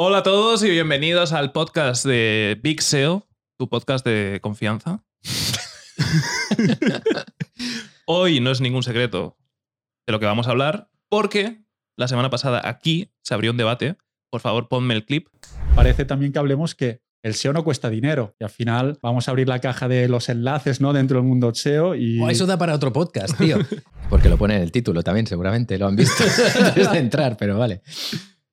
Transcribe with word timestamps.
Hola 0.00 0.18
a 0.18 0.22
todos 0.22 0.62
y 0.62 0.70
bienvenidos 0.70 1.32
al 1.32 1.50
podcast 1.50 2.06
de 2.06 2.56
Big 2.62 2.82
SEO, 2.82 3.26
tu 3.58 3.68
podcast 3.68 4.06
de 4.06 4.38
confianza. 4.40 5.02
Hoy 8.06 8.38
no 8.38 8.52
es 8.52 8.60
ningún 8.60 8.84
secreto 8.84 9.36
de 10.06 10.12
lo 10.12 10.20
que 10.20 10.26
vamos 10.26 10.46
a 10.46 10.52
hablar, 10.52 10.88
porque 11.08 11.64
la 11.96 12.06
semana 12.06 12.30
pasada 12.30 12.62
aquí 12.64 13.10
se 13.24 13.34
abrió 13.34 13.50
un 13.50 13.56
debate. 13.56 13.96
Por 14.30 14.40
favor, 14.40 14.68
ponme 14.68 14.94
el 14.94 15.04
clip. 15.04 15.26
Parece 15.74 16.04
también 16.04 16.32
que 16.32 16.38
hablemos 16.38 16.76
que 16.76 17.02
el 17.24 17.34
SEO 17.34 17.52
no 17.52 17.64
cuesta 17.64 17.90
dinero 17.90 18.36
y 18.38 18.44
al 18.44 18.50
final 18.50 19.00
vamos 19.02 19.26
a 19.26 19.32
abrir 19.32 19.48
la 19.48 19.58
caja 19.58 19.88
de 19.88 20.06
los 20.06 20.28
enlaces 20.28 20.80
¿no? 20.80 20.92
dentro 20.92 21.18
del 21.18 21.26
mundo 21.26 21.52
SEO 21.52 21.96
y... 21.96 22.20
Oh, 22.20 22.30
eso 22.30 22.46
da 22.46 22.56
para 22.56 22.72
otro 22.72 22.92
podcast, 22.92 23.36
tío. 23.36 23.58
Porque 24.10 24.28
lo 24.28 24.38
pone 24.38 24.54
en 24.54 24.62
el 24.62 24.70
título 24.70 25.02
también, 25.02 25.26
seguramente 25.26 25.76
lo 25.76 25.88
han 25.88 25.96
visto 25.96 26.22
antes 26.64 26.92
de 26.92 26.98
entrar, 26.98 27.36
pero 27.36 27.58
vale. 27.58 27.82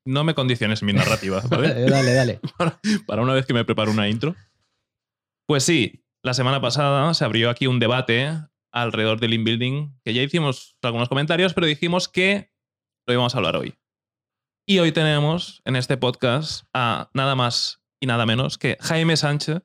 No 0.06 0.24
me 0.24 0.36
condiciones 0.36 0.84
mi 0.84 0.94
narrativa, 0.94 1.42
¿vale? 1.50 1.90
dale, 1.90 2.14
dale. 2.14 2.40
Para, 2.58 2.80
para 3.08 3.22
una 3.22 3.34
vez 3.34 3.46
que 3.46 3.54
me 3.54 3.66
preparo 3.66 3.92
una 3.92 4.08
intro. 4.08 4.36
Pues 5.48 5.64
sí, 5.64 6.04
la 6.24 6.34
semana 6.34 6.62
pasada 6.62 7.14
se 7.14 7.26
abrió 7.26 7.50
aquí 7.50 7.68
un 7.68 7.80
debate 7.80 8.32
alrededor 8.72 9.20
del 9.20 9.34
inbuilding, 9.34 10.00
que 10.04 10.14
ya 10.14 10.22
hicimos 10.22 10.76
algunos 10.82 11.10
comentarios, 11.10 11.54
pero 11.54 11.68
dijimos 11.68 12.10
que 12.10 12.52
lo 13.08 13.14
íbamos 13.14 13.34
a 13.36 13.38
hablar 13.38 13.56
hoy. 13.56 13.76
Y 14.68 14.80
hoy 14.80 14.92
tenemos 14.92 15.62
en 15.66 15.76
este 15.76 15.98
podcast 15.98 16.66
a 16.74 17.10
nada 17.14 17.36
más 17.36 17.82
y 18.02 18.08
nada 18.08 18.26
menos 18.26 18.58
que 18.58 18.78
Jaime 18.82 19.16
Sánchez, 19.18 19.62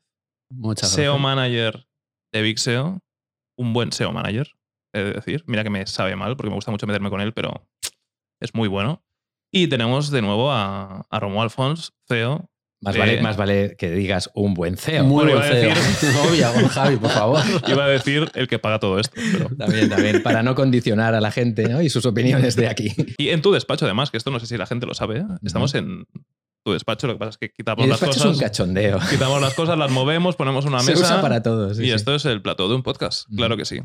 Muchas 0.53 0.91
SEO 0.91 1.15
gracias. 1.15 1.23
manager 1.23 1.87
de 2.33 2.43
Big 2.43 2.59
SEO, 2.59 3.01
un 3.59 3.73
buen 3.73 3.93
SEO 3.93 4.13
manager, 4.13 4.53
de 4.93 5.13
decir. 5.13 5.45
Mira 5.47 5.65
que 5.65 5.71
me 5.71 5.87
sabe 5.87 6.15
mal 6.17 6.37
porque 6.37 6.51
me 6.51 6.57
gusta 6.57 6.71
mucho 6.71 6.87
meterme 6.87 7.11
con 7.11 7.21
él, 7.21 7.33
pero 7.33 7.67
es 8.41 8.55
muy 8.55 8.69
bueno. 8.69 9.03
Y 9.53 9.67
tenemos 9.69 10.11
de 10.11 10.23
nuevo 10.23 10.53
a, 10.53 11.07
a 11.11 11.21
Romuald 11.21 11.45
Alfons, 11.51 11.93
CEO. 12.09 12.49
Más, 12.83 12.97
Eh, 12.97 12.99
vale, 12.99 13.21
más 13.21 13.37
vale 13.37 13.77
que 13.77 13.91
digas 13.91 14.31
un 14.35 14.55
buen 14.55 14.77
CEO. 14.79 15.05
Muy 15.05 15.25
Bueno, 15.27 15.39
buen 15.39 15.53
iba 15.65 15.73
a 15.73 15.75
CEO. 15.75 16.23
Obvio, 16.31 16.53
con 16.55 16.69
Javi, 16.69 16.97
por 16.97 17.11
favor. 17.11 17.41
Iba 17.69 17.85
a 17.85 17.89
decir 17.89 18.31
el 18.35 18.49
que 18.49 18.59
paga 18.59 18.79
todo 18.79 18.99
esto, 18.99 19.21
pero 19.33 19.49
También, 19.59 19.91
también, 19.91 20.23
para 20.23 20.43
no 20.43 20.55
condicionar 20.55 21.15
a 21.15 21.21
la 21.21 21.31
gente 21.31 21.69
¿no? 21.69 21.83
y 21.83 21.91
sus 21.91 22.07
opiniones 22.07 22.57
de 22.57 22.69
aquí. 22.69 22.89
Y 23.19 23.29
en 23.31 23.43
tu 23.43 23.53
despacho, 23.53 23.85
además, 23.85 24.11
que 24.11 24.17
esto 24.17 24.31
no 24.31 24.41
sé 24.41 24.47
si 24.47 24.57
la 24.57 24.65
gente 24.67 24.87
lo 24.87 24.95
sabe, 24.95 25.19
¿eh? 25.19 25.25
estamos 25.45 25.75
en 25.75 26.07
tu 26.65 26.73
despacho, 26.73 27.07
lo 27.07 27.15
que 27.15 27.19
pasa 27.19 27.31
es 27.31 27.39
que 27.39 27.51
quitamos 27.51 27.87
las 27.87 28.01
despacho 28.01 28.19
es 28.21 28.25
un 28.25 28.33
cosas. 28.33 28.45
cachondeo. 28.51 28.99
Quitamos 29.11 29.41
las 29.43 29.53
cosas, 29.55 29.77
las 29.77 29.91
movemos, 29.91 30.37
ponemos 30.37 30.65
una 30.65 30.81
Se 30.81 30.93
mesa. 30.93 31.05
usa 31.05 31.21
para 31.21 31.43
todo. 31.43 31.75
sí, 31.75 31.83
y 31.83 31.87
sí. 31.87 31.93
esto 31.93 32.15
es 32.15 32.25
el 32.25 32.41
plató 32.41 32.69
de 32.69 32.77
un 32.77 32.83
podcast, 32.83 33.25
claro 33.37 33.57
que 33.59 33.65
sí. 33.67 33.81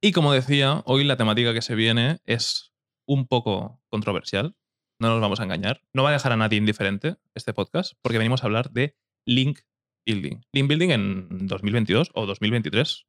Y 0.00 0.12
como 0.12 0.32
decía, 0.32 0.82
hoy 0.84 1.02
la 1.02 1.16
temática 1.16 1.52
que 1.54 1.62
se 1.62 1.74
viene 1.74 2.18
es 2.24 2.70
un 3.08 3.26
poco 3.26 3.80
controversial. 3.88 4.54
No 5.00 5.08
nos 5.08 5.20
vamos 5.20 5.40
a 5.40 5.44
engañar. 5.44 5.80
No 5.92 6.02
va 6.02 6.10
a 6.10 6.12
dejar 6.12 6.32
a 6.32 6.36
nadie 6.36 6.58
indiferente 6.58 7.16
este 7.34 7.54
podcast, 7.54 7.94
porque 8.02 8.18
venimos 8.18 8.42
a 8.42 8.46
hablar 8.46 8.70
de 8.70 8.94
link 9.24 9.60
building. 10.06 10.40
Link 10.52 10.68
building 10.68 10.90
en 10.90 11.46
2022 11.46 12.10
o 12.14 12.26
2023, 12.26 13.06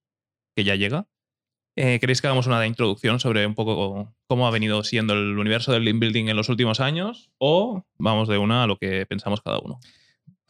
que 0.55 0.63
ya 0.63 0.75
llega. 0.75 1.07
Eh, 1.75 1.99
¿Queréis 1.99 2.21
que 2.21 2.27
hagamos 2.27 2.47
una 2.47 2.65
introducción 2.65 3.19
sobre 3.19 3.45
un 3.45 3.55
poco 3.55 4.15
cómo 4.27 4.47
ha 4.47 4.51
venido 4.51 4.83
siendo 4.83 5.13
el 5.13 5.37
universo 5.37 5.71
del 5.71 5.85
link 5.85 5.99
building 5.99 6.27
en 6.29 6.35
los 6.37 6.49
últimos 6.49 6.79
años? 6.79 7.29
¿O 7.37 7.83
vamos 7.97 8.27
de 8.27 8.37
una 8.37 8.63
a 8.63 8.67
lo 8.67 8.77
que 8.77 9.05
pensamos 9.05 9.41
cada 9.41 9.59
uno? 9.59 9.79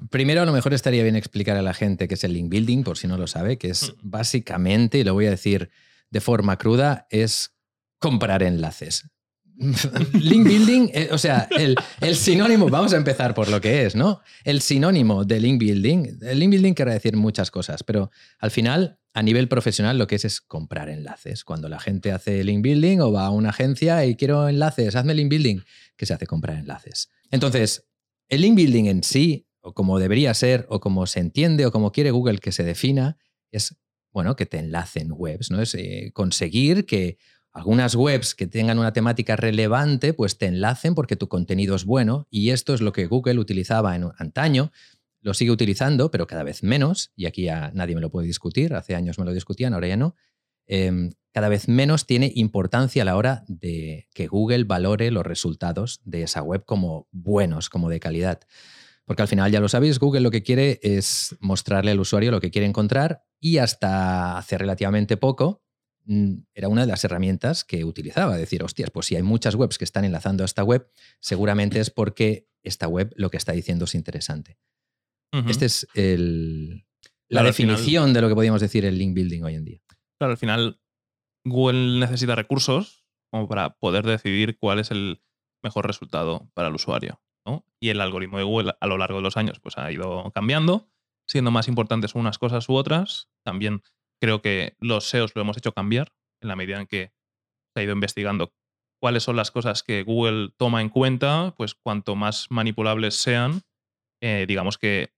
Primero, 0.10 0.42
a 0.42 0.46
lo 0.46 0.54
mejor 0.54 0.74
estaría 0.74 1.04
bien 1.04 1.16
explicar 1.16 1.58
a 1.58 1.62
la 1.62 1.74
gente 1.74 2.08
qué 2.08 2.14
es 2.14 2.24
el 2.24 2.34
link 2.34 2.50
building, 2.50 2.84
por 2.84 2.98
si 2.98 3.08
no 3.08 3.18
lo 3.18 3.28
sabe, 3.28 3.58
que 3.58 3.70
es 3.70 3.94
Mm. 3.94 4.10
básicamente, 4.10 4.98
y 5.00 5.04
lo 5.04 5.14
voy 5.14 5.26
a 5.28 5.32
decir 5.32 5.70
de 6.10 6.22
forma 6.22 6.58
cruda, 6.58 7.06
es 7.10 7.54
comprar 8.00 8.42
enlaces. 8.44 9.10
Link 10.14 10.48
building, 10.48 10.90
eh, 10.94 11.10
o 11.12 11.18
sea, 11.18 11.50
el, 11.58 11.76
sinónimo, 12.16 12.70
vamos 12.70 12.94
a 12.94 12.98
empezar 12.98 13.34
por 13.34 13.50
lo 13.50 13.60
que 13.60 13.86
es, 13.86 13.96
¿no? 13.96 14.22
El 14.46 14.62
sinónimo 14.62 15.26
de 15.26 15.40
link 15.42 15.60
building, 15.60 16.20
el 16.22 16.40
link 16.40 16.52
building 16.52 16.74
quiere 16.74 16.94
decir 16.94 17.18
muchas 17.18 17.52
cosas, 17.52 17.84
pero 17.84 18.10
al 18.40 18.52
final, 18.52 19.00
a 19.14 19.22
nivel 19.22 19.50
profesional, 19.50 19.98
lo 19.98 20.08
que 20.08 20.16
es 20.16 20.24
es 20.24 20.40
comprar 20.40 20.88
enlaces. 20.88 21.44
Cuando 21.44 21.68
la 21.68 21.80
gente 21.80 22.14
hace 22.14 22.44
link 22.44 22.64
building 22.64 23.00
o 23.00 23.12
va 23.12 23.26
a 23.26 23.32
una 23.32 23.50
agencia 23.50 24.06
y 24.06 24.16
quiero 24.16 24.48
enlaces, 24.48 24.96
hazme 24.96 25.14
link 25.14 25.30
building, 25.30 25.60
que 25.98 26.06
se 26.06 26.14
hace 26.14 26.26
comprar 26.26 26.58
enlaces. 26.58 27.10
Entonces, 27.30 27.86
el 28.30 28.42
link 28.42 28.56
building 28.56 28.86
en 28.86 29.04
sí, 29.04 29.46
o 29.60 29.74
como 29.74 30.00
debería 30.00 30.34
ser, 30.34 30.68
o 30.70 30.80
como 30.80 31.06
se 31.06 31.20
entiende, 31.20 31.66
o 31.66 31.72
como 31.72 31.92
quiere 31.92 32.12
Google 32.12 32.40
que 32.40 32.54
se 32.54 32.64
defina, 32.64 33.18
es 33.52 33.76
bueno, 34.12 34.36
que 34.36 34.46
te 34.46 34.58
enlacen 34.58 35.10
webs, 35.12 35.52
¿no? 35.52 35.62
Es 35.62 35.76
eh, 35.76 36.12
conseguir 36.14 36.86
que 36.86 37.18
algunas 37.52 37.96
webs 37.96 38.36
que 38.36 38.48
tengan 38.48 38.80
una 38.80 38.94
temática 38.94 39.36
relevante, 39.36 40.14
pues 40.14 40.38
te 40.38 40.46
enlacen 40.46 40.96
porque 40.96 41.16
tu 41.16 41.28
contenido 41.28 41.76
es 41.76 41.86
bueno. 41.86 42.28
Y 42.30 42.52
esto 42.52 42.74
es 42.74 42.82
lo 42.82 42.92
que 42.92 43.08
Google 43.08 43.40
utilizaba 43.40 43.96
en 43.96 44.06
antaño, 44.18 44.72
lo 45.22 45.34
sigue 45.34 45.52
utilizando, 45.52 46.12
pero 46.12 46.28
cada 46.28 46.44
vez 46.44 46.64
menos, 46.64 47.12
y 47.16 47.26
aquí 47.26 47.44
ya 47.44 47.72
nadie 47.74 47.96
me 47.96 48.02
lo 48.02 48.12
puede 48.12 48.28
discutir, 48.28 48.74
hace 48.74 48.96
años 48.96 49.20
me 49.20 49.26
lo 49.26 49.34
discutían, 49.34 49.74
ahora 49.74 49.88
ya 49.88 49.98
no. 49.98 50.16
Em, 50.68 51.12
cada 51.32 51.50
vez 51.50 51.68
menos 51.68 52.06
tiene 52.06 52.32
importancia 52.36 53.02
a 53.02 53.06
la 53.06 53.16
hora 53.16 53.44
de 53.48 54.08
que 54.14 54.28
Google 54.28 54.64
valore 54.64 55.12
los 55.12 55.26
resultados 55.26 56.00
de 56.06 56.24
esa 56.24 56.42
web 56.42 56.64
como 56.66 57.08
buenos, 57.12 57.70
como 57.70 57.90
de 57.90 58.00
calidad. 58.00 58.42
Porque 59.06 59.24
al 59.24 59.28
final, 59.28 59.52
ya 59.52 59.60
lo 59.60 59.70
sabéis, 59.70 59.98
Google 59.98 60.22
lo 60.22 60.32
que 60.32 60.44
quiere 60.44 60.80
es 60.84 61.36
mostrarle 61.40 61.92
al 61.92 62.00
usuario 62.00 62.30
lo 62.30 62.40
que 62.40 62.52
quiere 62.52 62.68
encontrar 62.68 63.24
y 63.40 63.58
hasta 63.58 64.38
hace 64.38 64.58
relativamente 64.58 65.18
poco 65.18 65.64
era 66.54 66.68
una 66.68 66.82
de 66.82 66.88
las 66.88 67.04
herramientas 67.04 67.64
que 67.64 67.84
utilizaba. 67.84 68.36
Decir, 68.38 68.64
hostias, 68.64 68.90
pues 68.92 69.06
si 69.08 69.16
hay 69.16 69.24
muchas 69.24 69.56
webs 69.56 69.78
que 69.78 69.84
están 69.86 70.06
enlazando 70.06 70.44
a 70.44 70.46
esta 70.46 70.64
web, 70.64 70.90
seguramente 71.20 71.80
es 71.80 71.90
porque 71.92 72.48
esta 72.64 72.88
web 72.88 73.14
lo 73.16 73.30
que 73.30 73.38
está 73.38 73.52
diciendo 73.52 73.86
es 73.86 73.96
interesante. 73.96 74.58
Ujú. 75.34 75.50
Esta 75.50 75.66
es 75.66 75.88
el- 75.94 76.86
la 77.28 77.42
Claro, 77.42 77.48
al 77.50 77.54
final- 77.54 77.76
definición 77.76 78.14
de 78.14 78.22
lo 78.22 78.30
que 78.30 78.36
podríamos 78.36 78.62
decir 78.62 78.86
el 78.86 78.98
link 78.98 79.14
building 79.14 79.44
hoy 79.44 79.56
en 79.56 79.66
día. 79.66 79.82
Claro, 80.18 80.32
al 80.32 80.38
final 80.38 80.82
Google 81.46 82.00
necesita 82.00 82.36
recursos 82.36 83.06
como 83.32 83.48
para 83.48 83.76
poder 83.78 84.06
decidir 84.06 84.58
cuál 84.58 84.80
es 84.80 84.90
el 84.92 85.22
mejor 85.64 85.86
resultado 85.86 86.50
para 86.56 86.68
el 86.70 86.76
usuario. 86.76 87.22
¿no? 87.46 87.66
Y 87.80 87.90
el 87.90 88.02
algoritmo 88.02 88.38
de 88.38 88.44
Google 88.44 88.74
a 88.80 88.88
lo 88.88 88.98
largo 88.98 89.18
de 89.18 89.24
los 89.24 89.38
años 89.38 89.60
pues, 89.60 89.78
ha 89.78 89.92
ido 89.92 90.30
cambiando, 90.34 90.90
siendo 91.28 91.52
más 91.52 91.68
importantes 91.68 92.14
unas 92.16 92.38
cosas 92.38 92.68
u 92.68 92.74
otras. 92.74 93.30
También 93.44 93.82
creo 94.22 94.42
que 94.42 94.76
los 94.80 95.06
SEOs 95.06 95.36
lo 95.36 95.42
hemos 95.42 95.58
hecho 95.58 95.74
cambiar 95.74 96.12
en 96.42 96.50
la 96.50 96.56
medida 96.56 96.80
en 96.80 96.88
que 96.88 97.12
se 97.74 97.82
ha 97.82 97.84
ido 97.84 97.94
investigando 97.94 98.54
cuáles 99.02 99.24
son 99.24 99.36
las 99.36 99.52
cosas 99.52 99.84
que 99.84 100.04
Google 100.04 100.50
toma 100.58 100.82
en 100.82 100.90
cuenta, 100.90 101.54
pues 101.58 101.76
cuanto 101.76 102.16
más 102.16 102.48
manipulables 102.50 103.16
sean, 103.16 103.62
eh, 104.22 104.46
digamos 104.48 104.78
que, 104.78 105.14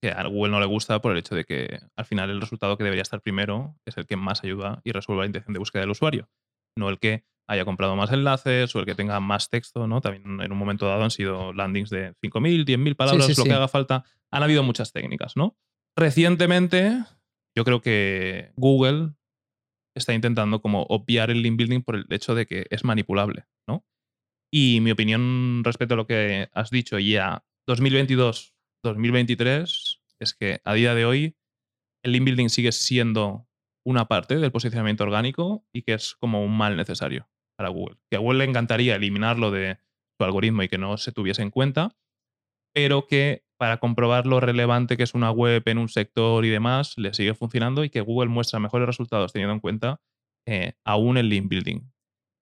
que 0.00 0.10
a 0.10 0.24
Google 0.26 0.52
no 0.52 0.60
le 0.60 0.66
gusta 0.66 1.00
por 1.00 1.12
el 1.12 1.18
hecho 1.18 1.34
de 1.34 1.44
que 1.44 1.80
al 1.96 2.04
final 2.04 2.30
el 2.30 2.40
resultado 2.40 2.76
que 2.76 2.84
debería 2.84 3.02
estar 3.02 3.20
primero 3.20 3.74
es 3.84 3.96
el 3.96 4.06
que 4.06 4.16
más 4.16 4.44
ayuda 4.44 4.80
y 4.84 4.92
resuelve 4.92 5.22
la 5.22 5.26
intención 5.26 5.52
de 5.52 5.58
búsqueda 5.58 5.80
del 5.80 5.90
usuario, 5.90 6.28
no 6.76 6.88
el 6.88 6.98
que 6.98 7.24
haya 7.48 7.64
comprado 7.64 7.94
más 7.96 8.12
enlaces 8.12 8.74
o 8.74 8.80
el 8.80 8.86
que 8.86 8.94
tenga 8.94 9.20
más 9.20 9.50
texto, 9.50 9.86
¿no? 9.86 10.00
También 10.00 10.40
en 10.40 10.52
un 10.52 10.58
momento 10.58 10.86
dado 10.86 11.04
han 11.04 11.10
sido 11.10 11.52
landings 11.52 11.90
de 11.90 12.14
5.000, 12.22 12.64
10.000 12.64 12.96
palabras, 12.96 13.26
sí, 13.26 13.32
lo 13.36 13.44
sí. 13.44 13.48
que 13.48 13.54
haga 13.54 13.68
falta. 13.68 14.04
Han 14.30 14.42
habido 14.42 14.62
muchas 14.62 14.92
técnicas, 14.92 15.36
¿no? 15.36 15.56
Recientemente, 15.96 17.04
yo 17.56 17.64
creo 17.64 17.80
que 17.80 18.52
Google 18.56 19.14
está 19.96 20.12
intentando 20.12 20.60
como 20.60 20.82
obviar 20.82 21.30
el 21.30 21.42
link 21.42 21.56
building 21.56 21.80
por 21.80 21.96
el 21.96 22.06
hecho 22.10 22.34
de 22.34 22.46
que 22.46 22.66
es 22.70 22.84
manipulable, 22.84 23.46
¿no? 23.66 23.84
Y 24.52 24.80
mi 24.80 24.90
opinión 24.90 25.62
respecto 25.64 25.94
a 25.94 25.96
lo 25.96 26.06
que 26.06 26.48
has 26.52 26.70
dicho 26.70 26.98
y 26.98 27.16
a 27.16 27.44
2022, 27.66 28.54
2023 28.84 30.02
es 30.20 30.34
que 30.34 30.60
a 30.64 30.74
día 30.74 30.94
de 30.94 31.04
hoy 31.06 31.36
el 32.04 32.12
link 32.12 32.24
building 32.24 32.48
sigue 32.48 32.72
siendo 32.72 33.48
una 33.86 34.06
parte 34.06 34.36
del 34.36 34.52
posicionamiento 34.52 35.04
orgánico 35.04 35.64
y 35.72 35.82
que 35.82 35.94
es 35.94 36.14
como 36.14 36.44
un 36.44 36.56
mal 36.56 36.76
necesario 36.76 37.28
para 37.56 37.70
Google. 37.70 37.96
Que 38.10 38.16
a 38.16 38.20
Google 38.20 38.38
le 38.38 38.44
encantaría 38.44 38.96
eliminarlo 38.96 39.50
de 39.50 39.78
su 40.18 40.24
algoritmo 40.24 40.62
y 40.62 40.68
que 40.68 40.78
no 40.78 40.98
se 40.98 41.12
tuviese 41.12 41.42
en 41.42 41.50
cuenta, 41.50 41.96
pero 42.74 43.06
que 43.06 43.45
para 43.58 43.78
comprobar 43.78 44.26
lo 44.26 44.40
relevante 44.40 44.96
que 44.96 45.02
es 45.02 45.14
una 45.14 45.30
web 45.30 45.62
en 45.66 45.78
un 45.78 45.88
sector 45.88 46.44
y 46.44 46.50
demás, 46.50 46.94
le 46.96 47.14
sigue 47.14 47.34
funcionando 47.34 47.84
y 47.84 47.90
que 47.90 48.00
Google 48.00 48.28
muestra 48.28 48.60
mejores 48.60 48.86
resultados 48.86 49.32
teniendo 49.32 49.54
en 49.54 49.60
cuenta 49.60 50.00
eh, 50.46 50.74
aún 50.84 51.16
el 51.16 51.28
link 51.28 51.48
building. 51.48 51.80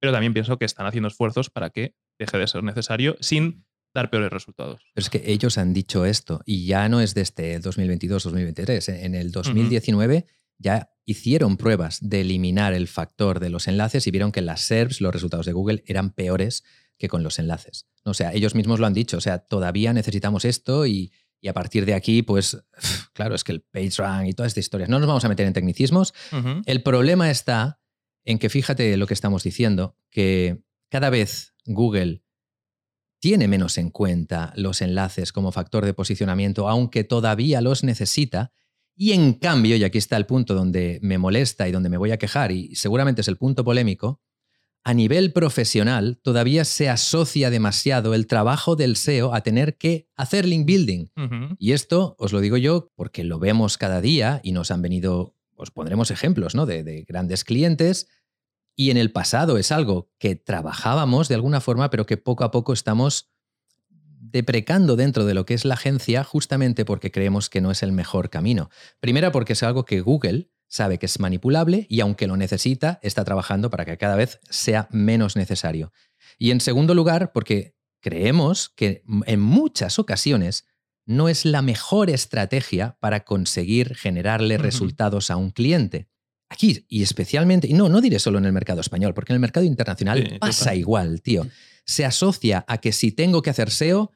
Pero 0.00 0.12
también 0.12 0.34
pienso 0.34 0.58
que 0.58 0.64
están 0.64 0.86
haciendo 0.86 1.08
esfuerzos 1.08 1.50
para 1.50 1.70
que 1.70 1.94
deje 2.18 2.38
de 2.38 2.46
ser 2.46 2.62
necesario 2.62 3.16
sin 3.20 3.64
dar 3.94 4.10
peores 4.10 4.30
resultados. 4.30 4.82
Pero 4.92 5.02
es 5.04 5.10
que 5.10 5.22
ellos 5.24 5.56
han 5.56 5.72
dicho 5.72 6.04
esto 6.04 6.40
y 6.44 6.66
ya 6.66 6.88
no 6.88 7.00
es 7.00 7.14
desde 7.14 7.54
el 7.54 7.62
2022-2023. 7.62 9.04
En 9.04 9.14
el 9.14 9.30
2019 9.30 10.26
ya 10.58 10.90
hicieron 11.04 11.56
pruebas 11.56 11.98
de 12.00 12.22
eliminar 12.22 12.74
el 12.74 12.88
factor 12.88 13.40
de 13.40 13.50
los 13.50 13.68
enlaces 13.68 14.06
y 14.06 14.10
vieron 14.10 14.32
que 14.32 14.42
las 14.42 14.62
SERPs, 14.62 15.00
los 15.00 15.12
resultados 15.12 15.46
de 15.46 15.52
Google, 15.52 15.84
eran 15.86 16.10
peores 16.10 16.64
que 16.98 17.08
con 17.08 17.22
los 17.22 17.38
enlaces. 17.38 17.86
O 18.04 18.14
sea, 18.14 18.32
ellos 18.32 18.54
mismos 18.54 18.80
lo 18.80 18.86
han 18.86 18.94
dicho. 18.94 19.16
O 19.16 19.20
sea, 19.20 19.38
todavía 19.38 19.92
necesitamos 19.92 20.44
esto 20.44 20.86
y, 20.86 21.12
y 21.40 21.48
a 21.48 21.52
partir 21.52 21.84
de 21.84 21.94
aquí, 21.94 22.22
pues, 22.22 22.56
claro, 23.12 23.34
es 23.34 23.44
que 23.44 23.52
el 23.52 23.60
PageRank 23.60 24.28
y 24.28 24.32
todas 24.32 24.50
estas 24.50 24.64
historias. 24.64 24.88
No 24.88 24.98
nos 24.98 25.06
vamos 25.06 25.24
a 25.24 25.28
meter 25.28 25.46
en 25.46 25.52
tecnicismos. 25.52 26.14
El 26.64 26.82
problema 26.82 27.30
está 27.30 27.80
en 28.24 28.38
que 28.38 28.48
fíjate 28.48 28.96
lo 28.96 29.06
que 29.06 29.14
estamos 29.14 29.42
diciendo, 29.42 29.96
que 30.10 30.62
cada 30.88 31.10
vez 31.10 31.54
Google 31.66 32.24
tiene 33.20 33.48
menos 33.48 33.78
en 33.78 33.90
cuenta 33.90 34.52
los 34.56 34.80
enlaces 34.80 35.32
como 35.32 35.52
factor 35.52 35.84
de 35.84 35.94
posicionamiento, 35.94 36.68
aunque 36.68 37.04
todavía 37.04 37.60
los 37.60 37.84
necesita. 37.84 38.52
Y 38.96 39.12
en 39.12 39.34
cambio, 39.34 39.76
y 39.76 39.84
aquí 39.84 39.98
está 39.98 40.16
el 40.16 40.26
punto 40.26 40.54
donde 40.54 40.98
me 41.02 41.18
molesta 41.18 41.68
y 41.68 41.72
donde 41.72 41.88
me 41.88 41.96
voy 41.98 42.10
a 42.10 42.18
quejar, 42.18 42.52
y 42.52 42.74
seguramente 42.76 43.20
es 43.20 43.28
el 43.28 43.36
punto 43.36 43.64
polémico, 43.64 44.22
a 44.84 44.92
nivel 44.92 45.32
profesional 45.32 46.20
todavía 46.22 46.66
se 46.66 46.90
asocia 46.90 47.48
demasiado 47.48 48.12
el 48.12 48.26
trabajo 48.26 48.76
del 48.76 48.96
SEO 48.96 49.34
a 49.34 49.40
tener 49.40 49.78
que 49.78 50.08
hacer 50.14 50.44
link 50.44 50.66
building. 50.66 51.06
Y 51.58 51.72
esto 51.72 52.14
os 52.18 52.34
lo 52.34 52.40
digo 52.40 52.58
yo 52.58 52.92
porque 52.94 53.24
lo 53.24 53.38
vemos 53.38 53.78
cada 53.78 54.02
día 54.02 54.40
y 54.44 54.52
nos 54.52 54.70
han 54.70 54.82
venido, 54.82 55.34
os 55.56 55.70
pondremos 55.70 56.10
ejemplos 56.10 56.54
¿no? 56.54 56.66
de, 56.66 56.84
de 56.84 57.02
grandes 57.04 57.44
clientes. 57.44 58.08
Y 58.76 58.90
en 58.90 58.98
el 58.98 59.10
pasado 59.10 59.56
es 59.56 59.72
algo 59.72 60.10
que 60.18 60.36
trabajábamos 60.36 61.28
de 61.28 61.36
alguna 61.36 61.62
forma, 61.62 61.88
pero 61.88 62.04
que 62.04 62.18
poco 62.18 62.44
a 62.44 62.50
poco 62.50 62.74
estamos 62.74 63.34
deprecando 64.34 64.96
dentro 64.96 65.24
de 65.24 65.32
lo 65.32 65.46
que 65.46 65.54
es 65.54 65.64
la 65.64 65.74
agencia 65.74 66.24
justamente 66.24 66.84
porque 66.84 67.10
creemos 67.10 67.48
que 67.48 67.60
no 67.60 67.70
es 67.70 67.82
el 67.82 67.92
mejor 67.92 68.28
camino. 68.28 68.68
Primera 69.00 69.32
porque 69.32 69.54
es 69.54 69.62
algo 69.62 69.84
que 69.84 70.00
Google 70.00 70.50
sabe 70.74 70.98
que 70.98 71.06
es 71.06 71.20
manipulable 71.20 71.86
y 71.88 72.00
aunque 72.00 72.26
lo 72.26 72.36
necesita, 72.36 72.98
está 73.00 73.24
trabajando 73.24 73.70
para 73.70 73.84
que 73.84 73.96
cada 73.96 74.16
vez 74.16 74.40
sea 74.50 74.88
menos 74.90 75.36
necesario. 75.36 75.92
Y 76.36 76.50
en 76.50 76.60
segundo 76.60 76.94
lugar, 76.94 77.30
porque 77.32 77.76
creemos 78.00 78.70
que 78.70 79.04
en 79.26 79.38
muchas 79.40 80.00
ocasiones 80.00 80.64
no 81.06 81.28
es 81.28 81.44
la 81.44 81.62
mejor 81.62 82.10
estrategia 82.10 82.96
para 82.98 83.20
conseguir 83.20 83.94
generarle 83.94 84.58
resultados 84.58 85.30
a 85.30 85.36
un 85.36 85.52
cliente. 85.52 86.08
Aquí, 86.48 86.84
y 86.88 87.04
especialmente, 87.04 87.68
y 87.68 87.74
no, 87.74 87.88
no 87.88 88.00
diré 88.00 88.18
solo 88.18 88.38
en 88.38 88.44
el 88.44 88.52
mercado 88.52 88.80
español, 88.80 89.14
porque 89.14 89.32
en 89.32 89.34
el 89.36 89.40
mercado 89.40 89.64
internacional 89.64 90.26
Sí, 90.28 90.38
pasa 90.40 90.58
total. 90.64 90.78
igual, 90.78 91.22
tío. 91.22 91.46
Se 91.84 92.04
asocia 92.04 92.64
a 92.66 92.78
que 92.78 92.92
si 92.92 93.12
tengo 93.12 93.42
que 93.42 93.50
hacer 93.50 93.70
SEO, 93.70 94.10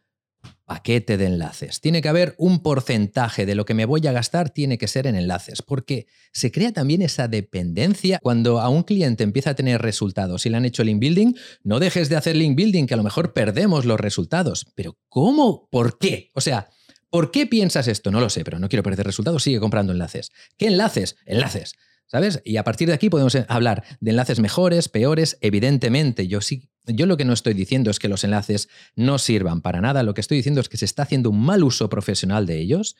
paquete 0.64 1.16
de 1.16 1.26
enlaces. 1.26 1.80
Tiene 1.80 2.02
que 2.02 2.08
haber 2.08 2.34
un 2.36 2.62
porcentaje 2.62 3.46
de 3.46 3.54
lo 3.54 3.64
que 3.64 3.74
me 3.74 3.86
voy 3.86 4.06
a 4.06 4.12
gastar, 4.12 4.50
tiene 4.50 4.76
que 4.76 4.86
ser 4.86 5.06
en 5.06 5.16
enlaces, 5.16 5.62
porque 5.62 6.06
se 6.32 6.52
crea 6.52 6.72
también 6.72 7.00
esa 7.00 7.26
dependencia. 7.26 8.18
Cuando 8.22 8.60
a 8.60 8.68
un 8.68 8.82
cliente 8.82 9.24
empieza 9.24 9.50
a 9.50 9.54
tener 9.54 9.80
resultados 9.80 10.44
y 10.44 10.50
le 10.50 10.58
han 10.58 10.66
hecho 10.66 10.84
link 10.84 11.00
building, 11.00 11.34
no 11.62 11.80
dejes 11.80 12.10
de 12.10 12.16
hacer 12.16 12.36
link 12.36 12.54
building, 12.54 12.86
que 12.86 12.94
a 12.94 12.98
lo 12.98 13.02
mejor 13.02 13.32
perdemos 13.32 13.86
los 13.86 13.98
resultados. 13.98 14.70
Pero 14.74 14.98
¿cómo? 15.08 15.68
¿Por 15.70 15.98
qué? 15.98 16.30
O 16.34 16.42
sea, 16.42 16.68
¿por 17.08 17.30
qué 17.30 17.46
piensas 17.46 17.88
esto? 17.88 18.10
No 18.10 18.20
lo 18.20 18.28
sé, 18.28 18.44
pero 18.44 18.58
no 18.58 18.68
quiero 18.68 18.82
perder 18.82 19.06
resultados, 19.06 19.42
sigue 19.42 19.60
comprando 19.60 19.92
enlaces. 19.92 20.30
¿Qué 20.58 20.66
enlaces? 20.66 21.16
Enlaces. 21.24 21.74
¿Sabes? 22.10 22.40
Y 22.42 22.56
a 22.56 22.64
partir 22.64 22.88
de 22.88 22.94
aquí 22.94 23.10
podemos 23.10 23.36
hablar 23.48 23.84
de 24.00 24.10
enlaces 24.10 24.40
mejores, 24.40 24.88
peores. 24.88 25.36
Evidentemente, 25.42 26.26
yo 26.26 26.40
sí, 26.40 26.70
yo 26.88 27.06
lo 27.06 27.16
que 27.16 27.24
no 27.24 27.32
estoy 27.32 27.54
diciendo 27.54 27.90
es 27.90 27.98
que 27.98 28.08
los 28.08 28.24
enlaces 28.24 28.68
no 28.96 29.18
sirvan 29.18 29.60
para 29.60 29.80
nada. 29.80 30.02
Lo 30.02 30.14
que 30.14 30.20
estoy 30.20 30.36
diciendo 30.36 30.60
es 30.60 30.68
que 30.68 30.76
se 30.76 30.84
está 30.84 31.02
haciendo 31.02 31.30
un 31.30 31.40
mal 31.40 31.64
uso 31.64 31.88
profesional 31.88 32.46
de 32.46 32.58
ellos 32.58 32.96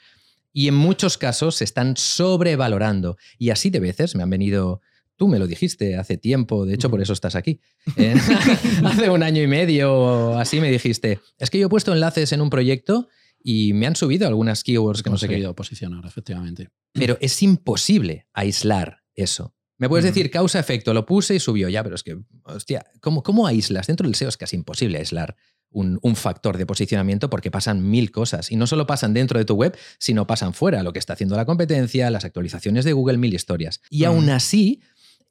y 0.52 0.68
en 0.68 0.74
muchos 0.74 1.18
casos 1.18 1.56
se 1.56 1.64
están 1.64 1.96
sobrevalorando. 1.96 3.16
Y 3.38 3.50
así 3.50 3.70
de 3.70 3.80
veces 3.80 4.14
me 4.14 4.22
han 4.22 4.30
venido. 4.30 4.80
Tú 5.16 5.26
me 5.26 5.40
lo 5.40 5.48
dijiste 5.48 5.96
hace 5.96 6.16
tiempo, 6.16 6.64
de 6.64 6.74
hecho 6.74 6.90
por 6.90 7.00
eso 7.00 7.12
estás 7.12 7.34
aquí. 7.34 7.60
Eh, 7.96 8.14
hace 8.84 9.10
un 9.10 9.24
año 9.24 9.42
y 9.42 9.48
medio 9.48 9.92
o 9.92 10.38
así 10.38 10.60
me 10.60 10.70
dijiste, 10.70 11.18
es 11.38 11.50
que 11.50 11.58
yo 11.58 11.66
he 11.66 11.68
puesto 11.68 11.92
enlaces 11.92 12.32
en 12.32 12.40
un 12.40 12.50
proyecto 12.50 13.08
y 13.42 13.72
me 13.72 13.86
han 13.86 13.96
subido 13.96 14.28
algunas 14.28 14.62
keywords 14.62 15.02
que 15.02 15.10
no 15.10 15.18
sé 15.18 15.28
qué. 15.28 15.52
posicionar, 15.54 16.04
efectivamente. 16.06 16.68
Pero 16.92 17.18
es 17.20 17.42
imposible 17.42 18.26
aislar 18.32 19.02
eso. 19.14 19.54
Me 19.78 19.88
puedes 19.88 20.04
decir 20.04 20.30
causa-efecto, 20.30 20.92
lo 20.92 21.06
puse 21.06 21.36
y 21.36 21.40
subió, 21.40 21.68
ya, 21.68 21.82
pero 21.84 21.94
es 21.94 22.02
que, 22.02 22.18
hostia, 22.44 22.84
¿cómo, 23.00 23.22
cómo 23.22 23.46
aíslas? 23.46 23.86
Dentro 23.86 24.06
del 24.06 24.16
SEO 24.16 24.28
es 24.28 24.36
casi 24.36 24.56
imposible 24.56 24.98
aislar 24.98 25.36
un, 25.70 26.00
un 26.02 26.16
factor 26.16 26.58
de 26.58 26.66
posicionamiento 26.66 27.30
porque 27.30 27.50
pasan 27.50 27.88
mil 27.88 28.10
cosas. 28.10 28.50
Y 28.50 28.56
no 28.56 28.66
solo 28.66 28.86
pasan 28.86 29.14
dentro 29.14 29.38
de 29.38 29.44
tu 29.44 29.54
web, 29.54 29.76
sino 29.98 30.26
pasan 30.26 30.52
fuera, 30.52 30.82
lo 30.82 30.92
que 30.92 30.98
está 30.98 31.12
haciendo 31.12 31.36
la 31.36 31.46
competencia, 31.46 32.10
las 32.10 32.24
actualizaciones 32.24 32.84
de 32.84 32.92
Google, 32.92 33.18
mil 33.18 33.32
historias. 33.34 33.80
Y 33.88 34.04
aún 34.04 34.30
así, 34.30 34.82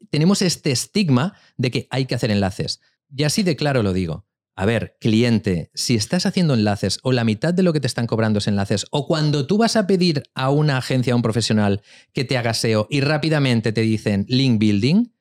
tenemos 0.10 0.42
este 0.42 0.72
estigma 0.72 1.34
de 1.58 1.72
que 1.72 1.88
hay 1.90 2.06
que 2.06 2.16
hacer 2.16 2.32
enlaces. 2.32 2.80
Y 3.16 3.24
así 3.24 3.44
de 3.44 3.56
claro 3.56 3.84
lo 3.84 3.94
digo. 3.94 4.26
A 4.60 4.66
ver, 4.66 4.98
cliente, 5.00 5.70
si 5.76 5.94
estás 5.94 6.26
haciendo 6.26 6.56
enlaces 6.56 6.98
o 7.04 7.12
la 7.12 7.24
mitad 7.24 7.54
de 7.54 7.62
lo 7.62 7.74
que 7.74 7.80
te 7.80 7.86
están 7.86 8.08
cobrando 8.08 8.40
es 8.40 8.48
enlaces, 8.48 8.88
o 8.90 9.06
cuando 9.06 9.46
tú 9.46 9.60
vas 9.60 9.76
a 9.76 9.86
pedir 9.86 10.24
a 10.34 10.50
una 10.50 10.78
agencia, 10.78 11.14
a 11.14 11.16
un 11.16 11.22
profesional 11.22 11.84
que 12.12 12.26
te 12.26 12.40
haga 12.40 12.56
SEO 12.56 12.88
y 12.90 13.02
rápidamente 13.02 13.72
te 13.72 13.82
dicen 13.82 14.26
link 14.28 14.60
building, 14.60 15.14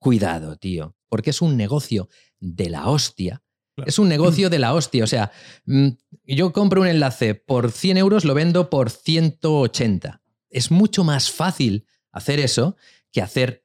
cuidado, 0.00 0.56
tío, 0.56 0.96
porque 1.08 1.30
es 1.30 1.40
un 1.40 1.56
negocio 1.56 2.08
de 2.40 2.70
la 2.70 2.88
hostia. 2.88 3.44
Claro. 3.76 3.88
Es 3.88 4.00
un 4.00 4.08
negocio 4.08 4.50
de 4.50 4.58
la 4.58 4.74
hostia. 4.74 5.04
O 5.04 5.06
sea, 5.06 5.30
mm, 5.64 5.90
yo 6.24 6.52
compro 6.52 6.80
un 6.80 6.88
enlace 6.88 7.36
por 7.36 7.70
100 7.70 7.98
euros, 7.98 8.24
lo 8.24 8.34
vendo 8.34 8.68
por 8.68 8.90
180. 8.90 10.22
Es 10.50 10.72
mucho 10.72 11.04
más 11.04 11.30
fácil 11.30 11.86
hacer 12.10 12.40
eso 12.40 12.76
que 13.12 13.22
hacer 13.22 13.61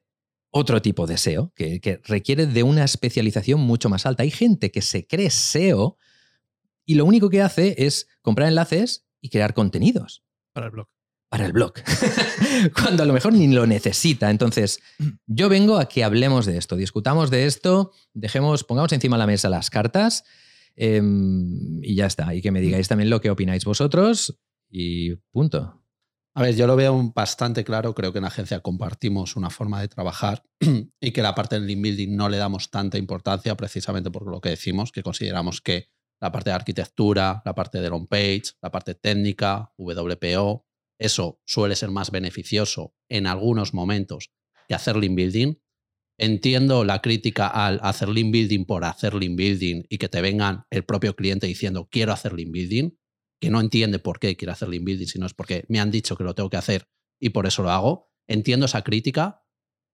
otro 0.50 0.80
tipo 0.82 1.06
de 1.06 1.18
SEO, 1.18 1.52
que, 1.54 1.80
que 1.80 2.00
requiere 2.04 2.46
de 2.46 2.62
una 2.62 2.84
especialización 2.84 3.60
mucho 3.60 3.88
más 3.88 4.06
alta. 4.06 4.22
Hay 4.22 4.30
gente 4.30 4.70
que 4.70 4.82
se 4.82 5.06
cree 5.06 5.30
SEO 5.30 5.98
y 6.86 6.94
lo 6.94 7.04
único 7.04 7.28
que 7.28 7.42
hace 7.42 7.74
es 7.78 8.08
comprar 8.22 8.48
enlaces 8.48 9.06
y 9.20 9.28
crear 9.28 9.52
contenidos 9.52 10.24
Para 10.54 10.66
el 10.66 10.72
blog. 10.72 10.88
para 11.28 11.44
el 11.44 11.52
blog, 11.52 11.74
cuando 12.74 13.02
a 13.02 13.06
lo 13.06 13.12
mejor 13.12 13.34
ni 13.34 13.46
lo 13.48 13.66
necesita. 13.66 14.30
Entonces, 14.30 14.80
yo 15.26 15.50
vengo 15.50 15.76
a 15.76 15.86
que 15.88 16.02
hablemos 16.02 16.46
de 16.46 16.56
esto, 16.56 16.76
discutamos 16.76 17.30
de 17.30 17.44
esto, 17.44 17.92
dejemos, 18.14 18.64
pongamos 18.64 18.92
encima 18.92 19.16
de 19.16 19.18
la 19.18 19.26
mesa 19.26 19.50
las 19.50 19.68
cartas 19.68 20.24
em, 20.76 21.82
y 21.82 21.94
ya 21.94 22.06
está. 22.06 22.34
Y 22.34 22.40
que 22.40 22.50
me 22.50 22.62
digáis 22.62 22.88
también 22.88 23.10
lo 23.10 23.20
que 23.20 23.28
opináis 23.30 23.66
vosotros 23.66 24.40
y 24.70 25.16
punto. 25.30 25.77
A 26.34 26.42
ver, 26.42 26.54
yo 26.54 26.66
lo 26.66 26.76
veo 26.76 27.12
bastante 27.14 27.64
claro. 27.64 27.94
Creo 27.94 28.12
que 28.12 28.18
en 28.18 28.24
agencia 28.24 28.60
compartimos 28.60 29.34
una 29.34 29.50
forma 29.50 29.80
de 29.80 29.88
trabajar 29.88 30.44
y 31.00 31.10
que 31.10 31.22
la 31.22 31.34
parte 31.34 31.56
del 31.56 31.66
link 31.66 31.82
building 31.82 32.16
no 32.16 32.28
le 32.28 32.36
damos 32.36 32.70
tanta 32.70 32.96
importancia 32.96 33.56
precisamente 33.56 34.10
por 34.10 34.30
lo 34.30 34.40
que 34.40 34.50
decimos, 34.50 34.92
que 34.92 35.02
consideramos 35.02 35.60
que 35.60 35.88
la 36.20 36.32
parte 36.32 36.50
de 36.50 36.56
arquitectura, 36.56 37.42
la 37.44 37.54
parte 37.54 37.80
del 37.80 37.92
on-page, 37.92 38.54
la 38.60 38.70
parte 38.70 38.94
técnica, 38.94 39.72
WPO, 39.76 40.66
eso 40.98 41.40
suele 41.44 41.76
ser 41.76 41.90
más 41.90 42.10
beneficioso 42.10 42.94
en 43.08 43.26
algunos 43.26 43.72
momentos 43.72 44.32
que 44.68 44.74
hacer 44.74 44.96
link 44.96 45.14
building. 45.14 45.54
Entiendo 46.20 46.84
la 46.84 47.00
crítica 47.00 47.46
al 47.46 47.78
hacer 47.82 48.08
link 48.08 48.32
building 48.32 48.64
por 48.64 48.84
hacer 48.84 49.14
link 49.14 49.36
building 49.36 49.84
y 49.88 49.98
que 49.98 50.08
te 50.08 50.20
vengan 50.20 50.64
el 50.70 50.84
propio 50.84 51.14
cliente 51.14 51.46
diciendo 51.46 51.88
quiero 51.90 52.12
hacer 52.12 52.32
link 52.32 52.50
building, 52.50 52.90
que 53.40 53.50
no 53.50 53.60
entiende 53.60 53.98
por 53.98 54.18
qué 54.18 54.36
quiere 54.36 54.52
hacer 54.52 54.68
link 54.68 54.84
building, 54.84 55.06
sino 55.06 55.26
es 55.26 55.34
porque 55.34 55.64
me 55.68 55.80
han 55.80 55.90
dicho 55.90 56.16
que 56.16 56.24
lo 56.24 56.34
tengo 56.34 56.50
que 56.50 56.56
hacer 56.56 56.88
y 57.20 57.30
por 57.30 57.46
eso 57.46 57.62
lo 57.62 57.70
hago. 57.70 58.10
Entiendo 58.26 58.66
esa 58.66 58.82
crítica 58.82 59.44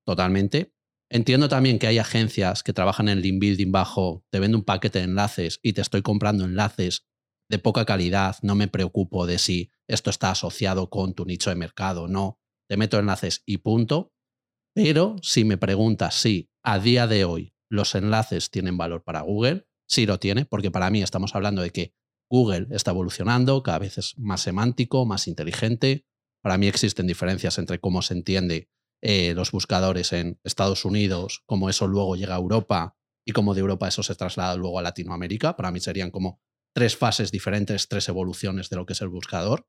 totalmente. 0.04 0.74
Entiendo 1.10 1.48
también 1.48 1.78
que 1.78 1.86
hay 1.86 1.98
agencias 1.98 2.62
que 2.62 2.72
trabajan 2.72 3.08
en 3.08 3.20
link 3.20 3.40
building 3.40 3.70
bajo, 3.70 4.24
te 4.30 4.40
vendo 4.40 4.58
un 4.58 4.64
paquete 4.64 5.00
de 5.00 5.04
enlaces 5.04 5.60
y 5.62 5.74
te 5.74 5.82
estoy 5.82 6.02
comprando 6.02 6.44
enlaces 6.44 7.06
de 7.50 7.58
poca 7.58 7.84
calidad, 7.84 8.36
no 8.42 8.54
me 8.54 8.68
preocupo 8.68 9.26
de 9.26 9.38
si 9.38 9.70
esto 9.86 10.10
está 10.10 10.30
asociado 10.30 10.88
con 10.88 11.14
tu 11.14 11.26
nicho 11.26 11.50
de 11.50 11.56
mercado, 11.56 12.08
no, 12.08 12.40
te 12.68 12.76
meto 12.76 12.98
enlaces 12.98 13.42
y 13.44 13.58
punto. 13.58 14.12
Pero 14.74 15.16
si 15.22 15.44
me 15.44 15.58
preguntas 15.58 16.14
si 16.14 16.50
a 16.62 16.78
día 16.78 17.06
de 17.06 17.24
hoy 17.24 17.54
los 17.68 17.94
enlaces 17.94 18.50
tienen 18.50 18.76
valor 18.76 19.04
para 19.04 19.20
Google, 19.20 19.68
sí 19.86 20.06
lo 20.06 20.18
tiene, 20.18 20.46
porque 20.46 20.70
para 20.70 20.90
mí 20.90 21.02
estamos 21.02 21.34
hablando 21.34 21.62
de 21.62 21.70
que 21.70 21.94
Google 22.34 22.66
está 22.70 22.90
evolucionando, 22.90 23.62
cada 23.62 23.78
vez 23.78 23.96
es 23.96 24.18
más 24.18 24.40
semántico, 24.40 25.06
más 25.06 25.28
inteligente. 25.28 26.04
Para 26.42 26.58
mí 26.58 26.66
existen 26.66 27.06
diferencias 27.06 27.58
entre 27.58 27.78
cómo 27.78 28.02
se 28.02 28.14
entiende 28.14 28.68
eh, 29.02 29.34
los 29.34 29.52
buscadores 29.52 30.12
en 30.12 30.40
Estados 30.42 30.84
Unidos, 30.84 31.44
cómo 31.46 31.70
eso 31.70 31.86
luego 31.86 32.16
llega 32.16 32.34
a 32.34 32.38
Europa 32.38 32.96
y 33.24 33.30
cómo 33.30 33.54
de 33.54 33.60
Europa 33.60 33.86
eso 33.86 34.02
se 34.02 34.16
traslada 34.16 34.56
luego 34.56 34.80
a 34.80 34.82
Latinoamérica. 34.82 35.54
Para 35.54 35.70
mí 35.70 35.78
serían 35.78 36.10
como 36.10 36.40
tres 36.74 36.96
fases 36.96 37.30
diferentes, 37.30 37.86
tres 37.86 38.08
evoluciones 38.08 38.68
de 38.68 38.78
lo 38.78 38.84
que 38.84 38.94
es 38.94 39.00
el 39.00 39.10
buscador. 39.10 39.68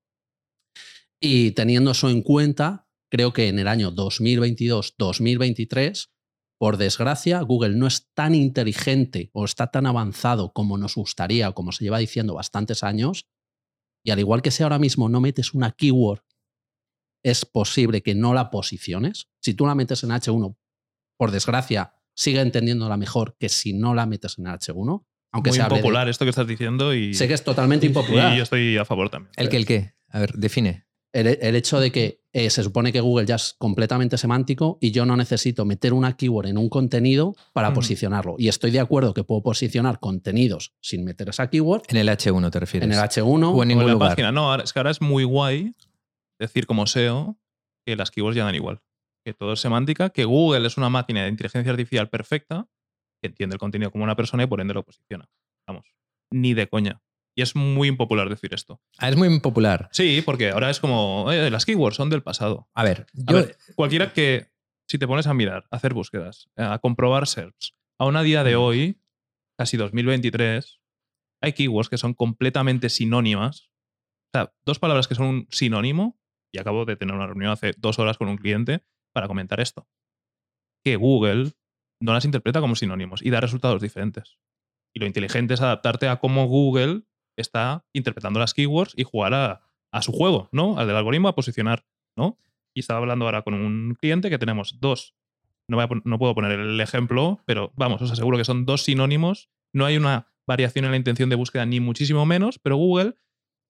Y 1.21 1.51
teniendo 1.51 1.91
eso 1.91 2.09
en 2.09 2.23
cuenta, 2.23 2.87
creo 3.11 3.31
que 3.31 3.47
en 3.47 3.59
el 3.59 3.67
año 3.67 3.91
2022-2023, 3.91 6.09
por 6.57 6.77
desgracia, 6.77 7.41
Google 7.41 7.75
no 7.75 7.85
es 7.87 8.09
tan 8.13 8.33
inteligente 8.35 9.29
o 9.33 9.45
está 9.45 9.67
tan 9.67 9.85
avanzado 9.85 10.53
como 10.53 10.77
nos 10.77 10.95
gustaría 10.95 11.49
o 11.49 11.53
como 11.55 11.71
se 11.71 11.83
lleva 11.83 11.97
diciendo 11.99 12.33
bastantes 12.33 12.83
años. 12.83 13.27
Y 14.03 14.11
al 14.11 14.19
igual 14.19 14.41
que 14.41 14.51
si 14.51 14.63
ahora 14.63 14.79
mismo 14.79 15.09
no 15.09 15.19
metes 15.19 15.53
una 15.53 15.71
keyword, 15.71 16.21
es 17.23 17.45
posible 17.45 18.01
que 18.03 18.15
no 18.15 18.33
la 18.33 18.51
posiciones. 18.51 19.29
Si 19.41 19.53
tú 19.53 19.65
la 19.65 19.75
metes 19.75 20.03
en 20.03 20.11
H1, 20.11 20.55
por 21.17 21.31
desgracia, 21.31 21.93
sigue 22.15 22.39
entendiéndola 22.41 22.97
mejor 22.97 23.35
que 23.39 23.49
si 23.49 23.73
no 23.73 23.93
la 23.95 24.05
metes 24.05 24.37
en 24.37 24.45
H1. 24.45 25.05
Aunque 25.33 25.49
Muy 25.49 25.57
se 25.57 25.61
hable 25.63 25.75
de- 25.75 25.79
impopular 25.79 26.07
esto 26.07 26.23
que 26.23 26.29
estás 26.29 26.47
diciendo 26.47 26.93
y, 26.93 27.13
Sé 27.13 27.27
que 27.27 27.33
es 27.33 27.43
totalmente 27.43 27.85
impopular. 27.87 28.33
y 28.33 28.37
yo 28.37 28.43
estoy 28.43 28.77
a 28.77 28.85
favor 28.85 29.09
también. 29.09 29.31
¿El 29.35 29.49
que 29.49 29.57
el 29.57 29.65
qué? 29.65 29.95
A 30.09 30.19
ver, 30.19 30.33
define. 30.33 30.85
el, 31.11 31.27
el 31.27 31.55
hecho 31.55 31.79
de 31.79 31.91
que 31.91 32.21
eh, 32.37 32.49
se 32.49 32.63
supone 32.63 32.91
que 32.91 32.99
Google 32.99 33.25
ya 33.25 33.35
es 33.35 33.55
completamente 33.57 34.17
semántico 34.17 34.77
y 34.81 34.91
yo 34.91 35.05
no 35.05 35.15
necesito 35.15 35.63
meter 35.63 35.93
una 35.93 36.17
keyword 36.17 36.47
en 36.47 36.57
un 36.57 36.67
contenido 36.67 37.33
para 37.53 37.69
Ujú. 37.69 37.75
posicionarlo. 37.75 38.35
Y 38.37 38.49
estoy 38.49 38.71
de 38.71 38.81
acuerdo 38.81 39.13
que 39.13 39.23
puedo 39.23 39.41
posicionar 39.41 39.99
contenidos 40.01 40.73
sin 40.81 41.05
meter 41.05 41.29
esa 41.29 41.49
keyword 41.49 41.83
En 41.87 41.95
el 41.97 42.09
H1 42.09 42.51
te 42.51 42.59
refieres. 42.59 42.87
en 42.87 42.93
el 42.93 42.99
H1 42.99 43.23
O 43.25 43.37
en 43.37 43.43
O 43.59 43.61
en 43.61 43.67
ningún 43.69 43.85
la 43.87 43.93
lugar. 43.93 44.09
página. 44.09 44.31
No, 44.33 44.53
es 44.55 44.73
que 44.73 44.79
ahora 44.79 44.91
es 44.91 44.99
muy 45.01 45.23
guay 45.23 45.73
decir 46.37 46.65
como 46.67 46.85
SEO 46.87 47.37
que 47.87 47.95
las 47.95 48.11
keywords 48.11 48.35
ya 48.35 48.43
dan 48.43 48.55
igual. 48.55 48.81
Que 49.25 49.33
todo 49.33 49.53
es 49.53 49.61
semántica, 49.61 50.09
que 50.09 50.25
Google 50.25 50.67
es 50.67 50.75
una 50.77 50.89
máquina 50.89 51.23
de 51.23 51.29
inteligencia 51.29 51.71
artificial 51.71 52.09
perfecta, 52.09 52.67
que 53.23 53.27
entiende 53.29 53.53
el 53.55 53.59
contenido 53.59 53.91
como 53.91 54.03
una 54.03 54.15
persona 54.17 54.43
y 54.43 54.47
por 54.47 54.59
ende 54.59 54.73
lo 54.73 54.83
posiciona. 54.83 55.29
Vamos, 55.67 55.85
ni 56.31 56.53
de 56.53 56.67
coña. 56.67 57.01
Y 57.37 57.41
es 57.41 57.55
muy 57.55 57.89
impopular 57.89 58.29
decir 58.29 58.53
esto. 58.53 58.81
Ah, 58.97 59.09
es 59.09 59.17
muy 59.17 59.27
impopular. 59.27 59.89
Sí, 59.91 60.21
porque 60.25 60.51
ahora 60.51 60.69
es 60.69 60.79
como, 60.79 61.29
"Eh, 61.31 61.49
las 61.51 61.65
keywords 61.65 61.97
son 61.97 62.09
del 62.09 62.23
pasado. 62.23 62.69
A 62.73 62.83
ver, 62.83 63.07
A 63.27 63.31
yo, 63.31 63.37
ver, 63.37 63.57
cualquiera 63.75 64.13
que, 64.13 64.51
si 64.87 64.97
te 64.97 65.05
pones 65.07 65.27
a 65.27 65.33
mirar, 65.33 65.65
a 65.69 65.75
hacer 65.75 65.93
búsquedas, 65.93 66.49
a 66.55 66.79
comprobar 66.79 67.27
SERPs, 67.27 67.75
aún 67.99 68.15
a 68.15 68.23
día 68.23 68.43
de 68.45 68.55
hoy, 68.55 69.01
casi 69.57 69.75
2023, 69.77 70.79
hay 71.41 71.53
keywords 71.53 71.89
que 71.89 71.97
son 71.97 72.13
completamente 72.13 72.87
sinónimas. 72.89 73.69
O 74.33 74.37
sea, 74.37 74.53
dos 74.65 74.79
palabras 74.79 75.07
que 75.09 75.15
son 75.15 75.25
un 75.27 75.47
sinónimo, 75.51 76.17
y 76.53 76.59
acabo 76.59 76.85
de 76.85 76.95
tener 76.95 77.13
una 77.15 77.27
reunión 77.27 77.51
hace 77.51 77.73
dos 77.77 77.99
horas 77.99 78.17
con 78.17 78.29
un 78.29 78.37
cliente 78.37 78.85
para 79.13 79.27
comentar 79.27 79.59
esto. 79.59 79.89
Que 80.85 80.95
Google 80.95 81.51
no 82.01 82.13
las 82.13 82.23
interpreta 82.23 82.61
como 82.61 82.75
sinónimos 82.75 83.21
y 83.21 83.29
da 83.29 83.41
resultados 83.41 83.81
diferentes. 83.81 84.37
Y 84.93 84.99
lo 85.01 85.05
inteligente 85.05 85.53
es 85.53 85.61
adaptarte 85.61 86.07
a 86.07 86.17
cómo 86.19 86.45
Google 86.47 87.03
está 87.37 87.85
interpretando 87.93 88.39
las 88.39 88.53
keywords 88.53 88.93
y 88.95 89.03
jugar 89.03 89.33
a, 89.33 89.61
a 89.91 90.01
su 90.01 90.11
juego, 90.11 90.49
¿no? 90.51 90.77
Al 90.77 90.87
del 90.87 90.95
algoritmo 90.95 91.27
a 91.27 91.35
posicionar, 91.35 91.85
¿no? 92.17 92.37
Y 92.73 92.81
estaba 92.81 92.99
hablando 92.99 93.25
ahora 93.25 93.43
con 93.43 93.53
un 93.53 93.95
cliente 93.95 94.29
que 94.29 94.37
tenemos 94.37 94.79
dos. 94.79 95.15
No, 95.67 95.77
voy 95.77 95.85
a 95.85 96.01
no 96.03 96.19
puedo 96.19 96.35
poner 96.35 96.59
el 96.59 96.79
ejemplo, 96.81 97.41
pero 97.45 97.71
vamos, 97.75 98.01
os 98.01 98.11
aseguro 98.11 98.37
que 98.37 98.45
son 98.45 98.65
dos 98.65 98.83
sinónimos. 98.83 99.49
No 99.73 99.85
hay 99.85 99.97
una 99.97 100.27
variación 100.47 100.85
en 100.85 100.91
la 100.91 100.97
intención 100.97 101.29
de 101.29 101.35
búsqueda, 101.35 101.65
ni 101.65 101.79
muchísimo 101.79 102.25
menos, 102.25 102.59
pero 102.59 102.75
Google, 102.77 103.15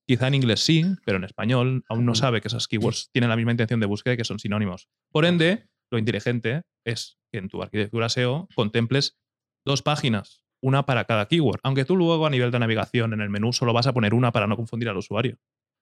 quizá 0.08 0.28
en 0.28 0.36
inglés 0.36 0.60
sí, 0.60 0.84
pero 1.06 1.18
en 1.18 1.24
español 1.24 1.84
aún 1.88 2.06
no 2.06 2.16
sabe 2.16 2.42
que 2.42 2.48
esas 2.48 2.68
keywords 2.68 3.10
tienen 3.12 3.30
la 3.30 3.36
misma 3.36 3.52
intención 3.52 3.80
de 3.80 3.86
búsqueda 3.86 4.16
y 4.16 4.18
que 4.18 4.26
son 4.26 4.40
sinónimos. 4.40 4.90
Por 5.12 5.26
ende, 5.26 5.68
lo 5.92 5.98
inteligente 5.98 6.64
es 6.86 7.18
que 7.32 7.40
en 7.40 7.50
tu 7.50 7.62
arquitectura 7.62 8.10
SEO 8.10 8.48
contemples 8.56 9.18
dos 9.66 9.82
páginas, 9.82 10.45
una 10.66 10.86
para 10.86 11.06
cada 11.06 11.28
keyword, 11.28 11.60
aunque 11.64 11.86
tú 11.86 11.96
luego 11.96 12.26
a 12.26 12.30
nivel 12.32 12.50
de 12.50 12.58
navegación 12.58 13.14
en 13.14 13.22
el 13.22 13.30
menú 13.30 13.54
solo 13.54 13.72
vas 13.72 13.86
a 13.86 13.94
poner 13.94 14.16
una 14.16 14.32
para 14.32 14.48
no 14.48 14.56
confundir 14.56 14.90
al 14.90 14.98
usuario. 14.98 15.38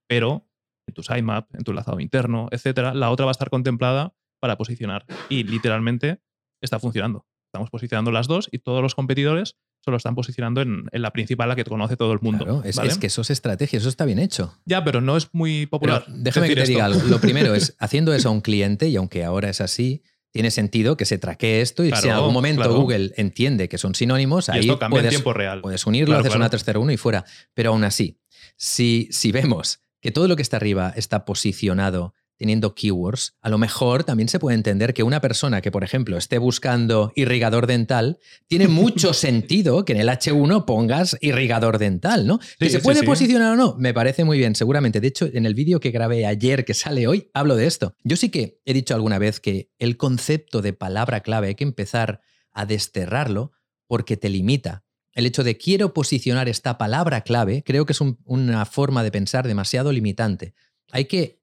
Pero 0.10 0.46
en 0.88 0.94
tu 0.94 1.04
sitemap, 1.04 1.48
en 1.56 1.64
tu 1.64 1.72
enlazado 1.72 2.02
interno, 2.02 2.50
etcétera, 2.52 2.94
la 2.94 3.10
otra 3.10 3.26
va 3.26 3.32
a 3.32 3.38
estar 3.38 3.50
contemplada 3.50 4.14
para 4.42 4.58
posicionar. 4.58 5.06
Y 5.30 5.44
literalmente 5.44 6.20
está 6.62 6.80
funcionando. 6.80 7.26
Estamos 7.54 7.70
posicionando 7.70 8.12
las 8.12 8.28
dos 8.28 8.50
y 8.52 8.60
todos 8.60 8.82
los 8.82 8.94
competidores 8.94 9.56
solo 9.86 9.96
están 9.98 10.16
posicionando 10.16 10.62
en, 10.62 10.86
en 10.92 11.02
la 11.02 11.12
principal, 11.12 11.48
la 11.48 11.56
que 11.56 11.64
conoce 11.64 11.96
todo 11.96 12.12
el 12.12 12.20
mundo. 12.22 12.44
claro, 12.44 12.64
es, 12.66 12.76
¿vale? 12.76 12.90
es 12.90 12.98
que 12.98 13.08
eso 13.08 13.22
es 13.22 13.30
estrategia, 13.30 13.80
eso 13.80 13.88
está 13.90 14.04
bien 14.04 14.20
hecho. 14.20 14.58
Ya, 14.66 14.84
pero 14.84 15.00
no 15.00 15.16
es 15.16 15.30
muy 15.34 15.66
Pero 15.66 15.70
popular. 15.70 16.06
déjame 16.10 16.50
que 16.50 16.56
te 16.56 16.66
diga 16.66 16.86
algo. 16.86 17.02
Lo 17.04 17.20
primero 17.22 17.54
es, 17.56 17.76
haciendo 17.80 18.14
eso 18.14 18.28
a 18.30 18.32
un 18.32 18.42
cliente, 18.42 18.90
y 18.90 18.98
aunque 18.98 19.24
ahora 19.24 19.50
es 19.50 19.62
así, 19.62 20.04
tiene 20.34 20.52
sentido 20.52 20.98
que 20.98 21.06
se 21.06 21.18
traquee 21.20 21.62
esto 21.62 21.84
y 21.86 21.90
si 21.90 21.94
en 21.96 22.02
Claro, 22.02 22.18
algún 22.18 22.34
momento 22.34 22.64
claro. 22.64 22.76
Google 22.76 23.14
entiende 23.18 23.70
que 23.70 23.78
son 23.78 23.94
sinónimos, 23.96 24.50
ahí 24.50 24.62
esto 24.62 24.80
cambia 24.80 24.98
en 24.98 25.04
puedes, 25.04 25.10
tiempo 25.12 25.32
real. 25.32 25.62
puedes 25.62 25.86
unirlo, 25.86 26.08
Claro, 26.08 26.20
haces 26.22 26.32
claro. 26.32 26.42
una 26.42 26.50
301 26.50 26.92
y 26.92 26.98
fuera. 26.98 27.24
Pero 27.54 27.70
aún 27.70 27.84
así, 27.84 28.18
si, 28.58 29.08
si 29.12 29.32
vemos 29.32 29.80
que 30.02 30.12
todo 30.12 30.28
lo 30.28 30.36
que 30.36 30.42
está 30.42 30.58
arriba 30.58 30.92
está 30.96 31.24
posicionado 31.24 32.14
teniendo 32.38 32.74
keywords, 32.76 33.36
a 33.42 33.50
lo 33.50 33.58
mejor 33.58 34.04
también 34.04 34.28
se 34.28 34.40
puede 34.40 34.56
entender 34.56 34.94
que 34.94 35.04
una 35.04 35.22
persona 35.22 35.62
que, 35.62 35.72
por 35.72 35.84
ejemplo, 35.84 36.18
esté 36.18 36.38
buscando 36.38 37.12
irrigador 37.16 37.68
dental, 37.68 38.18
tiene 38.48 38.68
mucho 39.08 39.14
sentido 39.14 39.86
que 39.86 39.94
en 39.94 40.00
el 40.02 40.10
H1 40.10 40.66
pongas 40.66 41.18
irrigador 41.22 41.78
dental, 41.78 42.26
¿no? 42.28 42.40
que 42.40 42.66
Sí, 42.66 42.70
se 42.72 42.80
puede 42.80 43.00
sí. 43.02 43.06
posicionar 43.06 43.54
o 43.54 43.56
no, 43.56 43.76
me 43.78 43.94
parece 43.94 44.24
muy 44.26 44.38
bien, 44.38 44.56
seguramente. 44.56 45.00
De 45.00 45.08
hecho, 45.08 45.30
en 45.32 45.46
el 45.46 45.54
vídeo 45.56 45.80
que 45.80 45.92
grabé 45.92 46.26
ayer, 46.26 46.66
que 46.66 46.74
sale 46.74 47.08
hoy, 47.08 47.30
hablo 47.34 47.56
de 47.56 47.68
esto. 47.68 47.96
Yo 48.04 48.16
sí 48.16 48.30
que 48.30 48.60
he 48.66 48.74
dicho 48.74 48.96
alguna 48.96 49.20
vez 49.20 49.40
que 49.40 49.70
el 49.80 49.98
concepto 49.98 50.62
de 50.62 50.74
palabra 50.74 51.22
clave 51.22 51.48
hay 51.50 51.56
que 51.56 51.64
empezar 51.64 52.22
a 52.52 52.66
desterrarlo 52.66 53.52
porque 53.88 54.18
te 54.18 54.30
limita. 54.30 54.84
El 55.14 55.28
hecho 55.28 55.44
de 55.44 55.58
quiero 55.58 55.94
posicionar 55.94 56.50
esta 56.50 56.78
palabra 56.80 57.22
clave 57.22 57.64
creo 57.64 57.86
que 57.86 57.94
es 57.94 58.02
un- 58.02 58.18
una 58.26 58.66
forma 58.66 59.04
de 59.04 59.12
pensar 59.12 59.48
demasiado 59.48 59.92
limitante. 59.92 60.56
Hay 60.92 61.06
que, 61.06 61.43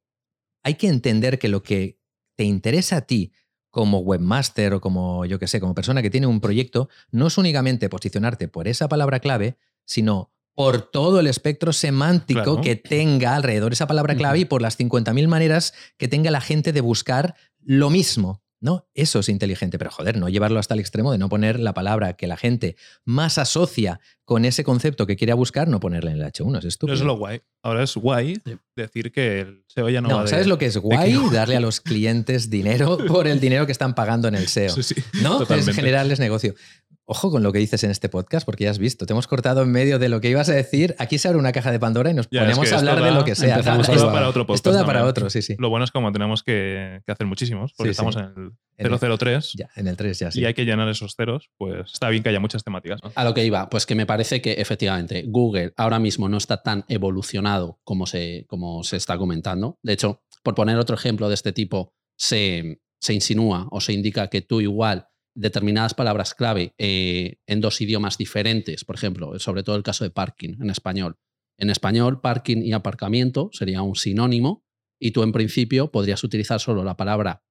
hay 0.62 0.74
que 0.74 0.88
entender 0.88 1.38
que 1.38 1.48
lo 1.48 1.62
que 1.62 1.98
te 2.36 2.44
interesa 2.44 2.96
a 2.98 3.00
ti 3.02 3.32
como 3.70 4.00
webmaster 4.00 4.74
o 4.74 4.80
como, 4.80 5.24
yo 5.26 5.38
que 5.38 5.46
sé, 5.46 5.60
como 5.60 5.74
persona 5.74 6.02
que 6.02 6.10
tiene 6.10 6.26
un 6.26 6.40
proyecto, 6.40 6.88
no 7.12 7.28
es 7.28 7.38
únicamente 7.38 7.88
posicionarte 7.88 8.48
por 8.48 8.66
esa 8.66 8.88
palabra 8.88 9.20
clave, 9.20 9.56
sino 9.84 10.32
por 10.54 10.82
todo 10.82 11.20
el 11.20 11.28
espectro 11.28 11.72
semántico 11.72 12.42
Claro. 12.42 12.60
que 12.60 12.76
tenga 12.76 13.36
alrededor 13.36 13.72
esa 13.72 13.86
palabra 13.86 14.16
clave 14.16 14.40
y 14.40 14.44
por 14.44 14.60
las 14.60 14.78
50.000 14.78 15.28
maneras 15.28 15.72
que 15.96 16.08
tenga 16.08 16.30
la 16.30 16.40
gente 16.40 16.72
de 16.72 16.80
buscar 16.80 17.36
lo 17.60 17.90
mismo. 17.90 18.42
¿No? 18.60 18.86
Eso 18.94 19.20
es 19.20 19.28
inteligente, 19.28 19.78
pero 19.78 19.90
joder, 19.90 20.18
no 20.18 20.28
llevarlo 20.28 20.58
hasta 20.60 20.74
el 20.74 20.80
extremo 20.80 21.12
de 21.12 21.18
no 21.18 21.28
poner 21.28 21.58
la 21.58 21.72
palabra 21.74 22.12
que 22.12 22.26
la 22.26 22.36
gente 22.36 22.76
más 23.04 23.38
asocia 23.38 24.00
con 24.24 24.44
ese 24.44 24.62
concepto 24.64 25.06
que 25.06 25.16
quiere 25.16 25.32
buscar, 25.32 25.66
no 25.68 25.80
ponerla 25.80 26.10
en 26.12 26.18
el 26.20 26.22
H1. 26.24 26.64
Es 26.64 26.76
Pero 26.76 26.92
es 26.92 27.00
lo 27.00 27.16
guay. 27.16 27.40
Ahora 27.62 27.82
es 27.82 27.96
guay 27.96 28.40
decir 28.76 29.10
que 29.12 29.40
el 29.40 29.64
SEO 29.66 29.88
ya 29.88 30.00
no, 30.00 30.08
no, 30.08 30.16
va 30.18 30.22
de- 30.24 30.28
¿sabes 30.28 30.46
lo 30.46 30.56
que 30.58 30.66
es 30.66 30.76
guay? 30.76 31.12
que- 31.14 31.34
Darle 31.34 31.56
a 31.56 31.60
los 31.60 31.80
clientes 31.80 32.48
dinero 32.50 32.98
por 33.08 33.26
el 33.26 33.40
dinero 33.40 33.66
que 33.66 33.72
están 33.72 33.94
pagando 33.94 34.28
en 34.28 34.34
el 34.36 34.46
SEO. 34.48 34.70
Sí, 34.74 34.82
sí, 34.82 34.94
¿No? 35.22 35.38
totalmente. 35.38 35.70
Es 35.70 35.76
generarles 35.76 36.20
negocio. 36.20 36.54
Ojo 37.12 37.28
con 37.32 37.42
lo 37.42 37.50
que 37.52 37.58
dices 37.58 37.82
en 37.82 37.90
este 37.90 38.08
podcast, 38.08 38.46
porque 38.46 38.62
ya 38.62 38.70
has 38.70 38.78
visto, 38.78 39.04
te 39.04 39.12
hemos 39.14 39.26
cortado 39.26 39.62
en 39.62 39.72
medio 39.72 39.98
de 39.98 40.08
lo 40.08 40.20
que 40.20 40.30
ibas 40.30 40.48
a 40.48 40.52
decir. 40.54 40.94
Aquí 40.96 41.18
se 41.18 41.26
abre 41.26 41.40
una 41.40 41.50
caja 41.50 41.72
de 41.72 41.80
Pandora 41.80 42.08
y 42.12 42.14
nos 42.14 42.28
Ya, 42.30 42.42
es 42.42 42.44
ponemos 42.46 42.68
que 42.68 42.74
a 42.76 42.78
hablar 42.78 43.02
de 43.02 43.10
lo 43.10 43.24
que 43.24 43.34
sea. 43.34 43.56
Esto 43.58 43.72
da 44.06 44.12
para 44.12 44.28
otro 44.28 44.46
podcast. 44.46 44.64
Esto 44.66 44.72
da 44.78 44.86
para 44.86 45.04
otro, 45.04 45.28
sí, 45.28 45.42
sí. 45.42 45.56
Lo 45.58 45.70
bueno 45.70 45.84
es 45.84 45.90
como 45.90 46.12
tenemos 46.12 46.44
que, 46.44 47.00
que 47.04 47.10
hacer 47.10 47.26
muchísimos, 47.26 47.72
porque 47.76 47.92
Sí, 47.92 47.94
sí. 47.96 48.06
estamos 48.06 48.14
en 48.14 48.22
el 48.44 48.52
En 48.78 48.92
el- 48.92 48.98
003 49.18 49.54
Ya, 49.56 49.68
en 49.74 49.88
el 49.88 49.96
3 49.96 50.18
ya 50.20 50.30
sí. 50.30 50.40
y 50.40 50.44
hay 50.44 50.54
que 50.54 50.64
llenar 50.64 50.88
esos 50.88 51.16
ceros, 51.16 51.50
pues 51.58 51.90
está 51.92 52.08
bien 52.10 52.22
que 52.22 52.28
haya 52.28 52.38
muchas 52.38 52.62
temáticas. 52.62 53.00
¿no? 53.02 53.10
A 53.12 53.24
lo 53.24 53.34
que 53.34 53.44
iba, 53.44 53.68
pues 53.70 53.86
que 53.86 53.96
me 53.96 54.06
parece 54.06 54.40
que 54.40 54.52
efectivamente 54.52 55.24
Google 55.26 55.72
ahora 55.76 55.98
mismo 55.98 56.28
no 56.28 56.36
está 56.36 56.62
tan 56.62 56.84
evolucionado 56.86 57.80
como 57.82 58.06
se, 58.06 58.44
como 58.48 58.84
se 58.84 58.96
está 58.96 59.18
comentando. 59.18 59.80
De 59.82 59.94
hecho, 59.94 60.22
por 60.44 60.54
poner 60.54 60.76
otro 60.78 60.94
ejemplo 60.94 61.26
de 61.28 61.34
este 61.34 61.52
tipo, 61.52 61.92
se, 62.16 62.80
se 63.00 63.14
insinúa 63.14 63.66
o 63.72 63.80
se 63.80 63.92
indica 63.94 64.28
que 64.28 64.42
tú 64.42 64.60
igual 64.60 65.08
determinadas 65.34 65.94
palabras 65.94 66.34
clave 66.34 66.74
eh, 66.78 67.38
en 67.46 67.60
dos 67.60 67.80
idiomas 67.80 68.18
diferentes, 68.18 68.84
por 68.84 68.96
ejemplo, 68.96 69.38
sobre 69.38 69.62
todo 69.62 69.76
el 69.76 69.82
caso 69.82 70.04
de 70.04 70.10
parking 70.10 70.56
en 70.60 70.70
español. 70.70 71.18
En 71.58 71.70
español, 71.70 72.20
parking 72.20 72.62
y 72.62 72.72
aparcamiento 72.72 73.50
sería 73.52 73.82
un 73.82 73.94
sinónimo 73.94 74.64
y 74.98 75.10
tú 75.12 75.22
en 75.22 75.32
principio 75.32 75.90
podrías 75.90 76.24
utilizar 76.24 76.60
solo 76.60 76.84
la 76.84 76.96
palabra 76.96 77.44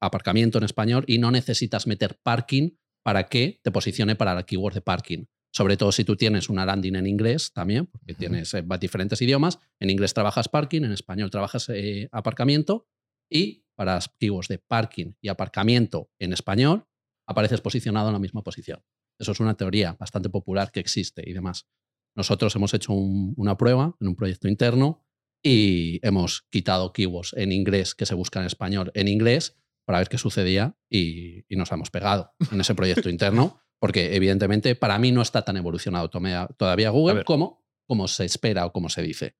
aparcamiento 0.00 0.58
en 0.58 0.64
español 0.64 1.04
y 1.06 1.18
no 1.18 1.30
necesitas 1.30 1.86
meter 1.86 2.18
parking 2.22 2.70
para 3.02 3.28
que 3.28 3.60
te 3.62 3.70
posicione 3.70 4.16
para 4.16 4.34
la 4.34 4.44
keyword 4.44 4.74
de 4.74 4.80
parking. 4.82 5.24
Sobre 5.52 5.76
todo 5.76 5.90
si 5.90 6.04
tú 6.04 6.16
tienes 6.16 6.50
una 6.50 6.66
landing 6.66 6.96
en 6.96 7.06
inglés 7.06 7.52
también, 7.52 7.86
porque 7.86 8.14
tienes 8.14 8.52
eh, 8.52 8.64
diferentes 8.78 9.22
idiomas. 9.22 9.58
En 9.80 9.88
inglés 9.88 10.12
trabajas 10.12 10.48
parking, 10.48 10.82
en 10.82 10.92
español 10.92 11.30
trabajas 11.30 11.70
eh, 11.70 12.08
aparcamiento 12.12 12.86
y 13.30 13.64
para 13.74 13.94
las 13.94 14.10
keywords 14.18 14.48
de 14.48 14.58
parking 14.58 15.12
y 15.20 15.28
aparcamiento 15.28 16.10
en 16.18 16.32
español 16.32 16.86
apareces 17.28 17.60
posicionado 17.60 18.08
en 18.08 18.12
la 18.14 18.18
misma 18.18 18.42
posición. 18.42 18.82
Eso 19.18 19.32
es 19.32 19.40
una 19.40 19.56
teoría 19.56 19.96
bastante 19.98 20.28
popular 20.28 20.70
que 20.70 20.80
existe 20.80 21.22
y 21.28 21.32
demás. 21.32 21.66
Nosotros 22.16 22.54
hemos 22.56 22.72
hecho 22.74 22.92
un- 22.92 23.34
una 23.36 23.56
prueba 23.56 23.94
en 24.00 24.08
un 24.08 24.16
proyecto 24.16 24.48
interno 24.48 25.04
y 25.44 26.00
hemos 26.06 26.42
quitado 26.50 26.92
keywords 26.92 27.34
en 27.36 27.52
inglés 27.52 27.94
que 27.94 28.06
se 28.06 28.14
buscan 28.14 28.42
en 28.42 28.46
español 28.46 28.90
en 28.94 29.08
inglés 29.08 29.56
para 29.86 29.98
ver 29.98 30.08
qué 30.08 30.18
sucedía 30.18 30.76
y, 30.90 31.44
y 31.52 31.56
nos 31.56 31.70
hemos 31.72 31.90
pegado 31.90 32.32
en 32.50 32.60
ese 32.60 32.74
proyecto 32.74 33.08
interno, 33.08 33.60
porque 33.80 34.16
evidentemente 34.16 34.74
para 34.74 34.98
mí 34.98 35.12
no 35.12 35.22
está 35.22 35.42
tan 35.42 35.56
evolucionado 35.56 36.08
todavía 36.10 36.90
Google 36.90 37.14
como, 37.24 37.64
como 37.86 38.08
se 38.08 38.24
espera 38.24 38.66
o 38.66 38.72
como 38.72 38.88
se 38.88 39.02
dice. 39.02 39.36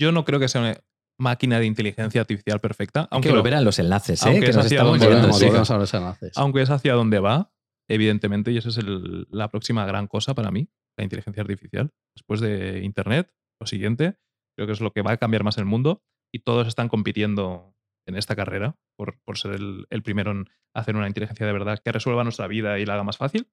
Yo 0.00 0.12
no 0.12 0.24
creo 0.24 0.38
que 0.38 0.46
sea 0.48 0.60
una 0.60 0.80
máquina 1.18 1.58
de 1.58 1.66
inteligencia 1.66 2.20
artificial 2.20 2.60
perfecta, 2.60 3.00
Hay 3.02 3.08
aunque, 3.10 3.28
que 3.28 3.34
lo- 3.34 3.40
volver 3.40 3.54
a 3.54 3.60
los 3.60 3.78
enlaces, 3.78 4.22
¿eh? 4.22 4.26
aunque 4.28 4.40
que 4.44 4.50
es 4.50 4.56
nos 4.56 4.66
hacia 4.66 4.76
estamos 4.76 4.92
donde 5.00 5.06
yendo. 5.06 5.22
vamos, 5.22 5.38
sí. 5.38 5.44
volvemos 5.46 5.70
a 5.70 5.78
los 5.78 5.94
enlaces. 5.94 6.32
aunque 6.36 6.62
es 6.62 6.70
hacia 6.70 6.94
donde 6.94 7.18
va, 7.18 7.52
evidentemente, 7.88 8.52
y 8.52 8.58
esa 8.58 8.68
es 8.68 8.78
el- 8.78 9.26
la 9.30 9.48
próxima 9.48 9.84
gran 9.86 10.06
cosa 10.06 10.34
para 10.34 10.50
mí, 10.50 10.68
la 10.96 11.04
inteligencia 11.04 11.40
artificial. 11.42 11.90
Después 12.16 12.40
de 12.40 12.80
Internet, 12.84 13.32
lo 13.60 13.66
siguiente, 13.66 14.16
creo 14.56 14.66
que 14.66 14.72
es 14.72 14.80
lo 14.80 14.92
que 14.92 15.02
va 15.02 15.12
a 15.12 15.16
cambiar 15.16 15.42
más 15.44 15.58
el 15.58 15.64
mundo 15.64 16.02
y 16.32 16.40
todos 16.40 16.66
están 16.68 16.88
compitiendo 16.88 17.74
en 18.06 18.16
esta 18.16 18.36
carrera 18.36 18.76
por, 18.96 19.18
por 19.24 19.38
ser 19.38 19.52
el, 19.52 19.86
el 19.90 20.02
primero 20.02 20.30
en 20.30 20.46
hacer 20.74 20.96
una 20.96 21.06
inteligencia 21.08 21.46
de 21.46 21.52
verdad 21.52 21.78
que 21.84 21.92
resuelva 21.92 22.22
nuestra 22.24 22.46
vida 22.46 22.78
y 22.78 22.86
la 22.86 22.94
haga 22.94 23.04
más 23.04 23.16
fácil. 23.16 23.48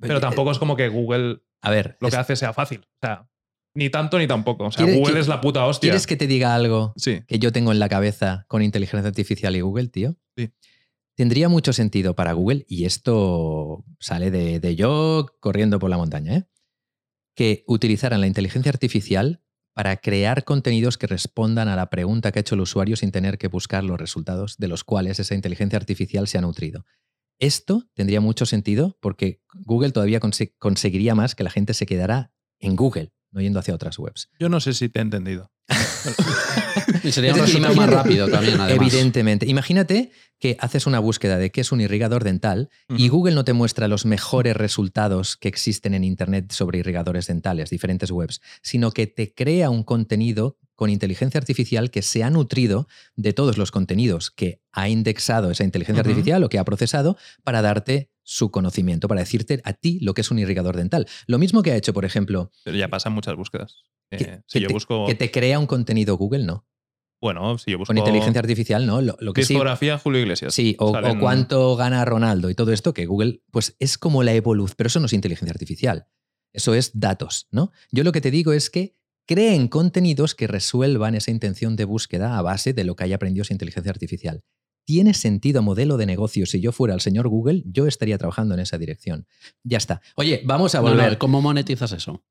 Pero 0.00 0.20
tampoco 0.20 0.50
es 0.52 0.58
como 0.58 0.76
que 0.76 0.88
Google 0.88 1.40
A 1.62 1.70
ver, 1.70 1.96
lo 2.00 2.08
es- 2.08 2.14
que 2.14 2.20
hace 2.20 2.36
sea 2.36 2.52
fácil. 2.52 2.80
O 3.02 3.06
sea, 3.06 3.28
Ni 3.74 3.90
tanto 3.90 4.18
ni 4.18 4.26
tampoco. 4.26 4.64
O 4.66 4.70
sea, 4.72 4.84
¿Quieres- 4.84 5.00
Google 5.00 5.20
es 5.20 5.28
la 5.28 5.40
puta 5.40 5.64
hostia. 5.66 5.88
¿Quieres 5.90 6.06
que 6.06 6.16
te 6.16 6.26
diga 6.26 6.54
algo 6.54 6.92
Sí. 6.96 7.20
que 7.26 7.38
yo 7.38 7.52
tengo 7.52 7.70
en 7.72 7.78
la 7.78 7.88
cabeza 7.88 8.44
con 8.48 8.62
inteligencia 8.62 9.08
artificial 9.08 9.54
y 9.56 9.60
Google, 9.60 9.88
tío? 9.88 10.16
Sí. 10.36 10.50
Tendría 11.16 11.48
mucho 11.48 11.72
sentido 11.72 12.14
para 12.14 12.32
Google, 12.32 12.64
y 12.68 12.84
esto 12.84 13.84
sale 13.98 14.30
de, 14.30 14.60
de 14.60 14.76
yo 14.76 15.26
corriendo 15.40 15.78
por 15.78 15.90
la 15.90 15.96
montaña, 15.96 16.36
¿eh? 16.36 16.44
que 17.34 17.64
utilizaran 17.66 18.20
la 18.20 18.26
inteligencia 18.26 18.70
artificial 18.70 19.42
para 19.74 19.96
crear 19.98 20.42
contenidos 20.44 20.98
que 20.98 21.06
respondan 21.06 21.68
a 21.68 21.76
la 21.76 21.88
pregunta 21.88 22.32
que 22.32 22.38
ha 22.38 22.42
hecho 22.42 22.56
el 22.56 22.62
usuario 22.62 22.96
sin 22.96 23.12
tener 23.12 23.38
que 23.38 23.46
buscar 23.46 23.84
los 23.84 23.98
resultados 23.98 24.56
de 24.58 24.66
los 24.66 24.82
cuales 24.82 25.20
esa 25.20 25.36
inteligencia 25.36 25.76
artificial 25.76 26.26
se 26.26 26.36
ha 26.38 26.40
nutrido. 26.40 26.84
Esto 27.38 27.84
tendría 27.94 28.20
mucho 28.20 28.44
sentido 28.44 28.96
porque 29.00 29.40
Google 29.54 29.92
todavía 29.92 30.18
conse- 30.18 30.54
conseguiría 30.58 31.14
más 31.14 31.36
que 31.36 31.44
la 31.44 31.50
gente 31.50 31.74
se 31.74 31.86
quedara 31.86 32.32
en 32.58 32.74
Google, 32.74 33.12
no 33.30 33.40
yendo 33.40 33.58
hacia 33.58 33.74
otras 33.74 33.98
webs. 33.98 34.28
Yo 34.38 34.48
no 34.48 34.60
sé 34.60 34.74
si 34.74 34.88
te 34.88 34.98
he 34.98 35.02
entendido. 35.02 35.50
Y 37.04 37.12
sería 37.12 37.34
un 37.34 37.76
más 37.76 37.90
rápido 37.90 38.28
también, 38.28 38.60
además. 38.60 38.90
Evidentemente. 38.90 39.46
Imagínate 39.46 40.10
que 40.38 40.56
haces 40.60 40.86
una 40.86 40.98
búsqueda 40.98 41.38
de 41.38 41.50
qué 41.50 41.60
es 41.60 41.72
un 41.72 41.80
irrigador 41.80 42.24
dental 42.24 42.70
y. 42.88 43.08
Google 43.08 43.34
no 43.34 43.44
te 43.44 43.52
muestra 43.52 43.88
los 43.88 44.04
mejores 44.04 44.56
resultados 44.56 45.36
que 45.36 45.48
existen 45.48 45.94
en 45.94 46.04
Internet 46.04 46.52
sobre 46.52 46.78
irrigadores 46.78 47.26
dentales, 47.26 47.70
diferentes 47.70 48.10
webs, 48.10 48.40
sino 48.62 48.90
que 48.90 49.06
te 49.06 49.34
crea 49.34 49.70
un 49.70 49.82
contenido 49.82 50.56
con 50.76 50.90
inteligencia 50.90 51.38
artificial 51.38 51.90
que 51.90 52.02
se 52.02 52.22
ha 52.22 52.30
nutrido 52.30 52.86
de 53.16 53.32
todos 53.32 53.58
los 53.58 53.70
contenidos 53.70 54.30
que 54.30 54.60
ha 54.72 54.88
indexado 54.88 55.50
esa 55.50 55.64
inteligencia 55.64 56.02
artificial 56.02 56.44
o 56.44 56.48
que 56.48 56.58
ha 56.58 56.64
procesado 56.64 57.16
para 57.42 57.62
darte 57.62 58.10
su 58.28 58.50
conocimiento, 58.50 59.08
para 59.08 59.22
decirte 59.22 59.62
a 59.64 59.72
ti 59.72 59.98
lo 60.00 60.12
que 60.12 60.20
es 60.20 60.30
un 60.30 60.38
irrigador 60.38 60.76
dental. 60.76 61.06
Lo 61.26 61.38
mismo 61.38 61.62
que 61.62 61.72
ha 61.72 61.76
hecho, 61.76 61.94
por 61.94 62.04
ejemplo, 62.04 62.50
Pero 62.62 62.76
ya 62.76 62.88
pasan 62.88 63.14
muchas 63.14 63.34
búsquedas. 63.36 63.84
Eh, 64.10 64.18
que, 64.18 64.42
si 64.46 64.58
que 64.58 64.60
yo 64.64 64.68
te, 64.68 64.74
busco. 64.74 65.06
que 65.06 65.14
te 65.14 65.30
crea 65.30 65.58
un 65.58 65.66
contenido 65.66 66.14
Google, 66.18 66.44
no. 66.44 66.66
Bueno, 67.22 67.56
si 67.56 67.70
yo 67.70 67.78
busco. 67.78 67.88
Con 67.88 67.96
inteligencia 67.96 68.40
artificial, 68.40 68.84
no. 68.84 69.00
Lo, 69.00 69.16
lo 69.18 69.32
que 69.32 69.44
sí, 69.44 69.54
discografía 69.54 69.96
Julio 69.96 70.20
Iglesias. 70.20 70.52
Sí, 70.52 70.76
o, 70.78 70.90
o 70.90 71.18
cuánto 71.18 71.74
gana 71.76 72.04
Ronaldo 72.04 72.50
y 72.50 72.54
todo 72.54 72.70
esto, 72.70 72.92
que 72.92 73.06
Google, 73.06 73.40
pues 73.50 73.76
es 73.78 73.96
como 73.96 74.22
la 74.22 74.34
evolución, 74.34 74.74
pero 74.76 74.88
eso 74.88 75.00
no 75.00 75.06
es 75.06 75.14
inteligencia 75.14 75.52
artificial, 75.52 76.06
eso 76.52 76.74
es 76.74 76.90
datos, 77.00 77.48
¿no? 77.50 77.72
Yo 77.90 78.04
lo 78.04 78.12
que 78.12 78.20
te 78.20 78.30
digo 78.30 78.52
es 78.52 78.68
que 78.68 78.98
creen 79.26 79.68
contenidos 79.68 80.34
que 80.34 80.46
resuelvan 80.46 81.14
esa 81.14 81.30
intención 81.30 81.76
de 81.76 81.86
búsqueda 81.86 82.36
a 82.36 82.42
base 82.42 82.74
de 82.74 82.84
lo 82.84 82.94
que 82.94 83.04
haya 83.04 83.16
aprendido 83.16 83.42
esa 83.42 83.54
inteligencia 83.54 83.90
artificial. 83.90 84.44
Tiene 84.88 85.12
sentido 85.12 85.60
modelo 85.60 85.98
de 85.98 86.06
negocio. 86.06 86.46
Si 86.46 86.62
yo 86.62 86.72
fuera 86.72 86.94
el 86.94 87.02
señor 87.02 87.28
Google, 87.28 87.62
yo 87.66 87.86
estaría 87.86 88.16
trabajando 88.16 88.54
en 88.54 88.60
esa 88.60 88.78
dirección. 88.78 89.26
Ya 89.62 89.76
está. 89.76 90.00
Oye, 90.14 90.40
vamos 90.46 90.74
a 90.74 90.78
No, 90.78 90.84
no, 90.84 90.90
volver. 90.94 91.18
¿Cómo 91.18 91.42
monetizas 91.42 91.92
eso? 91.92 92.24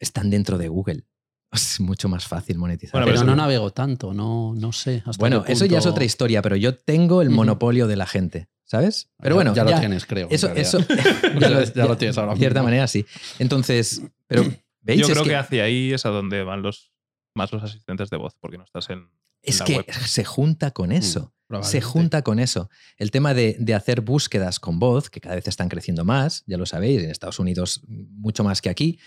Están 0.00 0.30
dentro 0.30 0.56
de 0.56 0.68
Google. 0.68 1.04
Es 1.52 1.78
mucho 1.78 2.08
más 2.08 2.26
fácil 2.26 2.56
monetizar. 2.56 2.92
Bueno, 2.92 3.04
Pero 3.04 3.16
eso- 3.18 3.24
no 3.26 3.36
navego 3.36 3.72
tanto, 3.74 4.14
no, 4.14 4.54
no 4.56 4.72
sé. 4.72 5.02
hasta 5.04 5.20
Bueno, 5.20 5.44
eso 5.46 5.66
ya 5.66 5.76
es 5.80 5.84
otra 5.84 6.04
historia, 6.04 6.40
pero 6.40 6.56
yo 6.56 6.74
tengo 6.78 7.20
el 7.20 7.28
monopolio 7.28 7.86
de 7.86 7.96
la 7.96 8.06
gente, 8.06 8.48
¿sabes? 8.64 9.10
Pero 9.20 9.34
bueno, 9.34 9.54
ya, 9.54 9.64
lo 9.64 9.78
tienes, 9.78 10.06
creo. 10.06 10.28
Eso, 10.30 10.48
eso 10.54 10.78
Ya 11.40 11.50
lo- 11.50 11.62
ya 11.62 11.84
lo 11.84 11.98
tienes 11.98 12.16
ahora 12.16 12.32
De 12.32 12.38
cierta 12.38 12.62
manera, 12.62 12.86
sí. 12.86 13.04
Entonces, 13.38 14.00
pero 14.26 14.44
veis, 14.80 15.00
Yo 15.02 15.06
es 15.08 15.12
creo 15.12 15.24
que, 15.24 15.28
que, 15.30 15.36
hacia 15.36 15.64
ahí 15.64 15.92
es 15.92 16.06
a 16.06 16.08
donde 16.08 16.42
van 16.42 16.62
los 16.62 16.90
más 17.34 17.52
los 17.52 17.62
asistentes 17.62 18.08
de 18.08 18.16
voz, 18.16 18.34
porque 18.40 18.56
no 18.56 18.64
estás 18.64 18.88
en. 18.88 19.10
es 19.42 19.58
la 19.60 19.66
que 19.66 19.76
web. 19.76 19.92
se 19.92 20.24
junta 20.24 20.70
con 20.70 20.90
eso. 20.90 21.34
Se 21.62 21.80
junta 21.80 22.22
con 22.22 22.38
eso. 22.38 22.68
El 22.96 23.10
tema 23.10 23.32
de, 23.34 23.56
de 23.58 23.74
hacer 23.74 24.00
búsquedas 24.00 24.58
con 24.60 24.78
voz, 24.78 25.10
que 25.10 25.20
cada 25.20 25.36
vez 25.36 25.46
están 25.48 25.68
creciendo 25.68 26.04
más, 26.04 26.42
ya 26.46 26.56
lo 26.56 26.66
sabéis, 26.66 27.02
en 27.02 27.10
Estados 27.10 27.38
Unidos 27.38 27.82
mucho 27.86 28.42
más 28.44 28.60
que 28.60 28.68
aquí, 28.68 28.98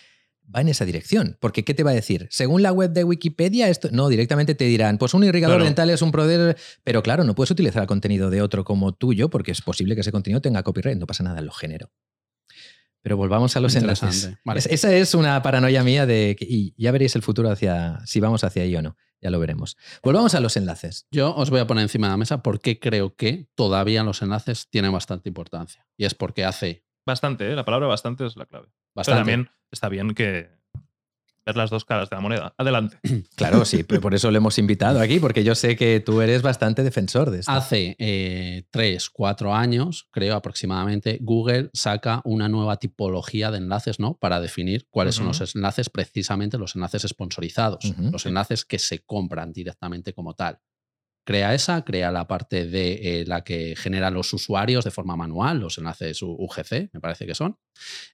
va 0.55 0.61
en 0.61 0.69
esa 0.69 0.85
dirección. 0.85 1.37
Porque, 1.41 1.63
¿qué 1.63 1.73
te 1.73 1.83
va 1.83 1.91
a 1.91 1.93
decir? 1.93 2.27
Según 2.31 2.63
la 2.63 2.71
web 2.71 2.91
de 2.91 3.03
Wikipedia, 3.03 3.67
esto. 3.69 3.89
No, 3.91 4.07
directamente 4.09 4.55
te 4.55 4.65
dirán, 4.65 4.97
pues 4.97 5.13
un 5.13 5.23
irrigador 5.23 5.57
Claro. 5.57 5.65
dental 5.65 5.89
es 5.89 6.01
un 6.01 6.11
proveedor. 6.11 6.55
Pero 6.83 7.03
claro, 7.03 7.23
no 7.23 7.35
puedes 7.35 7.51
utilizar 7.51 7.81
el 7.83 7.87
contenido 7.87 8.29
de 8.29 8.41
otro 8.41 8.63
como 8.63 8.93
tuyo, 8.93 9.29
porque 9.29 9.51
es 9.51 9.61
posible 9.61 9.93
que 9.95 10.01
ese 10.01 10.11
contenido 10.11 10.41
tenga 10.41 10.63
copyright. 10.63 10.97
No 10.97 11.05
pasa 11.07 11.23
nada, 11.23 11.41
lo 11.41 11.51
género. 11.51 11.91
Pero 13.01 13.15
volvamos 13.15 13.55
a 13.55 13.59
los 13.59 13.75
enlaces. 13.75 14.03
Interesante. 14.03 14.41
Vale. 14.43 14.59
Es- 14.59 14.65
esa 14.67 14.93
es 14.95 15.13
una 15.13 15.41
paranoia 15.41 15.83
mía 15.83 16.05
de 16.05 16.35
que, 16.37 16.45
y 16.49 16.73
ya 16.77 16.91
veréis 16.91 17.15
el 17.15 17.21
futuro 17.21 17.49
hacia 17.49 17.99
si 18.05 18.19
vamos 18.19 18.43
hacia 18.43 18.63
ahí 18.63 18.75
o 18.75 18.81
no. 18.81 18.97
Ya 19.21 19.29
lo 19.29 19.39
veremos. 19.39 19.77
Volvamos 20.03 20.33
a 20.35 20.39
los 20.39 20.55
enlaces. 20.57 21.07
Yo 21.11 21.35
os 21.35 21.49
voy 21.49 21.59
a 21.59 21.67
poner 21.67 21.83
encima 21.83 22.07
de 22.07 22.11
la 22.11 22.17
mesa 22.17 22.41
por 22.41 22.61
qué 22.61 22.79
creo 22.79 23.15
que 23.15 23.47
todavía 23.55 24.03
los 24.03 24.21
enlaces 24.21 24.69
tienen 24.69 24.91
bastante 24.91 25.29
importancia. 25.29 25.87
Y 25.97 26.05
es 26.05 26.15
porque 26.15 26.45
hace 26.45 26.85
Bastante, 27.05 27.51
¿eh? 27.51 27.55
la 27.55 27.65
palabra 27.65 27.87
bastante 27.87 28.25
es 28.25 28.37
la 28.37 28.45
clave. 28.45 28.67
Pero 28.67 28.93
bastante. 28.95 29.19
también 29.19 29.49
está 29.71 29.89
bien 29.89 30.13
que 30.13 30.58
ver 31.49 31.57
las 31.57 31.69
dos 31.69 31.85
caras 31.85 32.09
de 32.09 32.15
la 32.15 32.21
moneda. 32.21 32.53
Adelante. 32.57 32.97
Claro, 33.35 33.63
sí, 33.63 33.83
pero 33.83 34.01
por 34.01 34.13
eso 34.13 34.29
lo 34.31 34.37
hemos 34.37 34.57
invitado 34.57 34.99
aquí, 34.99 35.19
porque 35.19 35.45
yo 35.45 35.55
sé 35.55 35.77
que 35.77 36.01
tú 36.01 36.21
eres 36.21 36.41
bastante 36.41 36.83
defensor 36.83 37.31
de 37.31 37.39
esto. 37.39 37.51
Hace 37.51 37.95
eh, 37.97 38.63
tres, 38.69 39.09
cuatro 39.09 39.55
años, 39.55 40.09
creo 40.11 40.35
aproximadamente, 40.35 41.19
Google 41.21 41.69
saca 41.73 42.21
una 42.25 42.49
nueva 42.49 42.77
tipología 42.77 43.49
de 43.49 43.59
enlaces, 43.59 43.99
¿no? 43.99 44.15
Para 44.15 44.41
definir 44.41 44.87
cuáles 44.89 45.15
son 45.15 45.27
los 45.27 45.55
enlaces, 45.55 45.89
precisamente 45.89 46.57
los 46.57 46.75
enlaces 46.75 47.03
sponsorizados, 47.03 47.93
los 48.11 48.25
enlaces 48.25 48.65
que 48.65 48.77
se 48.77 48.99
compran 48.99 49.53
directamente 49.53 50.13
como 50.13 50.33
tal. 50.33 50.59
Crea 51.25 51.53
esa, 51.53 51.83
crea 51.85 52.11
la 52.11 52.27
parte 52.27 52.65
de 52.65 53.21
eh, 53.21 53.25
la 53.27 53.43
que 53.43 53.75
generan 53.77 54.15
los 54.15 54.33
usuarios 54.33 54.83
de 54.83 54.91
forma 54.91 55.15
manual, 55.15 55.59
los 55.59 55.77
enlaces 55.77 56.23
UGC, 56.23 56.89
me 56.91 56.99
parece 56.99 57.27
que 57.27 57.35
son. 57.35 57.57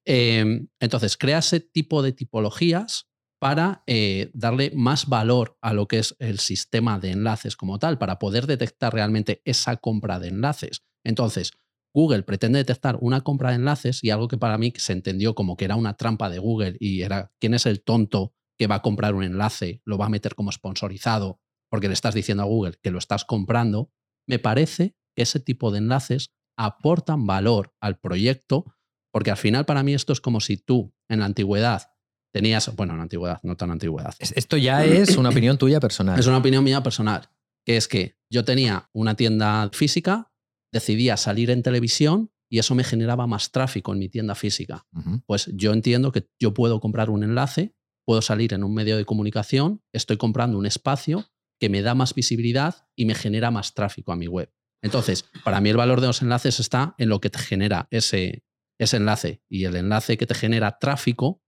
Eh, 0.03 0.67
entonces, 0.79 1.15
crea 1.15 1.37
ese 1.37 1.61
tipo 1.61 2.03
de 2.03 2.11
tipologías 2.11 3.07
para 3.39 3.83
eh, 3.87 4.31
darle 4.33 4.71
más 4.75 5.07
valor 5.07 5.57
a 5.61 5.73
lo 5.73 5.87
que 5.87 5.99
es 5.99 6.15
el 6.19 6.39
sistema 6.39 6.99
de 6.99 7.11
enlaces 7.11 7.55
como 7.55 7.79
tal, 7.79 7.97
para 7.97 8.19
poder 8.19 8.47
detectar 8.47 8.93
realmente 8.93 9.41
esa 9.45 9.77
compra 9.77 10.19
de 10.19 10.29
enlaces. 10.29 10.83
Entonces, 11.03 11.51
Google 11.93 12.23
pretende 12.23 12.59
detectar 12.59 12.97
una 12.99 13.21
compra 13.21 13.49
de 13.49 13.55
enlaces 13.55 14.03
y 14.03 14.09
algo 14.09 14.27
que 14.27 14.37
para 14.37 14.57
mí 14.57 14.73
se 14.75 14.93
entendió 14.93 15.33
como 15.33 15.55
que 15.55 15.65
era 15.65 15.75
una 15.75 15.95
trampa 15.95 16.29
de 16.29 16.39
Google 16.39 16.75
y 16.79 17.01
era 17.01 17.31
quién 17.39 17.53
es 17.53 17.65
el 17.65 17.83
tonto 17.83 18.33
que 18.57 18.67
va 18.67 18.75
a 18.75 18.81
comprar 18.81 19.15
un 19.15 19.23
enlace, 19.23 19.81
lo 19.85 19.97
va 19.97 20.07
a 20.07 20.09
meter 20.09 20.35
como 20.35 20.51
sponsorizado 20.51 21.39
porque 21.69 21.87
le 21.87 21.93
estás 21.93 22.13
diciendo 22.13 22.43
a 22.43 22.47
Google 22.47 22.75
que 22.81 22.91
lo 22.91 22.99
estás 22.99 23.25
comprando, 23.25 23.91
me 24.27 24.39
parece 24.39 24.95
que 25.15 25.23
ese 25.23 25.39
tipo 25.39 25.71
de 25.71 25.79
enlaces 25.79 26.33
aportan 26.57 27.25
valor 27.25 27.73
al 27.81 27.99
proyecto, 27.99 28.65
porque 29.11 29.31
al 29.31 29.37
final 29.37 29.65
para 29.65 29.83
mí 29.83 29.93
esto 29.93 30.13
es 30.13 30.21
como 30.21 30.39
si 30.39 30.57
tú 30.57 30.93
en 31.09 31.19
la 31.19 31.25
antigüedad 31.25 31.94
tenías, 32.35 32.75
bueno, 32.75 32.91
en 32.93 32.97
la 32.97 33.03
antigüedad, 33.03 33.39
no 33.43 33.55
tan 33.55 33.71
antigüedad, 33.71 34.13
Es- 34.19 34.33
Esto 34.35 34.57
ya 34.57 34.83
es 34.83 35.17
una 35.17 35.29
opinión 35.29 35.57
tuya 35.57 35.79
personal. 35.79 36.19
es 36.19 36.27
una 36.27 36.37
opinión 36.37 36.63
mía 36.65 36.83
personal, 36.83 37.29
que 37.65 37.77
es 37.77 37.87
que 37.87 38.17
yo 38.29 38.43
tenía 38.43 38.89
una 38.93 39.15
tienda 39.15 39.69
física, 39.71 40.31
decidía 40.73 41.15
salir 41.15 41.49
en 41.49 41.63
televisión 41.63 42.31
y 42.49 42.59
eso 42.59 42.75
me 42.75 42.83
generaba 42.83 43.25
más 43.25 43.51
tráfico 43.51 43.93
en 43.93 43.99
mi 43.99 44.09
tienda 44.09 44.35
física. 44.35 44.85
Pues 45.25 45.49
yo 45.53 45.71
entiendo 45.71 46.11
que 46.11 46.27
yo 46.37 46.53
puedo 46.53 46.81
comprar 46.81 47.09
un 47.09 47.23
enlace, 47.23 47.73
puedo 48.05 48.21
salir 48.21 48.53
en 48.53 48.63
un 48.65 48.73
medio 48.73 48.97
de 48.97 49.05
comunicación, 49.05 49.81
estoy 49.93 50.17
comprando 50.17 50.57
un 50.57 50.65
espacio 50.65 51.25
que 51.59 51.69
me 51.69 51.81
da 51.81 51.95
más 51.95 52.13
visibilidad 52.13 52.87
y 52.97 53.05
me 53.05 53.15
genera 53.15 53.49
más 53.49 53.73
tráfico 53.73 54.11
a 54.11 54.17
mi 54.17 54.27
web. 54.27 54.51
Entonces, 54.83 55.23
para 55.45 55.61
mí 55.61 55.69
el 55.69 55.77
valor 55.77 56.01
de 56.01 56.07
los 56.07 56.21
enlaces 56.21 56.59
está 56.59 56.95
en 56.97 57.07
lo 57.07 57.21
que 57.21 57.29
te 57.29 57.39
genera 57.39 57.87
ese, 57.91 58.43
ese 58.77 58.97
enlace 58.97 59.41
y 59.49 59.63
el 59.63 59.75
enlace 59.77 60.17
que 60.17 60.27
te 60.27 60.35
genera 60.35 60.77
tráfico, 60.79 61.41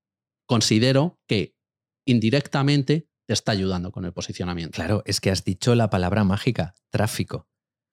considero 0.47 1.19
que 1.27 1.55
indirectamente 2.05 3.07
te 3.27 3.33
está 3.33 3.51
ayudando 3.51 3.91
con 3.91 4.05
el 4.05 4.13
posicionamiento. 4.13 4.75
Claro, 4.75 5.03
es 5.05 5.21
que 5.21 5.29
has 5.29 5.43
dicho 5.43 5.75
la 5.75 5.89
palabra 5.89 6.23
mágica, 6.23 6.73
tráfico. 6.89 7.47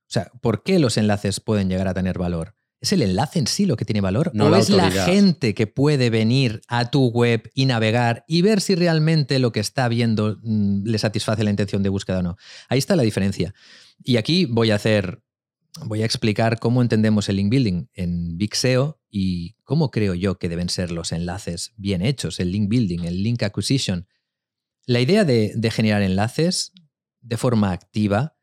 O 0.08 0.12
sea, 0.14 0.30
¿por 0.40 0.62
qué 0.62 0.78
los 0.78 0.96
enlaces 0.96 1.40
pueden 1.40 1.68
llegar 1.68 1.88
a 1.88 1.94
tener 1.94 2.18
valor? 2.18 2.54
¿Es 2.80 2.92
el 2.92 3.02
enlace 3.02 3.38
en 3.38 3.46
sí 3.46 3.64
lo 3.64 3.76
que 3.76 3.86
tiene 3.86 4.02
valor? 4.02 4.30
No 4.34 4.46
¿O 4.46 4.50
la 4.50 4.58
es 4.58 4.68
la 4.68 4.90
gente 4.90 5.54
que 5.54 5.66
puede 5.66 6.10
venir 6.10 6.60
a 6.68 6.90
tu 6.90 7.08
web 7.08 7.50
y 7.54 7.64
navegar 7.64 8.24
y 8.28 8.42
ver 8.42 8.60
si 8.60 8.74
realmente 8.74 9.38
lo 9.38 9.52
que 9.52 9.60
está 9.60 9.88
viendo 9.88 10.36
mm, 10.42 10.84
le 10.84 10.98
satisface 10.98 11.42
la 11.44 11.50
intención 11.50 11.82
de 11.82 11.88
búsqueda 11.88 12.18
o 12.18 12.22
no? 12.22 12.36
Ahí 12.68 12.78
está 12.78 12.94
la 12.94 13.02
diferencia. 13.02 13.54
Y 14.02 14.18
aquí 14.18 14.44
voy 14.44 14.70
a 14.70 14.74
hacer, 14.74 15.22
voy 15.82 16.02
a 16.02 16.04
explicar 16.04 16.58
cómo 16.58 16.82
entendemos 16.82 17.28
el 17.28 17.36
link 17.36 17.50
building 17.50 17.86
en 17.94 18.36
Big 18.38 18.54
SEO 18.54 19.00
y 19.10 19.56
cómo 19.64 19.90
creo 19.90 20.14
yo 20.14 20.38
que 20.38 20.48
deben 20.48 20.68
ser 20.68 20.90
los 20.90 21.12
enlaces 21.12 21.72
bien 21.76 22.02
hechos, 22.02 22.40
el 22.40 22.52
link 22.52 22.68
building, 22.68 23.04
el 23.04 23.22
link 23.22 23.42
acquisition. 23.42 24.06
La 24.86 25.00
idea 25.00 25.24
de, 25.24 25.70
generar 25.72 26.02
enlaces 26.02 26.72
de 27.20 27.36
forma 27.36 27.72
activa 27.72 28.36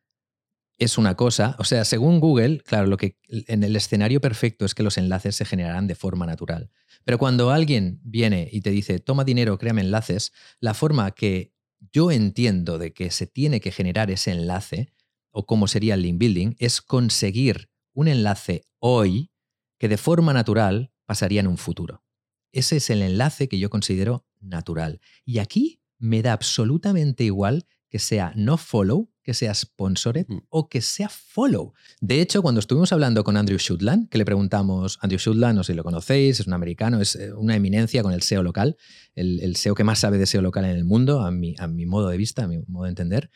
es 0.78 0.98
una 0.98 1.16
cosa. 1.16 1.56
O 1.60 1.64
sea, 1.64 1.86
según 1.86 2.20
Google, 2.20 2.60
claro, 2.66 2.88
lo 2.88 2.98
que 2.98 3.18
en 3.28 3.64
el 3.64 3.76
escenario 3.76 4.20
perfecto 4.20 4.66
es 4.66 4.74
que 4.74 4.84
los 4.84 4.98
enlaces 4.98 5.36
se 5.36 5.46
generarán 5.46 5.88
de 5.88 5.96
forma 5.96 6.26
natural. 6.26 6.72
Pero 7.06 7.18
cuando 7.18 7.52
alguien 7.52 8.00
viene 8.04 8.50
y 8.52 8.62
te 8.62 8.72
dice, 8.72 9.00
toma 9.00 9.24
dinero, 9.24 9.58
créame 9.58 9.82
enlaces, 9.82 10.34
la 10.60 10.74
forma 10.74 11.12
que 11.12 11.54
yo 11.92 12.12
entiendo 12.12 12.78
de 12.78 12.94
que 12.94 13.12
se 13.12 13.28
tiene 13.28 13.60
que 13.60 13.72
generar 13.72 14.10
ese 14.12 14.32
enlace, 14.32 14.92
o 15.32 15.46
cómo 15.46 15.68
sería 15.68 15.96
el 15.96 16.02
link 16.04 16.20
building, 16.20 16.56
es 16.60 16.82
conseguir 16.82 17.70
un 17.94 18.08
enlace 18.08 18.64
hoy 18.80 19.32
que 19.78 19.88
de 19.90 19.98
forma 19.98 20.34
natural 20.34 20.92
pasaría 21.06 21.40
en 21.42 21.48
un 21.48 21.58
futuro. 21.58 22.04
Ese 22.52 22.78
es 22.78 22.90
el 22.90 23.02
enlace 23.02 23.48
que 23.48 23.60
yo 23.60 23.70
considero 23.70 24.26
natural. 24.40 25.00
Y 25.26 25.40
aquí 25.40 25.82
me 25.98 26.22
da 26.22 26.34
absolutamente 26.34 27.24
igual 27.24 27.66
que 27.90 28.00
sea 28.00 28.32
no 28.36 28.58
follow, 28.58 29.10
que 29.24 29.34
sea 29.34 29.54
sponsored 29.54 30.26
Mm. 30.28 30.40
o 30.50 30.70
que 30.70 30.82
sea 30.82 31.10
follow. 31.10 31.74
De 32.00 32.22
hecho, 32.22 32.42
cuando 32.42 32.60
estuvimos 32.60 32.92
hablando 32.94 33.24
con 33.24 33.38
Andrew 33.38 33.58
Shutland, 33.60 34.10
que 34.10 34.18
le 34.18 34.26
preguntamos, 34.26 34.98
Andrew 35.02 35.20
Shutland, 35.20 35.58
no 35.58 35.64
sé 35.64 35.74
si 35.74 35.78
lo 35.78 35.84
conocéis, 35.84 36.40
es 36.40 36.48
un 36.48 36.54
americano, 36.54 37.02
es 37.02 37.16
eh, 37.16 37.34
una 37.34 37.56
eminencia 37.56 38.02
con 38.02 38.14
el 38.14 38.22
SEO 38.24 38.44
local, 38.44 38.78
el, 39.14 39.40
el 39.42 39.56
SEO 39.58 39.76
que 39.76 39.84
más 39.84 40.00
sabe 40.00 40.18
de 40.18 40.26
SEO 40.26 40.42
local 40.42 40.66
en 40.66 40.72
el 40.72 40.86
mundo, 40.86 41.22
a 41.22 41.32
mi, 41.32 41.54
a 41.60 41.68
mi 41.68 41.86
modo 41.86 42.08
de 42.10 42.18
vista, 42.18 42.44
a 42.46 42.48
mi 42.48 42.60
modo 42.68 42.86
de 42.86 42.90
entender. 42.92 43.30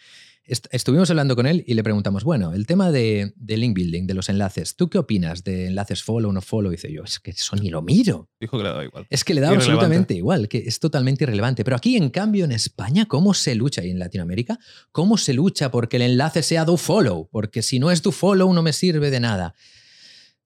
Est- 0.48 0.68
estuvimos 0.72 1.10
hablando 1.10 1.36
con 1.36 1.48
él 1.48 1.64
y 1.66 1.74
le 1.74 1.84
preguntamos, 1.84 2.24
bueno, 2.24 2.54
el 2.54 2.68
tema 2.68 2.92
de, 2.92 3.34
de 3.36 3.58
link 3.58 3.74
building, 3.76 4.06
de 4.06 4.14
los 4.14 4.30
enlaces, 4.30 4.76
¿tú 4.76 4.90
qué 4.90 4.98
opinas 5.00 5.44
de 5.44 5.68
enlaces 5.68 6.04
follow 6.04 6.30
o 6.30 6.34
no 6.34 6.42
follow? 6.42 6.72
Y 6.72 6.76
dice 6.76 6.92
yo, 6.94 7.04
es 7.04 7.20
que 7.20 7.32
eso 7.32 7.56
ni 7.56 7.70
lo 7.70 7.82
miro. 7.82 8.30
Dijo 8.40 8.58
que 8.58 8.64
le 8.64 8.70
daba 8.70 8.84
igual. 8.86 9.08
Es 9.10 9.24
que 9.24 9.34
le 9.34 9.42
da 9.42 9.48
Irrelevante. 9.48 9.72
absolutamente 9.72 10.14
igual, 10.14 10.48
que 10.48 10.60
es 10.60 10.80
totalmente 10.80 11.24
irrelevante. 11.24 11.64
Pero 11.64 11.76
aquí, 11.76 11.98
en 11.98 12.10
cambio, 12.10 12.46
en 12.46 12.52
España, 12.52 13.06
¿cómo 13.08 13.34
se 13.34 13.56
lucha? 13.56 13.84
Y 13.84 13.90
en 13.90 13.98
Latinoamérica, 14.00 14.60
¿cómo 14.92 15.18
se 15.18 15.34
lucha 15.34 15.72
porque 15.72 15.96
el 15.98 16.04
enlace 16.04 16.44
sea 16.44 16.64
do 16.66 16.78
follow? 16.78 17.28
Porque 17.32 17.62
si 17.64 17.80
no 17.80 17.90
es 17.90 18.04
do 18.04 18.12
follow, 18.12 18.54
no 18.54 18.62
me 18.62 18.74
sirve 18.74 19.10
de 19.10 19.20
nada. 19.20 19.56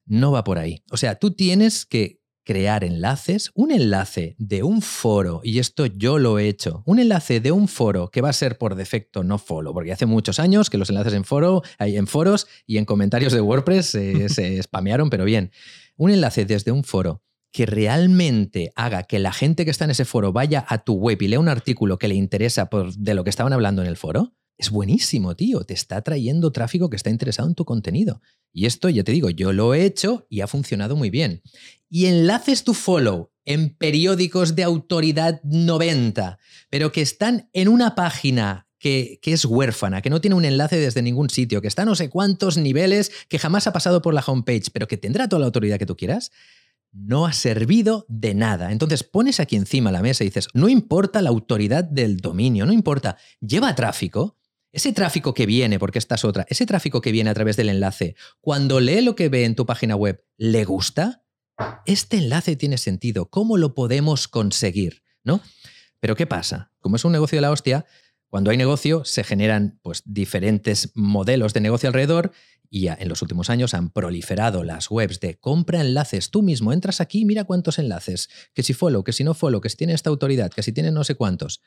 No 0.06 0.32
va 0.32 0.44
por 0.44 0.58
ahí. 0.58 0.82
O 0.92 0.98
sea, 0.98 1.16
tú 1.16 1.32
tienes 1.32 1.86
que 1.86 2.19
crear 2.44 2.84
enlaces, 2.84 3.52
un 3.54 3.72
enlace 3.72 4.36
de 4.40 4.64
un 4.64 4.82
foro, 4.82 5.42
y 5.44 5.60
esto 5.60 5.86
yo 5.86 6.18
lo 6.18 6.40
he 6.40 6.48
hecho, 6.48 6.84
un 6.86 7.00
enlace 7.00 7.40
de 7.40 7.52
un 7.52 7.68
foro 7.68 8.10
que 8.10 8.22
va 8.22 8.30
a 8.30 8.34
ser 8.34 8.58
por 8.58 8.76
defecto 8.76 9.24
no 9.24 9.38
follow, 9.38 9.74
porque 9.74 9.92
hace 9.92 10.06
muchos 10.06 10.40
años 10.40 10.70
que 10.70 10.78
los 10.78 10.90
enlaces 10.90 11.14
en 11.14 11.26
foro, 11.26 11.62
hay 11.78 11.98
en 11.98 12.08
foros 12.08 12.48
y 12.66 12.78
en 12.78 12.86
comentarios 12.86 13.34
de 13.34 13.42
WordPress 13.42 13.96
eh, 13.96 14.30
se 14.30 14.62
spamearon, 14.64 15.10
pero 15.10 15.26
bien. 15.26 15.52
Un 15.96 16.12
enlace 16.12 16.46
desde 16.46 16.72
un 16.72 16.84
foro 16.84 17.22
que 17.52 17.66
realmente 17.66 18.72
haga 18.76 19.04
que 19.04 19.20
la 19.20 19.34
gente 19.34 19.66
que 19.66 19.72
está 19.72 19.86
en 19.86 19.92
ese 19.92 20.06
foro 20.06 20.32
vaya 20.32 20.66
a 20.68 20.80
tu 20.80 20.94
web 20.94 21.22
y 21.22 21.28
lea 21.28 21.40
un 21.40 21.50
artículo 21.50 21.98
que 21.98 22.08
le 22.08 22.16
interesa 22.16 22.70
por, 22.70 22.94
de 22.94 23.14
lo 23.14 23.24
que 23.24 23.30
estaban 23.30 23.54
hablando 23.54 23.82
en 23.82 23.88
el 23.88 23.98
foro, 23.98 24.34
es 24.60 24.72
buenísimo, 24.72 25.36
tío. 25.38 25.64
Te 25.64 25.74
está 25.74 26.02
trayendo 26.02 26.52
tráfico 26.52 26.90
que 26.90 26.98
está 26.98 27.10
interesado 27.10 27.48
en 27.48 27.56
tu 27.56 27.64
contenido. 27.64 28.22
Y 28.52 28.66
esto, 28.66 28.90
ya 28.90 29.06
te 29.06 29.14
digo, 29.14 29.30
yo 29.30 29.54
lo 29.54 29.74
he 29.74 29.86
hecho 29.86 30.28
y 30.30 30.42
ha 30.42 30.48
funcionado 30.48 30.98
muy 30.98 31.10
bien. 31.10 31.42
Y 31.90 32.08
enlaces 32.08 32.66
to 32.66 32.74
follow 32.74 33.32
en 33.46 33.74
periódicos 33.76 34.56
de 34.56 34.64
autoridad 34.64 35.42
90, 35.44 36.40
pero 36.70 36.92
que 36.92 37.02
están 37.02 37.50
en 37.54 37.70
una 37.70 37.96
página 37.96 38.68
que, 38.80 39.20
que, 39.22 39.32
es 39.32 39.46
huérfana, 39.46 40.02
que 40.02 40.10
no 40.10 40.20
tiene 40.20 40.36
un 40.36 40.46
enlace 40.46 40.78
desde 40.78 41.02
ningún 41.02 41.30
sitio, 41.30 41.62
que 41.62 41.68
está 41.70 41.84
a 41.84 41.86
no 41.86 41.96
sé 41.96 42.10
cuántos 42.10 42.58
niveles, 42.58 43.12
que 43.30 43.40
jamás 43.40 43.66
ha 43.66 43.74
pasado 43.74 44.02
por 44.02 44.14
la 44.14 44.24
homepage, 44.26 44.72
pero 44.74 44.88
que 44.88 44.98
tendrá 44.98 45.30
toda 45.30 45.40
la 45.40 45.46
autoridad 45.46 45.80
que 45.80 45.86
tú 45.86 45.96
quieras, 45.96 46.32
no 46.92 47.26
ha 47.26 47.34
servido 47.34 48.06
de 48.08 48.34
nada. 48.34 48.72
Entonces 48.72 49.04
pones 49.04 49.40
aquí 49.40 49.56
encima 49.56 49.92
la 49.92 50.02
mesa 50.02 50.24
y 50.24 50.28
dices, 50.28 50.48
no 50.54 50.70
importa 50.70 51.22
la 51.22 51.30
autoridad 51.30 51.84
del 51.84 52.18
dominio, 52.18 52.66
no 52.66 52.74
importa, 52.74 53.18
lleva 53.40 53.76
tráfico. 53.76 54.39
Ese 54.72 54.94
tráfico 54.94 55.34
que 55.34 55.46
viene, 55.46 55.80
porque 55.80 56.00
esta 56.00 56.16
es 56.16 56.24
otra, 56.24 56.46
ese 56.50 56.66
tráfico 56.66 57.02
que 57.02 57.12
viene 57.12 57.30
a 57.30 57.34
través 57.34 57.58
del 57.58 57.70
enlace, 57.70 58.16
cuando 58.40 58.80
lee 58.80 59.02
lo 59.02 59.16
que 59.16 59.30
ve 59.30 59.46
en 59.46 59.56
tu 59.56 59.66
página 59.66 59.96
web, 59.96 60.24
¿le 60.38 60.64
gusta? 60.64 61.24
Este 61.86 62.18
enlace 62.18 62.56
tiene 62.56 62.78
sentido. 62.78 63.30
¿Cómo 63.30 63.58
lo 63.58 63.74
podemos 63.74 64.28
conseguir? 64.28 65.02
¿No? 65.24 65.42
Pero 66.00 66.16
¿qué 66.16 66.28
pasa? 66.28 66.72
Como 66.80 66.96
es 66.96 67.04
un 67.04 67.12
negocio 67.12 67.38
de 67.38 67.42
la 67.42 67.52
hostia, 67.52 67.86
cuando 68.30 68.52
hay 68.52 68.58
negocio 68.58 69.04
se 69.06 69.24
generan 69.24 69.80
pues, 69.82 70.04
diferentes 70.06 70.92
modelos 70.94 71.54
de 71.54 71.62
negocio 71.62 71.88
alrededor 71.88 72.32
y 72.70 72.88
en 72.88 73.10
los 73.10 73.24
últimos 73.24 73.50
años 73.50 73.74
han 73.74 73.90
proliferado 73.90 74.64
las 74.64 74.92
webs 74.92 75.20
de 75.20 75.40
compra 75.40 75.82
enlaces. 75.82 76.30
Tú 76.30 76.44
mismo 76.44 76.72
entras 76.72 77.02
aquí, 77.02 77.26
mira 77.26 77.44
cuántos 77.44 77.80
enlaces, 77.80 78.30
que 78.54 78.62
si 78.62 78.74
follow, 78.74 79.04
que 79.04 79.14
si 79.14 79.24
no 79.24 79.34
follow, 79.34 79.60
que 79.60 79.70
si 79.70 79.78
tiene 79.78 79.94
esta 79.94 80.12
autoridad, 80.12 80.52
que 80.52 80.62
si 80.62 80.72
tiene 80.72 80.92
no 80.92 81.04
sé 81.04 81.16
cuántos. 81.16 81.62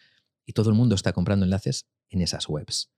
Y 0.47 0.53
todo 0.53 0.71
el 0.71 0.77
mundo 0.77 0.95
está 0.95 1.13
comprando 1.13 1.45
enlaces 1.45 1.87
en 2.09 2.23
esas 2.23 2.49
webs. 2.49 2.91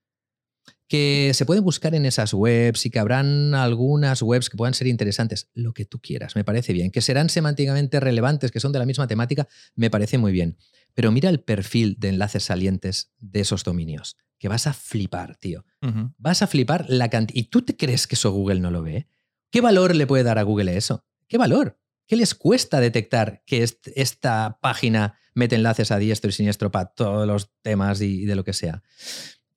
Que 0.87 1.31
se 1.33 1.45
pueden 1.45 1.63
buscar 1.63 1.95
en 1.95 2.05
esas 2.05 2.33
webs 2.33 2.85
y 2.85 2.89
que 2.89 2.99
habrán 2.99 3.53
algunas 3.55 4.21
webs 4.21 4.49
que 4.49 4.57
puedan 4.57 4.73
ser 4.73 4.87
interesantes, 4.87 5.49
lo 5.53 5.73
que 5.73 5.85
tú 5.85 5.99
quieras, 5.99 6.35
me 6.35 6.43
parece 6.43 6.73
bien. 6.73 6.91
Que 6.91 7.01
serán 7.01 7.29
semánticamente 7.29 7.99
relevantes, 7.99 8.51
que 8.51 8.59
son 8.59 8.71
de 8.71 8.79
la 8.79 8.85
misma 8.85 9.07
temática, 9.07 9.47
me 9.75 9.89
parece 9.89 10.17
muy 10.17 10.31
bien. 10.31 10.57
Pero 10.93 11.11
mira 11.11 11.29
el 11.29 11.39
perfil 11.39 11.97
de 11.99 12.09
enlaces 12.09 12.43
salientes 12.43 13.11
de 13.19 13.41
esos 13.41 13.63
dominios, 13.63 14.15
que 14.39 14.47
vas 14.47 14.67
a 14.67 14.73
flipar, 14.73 15.37
tío. 15.37 15.65
Uh 15.81 15.87
-huh. 15.87 16.13
Vas 16.17 16.41
a 16.41 16.47
flipar 16.47 16.85
la 16.87 17.09
cantidad. 17.09 17.37
¿Y 17.37 17.43
tú 17.43 17.63
te 17.63 17.75
crees 17.75 18.07
que 18.07 18.15
eso 18.15 18.31
Google 18.31 18.59
no 18.59 18.71
lo 18.71 18.81
ve? 18.81 19.07
¿Qué 19.51 19.61
valor 19.61 19.95
le 19.95 20.07
puede 20.07 20.23
dar 20.23 20.37
a 20.37 20.43
Google 20.43 20.75
eso? 20.77 21.03
¿Qué 21.27 21.37
valor? 21.37 21.79
¿Qué 22.07 22.15
les 22.15 22.35
cuesta 22.35 22.79
detectar 22.79 23.43
que 23.45 23.63
est 23.63 23.87
esta 23.95 24.59
página 24.61 25.17
mete 25.33 25.55
enlaces 25.55 25.91
a 25.91 25.97
diestro 25.97 26.29
y 26.29 26.33
siniestro 26.33 26.71
para 26.71 26.85
todos 26.85 27.27
los 27.27 27.51
temas 27.61 28.01
y, 28.01 28.21
y 28.21 28.25
de 28.25 28.35
lo 28.35 28.43
que 28.43 28.53
sea? 28.53 28.83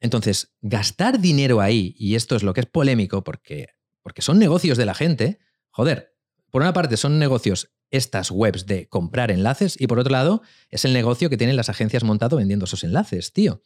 Entonces, 0.00 0.54
gastar 0.60 1.20
dinero 1.20 1.60
ahí, 1.60 1.94
y 1.98 2.14
esto 2.14 2.36
es 2.36 2.42
lo 2.42 2.54
que 2.54 2.60
es 2.60 2.66
polémico 2.66 3.24
porque, 3.24 3.70
porque 4.02 4.22
son 4.22 4.38
negocios 4.38 4.78
de 4.78 4.86
la 4.86 4.94
gente, 4.94 5.40
joder, 5.70 6.14
por 6.50 6.62
una 6.62 6.72
parte 6.72 6.96
son 6.96 7.18
negocios 7.18 7.70
estas 7.90 8.30
webs 8.30 8.66
de 8.66 8.88
comprar 8.88 9.30
enlaces 9.30 9.80
y 9.80 9.86
por 9.86 9.98
otro 9.98 10.12
lado 10.12 10.42
es 10.70 10.84
el 10.84 10.92
negocio 10.92 11.30
que 11.30 11.36
tienen 11.36 11.56
las 11.56 11.68
agencias 11.68 12.04
montado 12.04 12.36
vendiendo 12.36 12.64
esos 12.64 12.84
enlaces, 12.84 13.32
tío. 13.32 13.64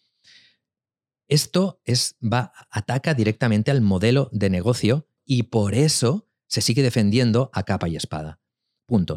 Esto 1.29 1.81
es, 1.85 2.17
va, 2.23 2.53
ataca 2.71 3.15
directamente 3.15 3.71
al 3.71 3.81
modelo 3.81 4.29
de 4.33 4.51
negocio 4.51 5.09
y 5.25 5.45
por 5.45 5.75
eso 5.75 6.29
se 6.47 6.61
sigue 6.61 6.83
defendiendo 6.83 7.51
a 7.55 7.63
capa 7.63 7.89
y 7.89 7.97
espada. 7.97 8.42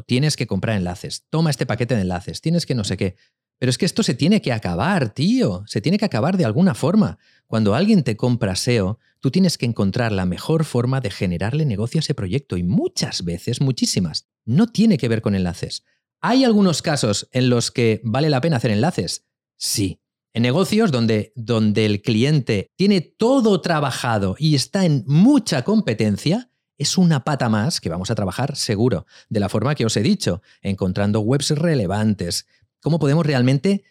Tienes 0.06 0.36
que 0.38 0.48
comprar 0.48 0.78
enlaces. 0.78 1.26
Toma 1.30 1.50
este 1.50 1.66
paquete 1.66 1.96
de 1.96 2.02
enlaces. 2.02 2.42
Tienes 2.42 2.66
que 2.66 2.76
no 2.76 2.84
sé 2.84 2.98
qué. 2.98 3.16
Pero 3.58 3.70
es 3.70 3.78
que 3.78 3.86
esto 3.86 4.04
se 4.04 4.14
tiene 4.14 4.42
que 4.42 4.52
acabar, 4.52 5.14
tío. 5.14 5.64
Se 5.68 5.82
tiene 5.82 5.98
que 5.98 6.06
acabar 6.06 6.38
de 6.38 6.46
alguna 6.46 6.76
forma. 6.76 7.18
Cuando 7.48 7.76
alguien 7.76 8.04
te 8.04 8.18
compra 8.18 8.56
SEO, 8.56 9.00
tú 9.20 9.32
tienes 9.32 9.58
que 9.58 9.66
encontrar 9.66 10.12
la 10.12 10.26
mejor 10.26 10.66
forma 10.66 11.00
de 11.02 11.12
generarle 11.12 11.66
negocio 11.66 12.00
a 12.00 12.02
ese 12.02 12.14
proyecto. 12.14 12.58
Y 12.58 12.64
muchas 12.64 13.24
veces, 13.24 13.62
muchísimas, 13.62 14.28
no 14.46 14.68
tiene 14.68 14.98
que 14.98 15.08
ver 15.08 15.22
con 15.22 15.36
enlaces. 15.36 15.84
¿Hay 16.22 16.44
algunos 16.44 16.82
casos 16.82 17.30
en 17.32 17.50
los 17.50 17.72
que 17.72 18.02
vale 18.04 18.30
la 18.30 18.42
pena 18.42 18.58
hacer 18.58 18.72
enlaces? 18.72 19.26
Sí. 19.58 20.02
En 20.34 20.44
negocios 20.44 20.92
donde, 20.92 21.32
donde 21.36 21.86
el 21.86 22.02
cliente 22.02 22.72
tiene 22.76 23.00
todo 23.00 23.62
trabajado 23.62 24.36
y 24.38 24.56
está 24.56 24.86
en 24.86 25.06
mucha 25.08 25.64
competencia, 25.64 26.50
es 26.78 26.98
una 26.98 27.24
pata 27.24 27.50
más 27.50 27.80
que 27.82 27.90
vamos 27.90 28.12
a 28.12 28.16
trabajar 28.16 28.56
seguro, 28.56 29.06
de 29.30 29.40
la 29.40 29.50
forma 29.50 29.76
que 29.76 29.86
os 29.86 29.96
he 29.98 30.02
dicho, 30.02 30.42
encontrando 30.62 31.22
webs 31.22 31.52
relevantes, 31.52 32.48
cómo 32.82 33.00
podemos 33.00 33.26
realmente 33.26 33.84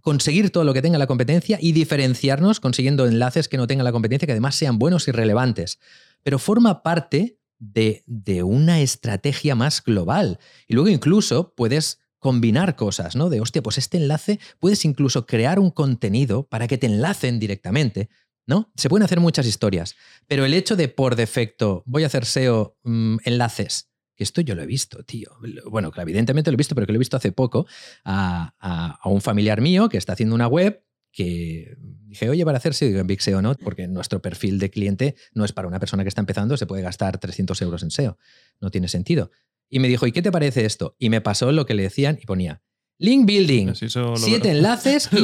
conseguir 0.00 0.50
todo 0.50 0.64
lo 0.64 0.72
que 0.72 0.82
tenga 0.82 0.98
la 0.98 1.06
competencia 1.06 1.58
y 1.60 1.72
diferenciarnos 1.72 2.60
consiguiendo 2.60 3.06
enlaces 3.06 3.48
que 3.48 3.56
no 3.56 3.66
tengan 3.66 3.84
la 3.84 3.92
competencia, 3.92 4.26
que 4.26 4.32
además 4.32 4.54
sean 4.54 4.78
buenos 4.78 5.08
y 5.08 5.10
relevantes. 5.10 5.80
Pero 6.22 6.38
forma 6.38 6.82
parte 6.82 7.38
de, 7.58 8.04
de 8.06 8.44
una 8.44 8.80
estrategia 8.80 9.54
más 9.54 9.82
global. 9.82 10.38
Y 10.68 10.74
luego 10.74 10.88
incluso 10.88 11.54
puedes 11.56 11.98
combinar 12.20 12.76
cosas, 12.76 13.16
¿no? 13.16 13.28
De, 13.30 13.40
hostia, 13.40 13.64
pues 13.64 13.78
este 13.78 13.96
enlace 13.96 14.38
puedes 14.60 14.84
incluso 14.84 15.26
crear 15.26 15.58
un 15.58 15.72
contenido 15.72 16.44
para 16.44 16.68
que 16.68 16.78
te 16.78 16.86
enlacen 16.86 17.40
directamente, 17.40 18.10
¿no? 18.46 18.72
Se 18.76 18.88
pueden 18.88 19.04
hacer 19.04 19.20
muchas 19.20 19.46
historias, 19.46 19.96
pero 20.26 20.44
el 20.44 20.54
hecho 20.54 20.76
de 20.76 20.88
por 20.88 21.16
defecto 21.16 21.82
voy 21.86 22.04
a 22.04 22.06
hacer 22.06 22.24
SEO 22.24 22.76
mmm, 22.82 23.16
enlaces, 23.24 23.90
que 24.14 24.24
esto 24.24 24.40
yo 24.40 24.54
lo 24.54 24.62
he 24.62 24.66
visto, 24.66 25.02
tío. 25.04 25.30
Bueno, 25.70 25.90
que 25.90 26.00
evidentemente 26.00 26.50
lo 26.50 26.54
he 26.54 26.58
visto, 26.58 26.74
pero 26.74 26.86
que 26.86 26.92
lo 26.92 26.96
he 26.96 26.98
visto 26.98 27.16
hace 27.16 27.32
poco 27.32 27.66
a, 28.04 28.54
a, 28.58 28.98
a 29.00 29.08
un 29.08 29.20
familiar 29.20 29.60
mío 29.60 29.88
que 29.88 29.96
está 29.96 30.12
haciendo 30.12 30.34
una 30.34 30.48
web 30.48 30.84
que 31.12 31.76
dije, 31.78 32.28
oye, 32.30 32.44
para 32.44 32.58
hacer 32.58 32.74
SEO 32.74 32.98
en 32.98 33.06
Big 33.06 33.20
SEO, 33.20 33.42
¿no? 33.42 33.54
Porque 33.54 33.86
nuestro 33.86 34.22
perfil 34.22 34.58
de 34.58 34.70
cliente 34.70 35.14
no 35.34 35.44
es 35.44 35.52
para 35.52 35.68
una 35.68 35.78
persona 35.78 36.02
que 36.02 36.08
está 36.08 36.22
empezando, 36.22 36.56
se 36.56 36.66
puede 36.66 36.82
gastar 36.82 37.18
300 37.18 37.60
euros 37.62 37.82
en 37.82 37.90
SEO. 37.90 38.18
No 38.60 38.70
tiene 38.70 38.88
sentido. 38.88 39.30
Y 39.68 39.78
me 39.78 39.88
dijo, 39.88 40.06
¿y 40.06 40.12
qué 40.12 40.22
te 40.22 40.32
parece 40.32 40.64
esto? 40.64 40.96
Y 40.98 41.10
me 41.10 41.20
pasó 41.20 41.52
lo 41.52 41.66
que 41.66 41.74
le 41.74 41.82
decían 41.82 42.18
y 42.20 42.26
ponía, 42.26 42.62
link 42.98 43.26
building, 43.26 43.66
lo- 43.94 44.16
siete 44.16 44.50
enlaces 44.50 45.08
y, 45.12 45.18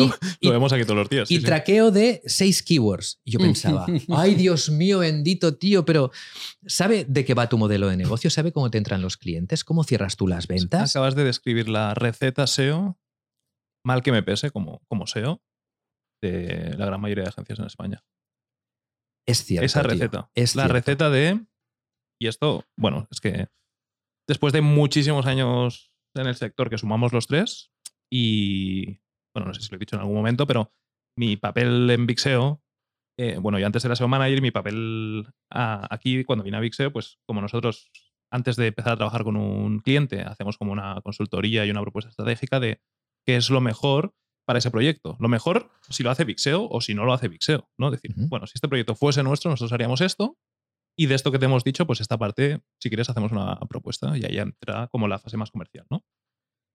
lo, 0.46 0.50
vemos 0.52 0.72
aquí 0.72 0.82
todos 0.82 0.96
los 0.96 1.08
días. 1.08 1.30
y 1.30 1.34
sí, 1.36 1.40
sí. 1.40 1.46
traqueo 1.46 1.90
de 1.90 2.22
seis 2.26 2.62
keywords. 2.62 3.20
Y 3.24 3.32
yo 3.32 3.38
pensaba, 3.38 3.86
ay 4.16 4.34
Dios 4.34 4.70
mío, 4.70 4.98
bendito 5.00 5.56
tío, 5.56 5.84
pero 5.84 6.10
¿sabe 6.66 7.04
de 7.04 7.24
qué 7.24 7.34
va 7.34 7.48
tu 7.48 7.56
modelo 7.58 7.88
de 7.88 7.96
negocio? 7.96 8.30
¿Sabe 8.30 8.52
cómo 8.52 8.70
te 8.70 8.78
entran 8.78 9.00
los 9.02 9.16
clientes? 9.16 9.62
¿Cómo 9.64 9.84
cierras 9.84 10.16
tú 10.16 10.26
las 10.26 10.46
ventas? 10.48 10.90
Acabas 10.90 11.14
de 11.14 11.24
describir 11.24 11.68
la 11.68 11.94
receta 11.94 12.46
SEO, 12.46 12.98
mal 13.84 14.02
que 14.02 14.12
me 14.12 14.22
pese 14.22 14.50
como, 14.50 14.80
como 14.88 15.06
SEO, 15.06 15.40
de 16.22 16.74
la 16.76 16.86
gran 16.86 17.00
mayoría 17.00 17.24
de 17.24 17.30
agencias 17.30 17.58
en 17.60 17.66
España. 17.66 18.04
Es 19.26 19.44
cierto. 19.44 19.66
Esa 19.66 19.82
tío, 19.82 19.90
receta. 19.90 20.30
es 20.34 20.56
la 20.56 20.62
cierto. 20.64 20.74
receta 20.74 21.10
de. 21.10 21.46
Y 22.20 22.26
esto, 22.26 22.64
bueno, 22.76 23.06
es 23.12 23.20
que 23.20 23.46
después 24.26 24.52
de 24.52 24.62
muchísimos 24.62 25.26
años 25.26 25.92
en 26.18 26.28
el 26.28 26.34
sector 26.34 26.70
que 26.70 26.78
sumamos 26.78 27.12
los 27.12 27.26
tres, 27.26 27.70
y 28.10 29.00
bueno, 29.34 29.48
no 29.48 29.54
sé 29.54 29.62
si 29.62 29.70
lo 29.70 29.76
he 29.76 29.78
dicho 29.78 29.96
en 29.96 30.00
algún 30.00 30.16
momento, 30.16 30.46
pero 30.46 30.72
mi 31.16 31.36
papel 31.36 31.90
en 31.90 32.06
Big 32.06 32.20
SEO, 32.20 32.62
eh, 33.18 33.38
bueno, 33.40 33.58
yo 33.58 33.66
antes 33.66 33.84
era 33.84 33.96
SEO 33.96 34.08
manager 34.08 34.38
y 34.38 34.42
mi 34.42 34.50
papel 34.50 35.26
aquí, 35.50 36.24
cuando 36.24 36.44
vine 36.44 36.56
a 36.56 36.60
Big 36.60 36.74
SEO, 36.74 36.92
pues 36.92 37.18
como 37.26 37.40
nosotros, 37.40 37.90
antes 38.30 38.56
de 38.56 38.68
empezar 38.68 38.92
a 38.92 38.96
trabajar 38.96 39.24
con 39.24 39.36
un 39.36 39.80
cliente, 39.80 40.22
hacemos 40.22 40.56
como 40.56 40.72
una 40.72 41.00
consultoría 41.02 41.66
y 41.66 41.70
una 41.70 41.82
propuesta 41.82 42.10
estratégica 42.10 42.60
de 42.60 42.80
qué 43.26 43.36
es 43.36 43.50
lo 43.50 43.60
mejor 43.60 44.14
para 44.46 44.60
ese 44.60 44.70
proyecto. 44.70 45.16
Lo 45.20 45.28
mejor 45.28 45.70
si 45.90 46.02
lo 46.02 46.10
hace 46.10 46.24
Vixeo 46.24 46.68
o 46.70 46.80
si 46.80 46.94
no 46.94 47.04
lo 47.04 47.12
hace 47.12 47.28
Vixeo, 47.28 47.68
¿no? 47.76 47.90
Decir, 47.90 48.14
bueno, 48.16 48.46
si 48.46 48.52
este 48.54 48.68
proyecto 48.68 48.94
fuese 48.94 49.22
nuestro, 49.22 49.50
nosotros 49.50 49.72
haríamos 49.72 50.00
esto 50.00 50.38
y 50.98 51.06
de 51.06 51.14
esto 51.14 51.30
que 51.30 51.38
te 51.38 51.44
hemos 51.44 51.62
dicho, 51.62 51.86
pues 51.86 52.00
esta 52.00 52.18
parte, 52.18 52.60
si 52.80 52.90
quieres, 52.90 53.08
hacemos 53.08 53.30
una 53.30 53.56
propuesta 53.68 54.18
y 54.18 54.24
ahí 54.24 54.38
entra 54.38 54.88
como 54.88 55.06
la 55.06 55.20
fase 55.20 55.36
más 55.36 55.52
comercial, 55.52 55.86
¿no? 55.90 56.04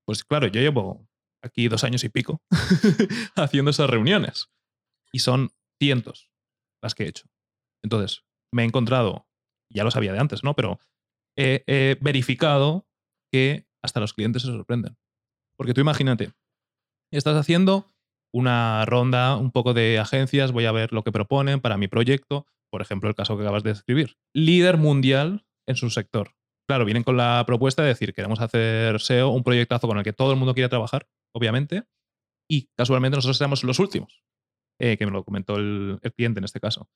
Pues 0.06 0.24
claro, 0.24 0.48
yo 0.48 0.62
llevo 0.62 1.10
aquí 1.44 1.68
dos 1.68 1.84
años 1.84 2.06
y 2.06 2.10
pico 2.10 2.42
haciendo 3.36 3.72
esas 3.72 3.90
reuniones 3.90 4.50
y 5.12 5.20
son 5.20 5.52
cientos 5.78 6.32
las 6.82 6.96
que 6.96 7.04
he 7.04 7.10
hecho. 7.10 7.26
Entonces, 7.84 8.24
me 8.54 8.64
he 8.64 8.66
encontrado, 8.66 9.28
ya 9.70 9.84
lo 9.84 9.92
sabía 9.92 10.14
de 10.14 10.20
antes, 10.20 10.42
¿no? 10.42 10.56
Pero 10.56 10.80
he, 11.36 11.66
he 11.68 11.98
verificado 12.00 12.88
que 13.30 13.68
hasta 13.82 14.00
los 14.00 14.14
clientes 14.14 14.44
se 14.44 14.48
sorprenden. 14.48 14.98
Porque 15.58 15.74
tú 15.74 15.82
imagínate, 15.82 16.32
estás 17.12 17.36
haciendo 17.36 17.94
una 18.32 18.86
ronda 18.86 19.36
un 19.36 19.52
poco 19.52 19.74
de 19.74 20.00
agencias, 20.00 20.54
voy 20.54 20.66
a 20.66 20.72
ver 20.72 20.94
lo 20.94 21.04
que 21.04 21.12
proponen 21.12 21.60
para 21.60 21.76
mi 21.76 21.90
proyecto, 21.90 22.48
por 22.74 22.82
ejemplo, 22.82 23.08
el 23.08 23.14
caso 23.14 23.38
que 23.38 23.44
acabas 23.44 23.62
de 23.62 23.70
describir. 23.70 24.18
Líder 24.34 24.78
mundial 24.78 25.46
en 25.68 25.76
su 25.76 25.92
sector. 25.92 26.32
Claro, 26.68 26.86
vienen 26.86 27.04
con 27.04 27.18
la 27.18 27.44
propuesta 27.46 27.84
de 27.84 27.90
decir, 27.90 28.16
queremos 28.16 28.42
hacer 28.42 29.00
SEO, 29.00 29.30
un 29.30 29.44
proyectazo 29.44 29.88
con 29.88 30.00
el 30.00 30.04
que 30.04 30.12
todo 30.12 30.32
el 30.32 30.40
mundo 30.40 30.56
quiere 30.56 30.70
trabajar, 30.70 31.08
obviamente, 31.36 31.84
y 32.50 32.72
casualmente 32.76 33.16
nosotros 33.16 33.40
éramos 33.40 33.64
los 33.64 33.78
últimos, 33.78 34.24
eh, 34.82 34.98
que 34.98 35.06
me 35.06 35.12
lo 35.12 35.24
comentó 35.24 35.58
el, 35.58 36.00
cliente 36.16 36.40
en 36.40 36.46
este 36.46 36.60
caso. 36.60 36.90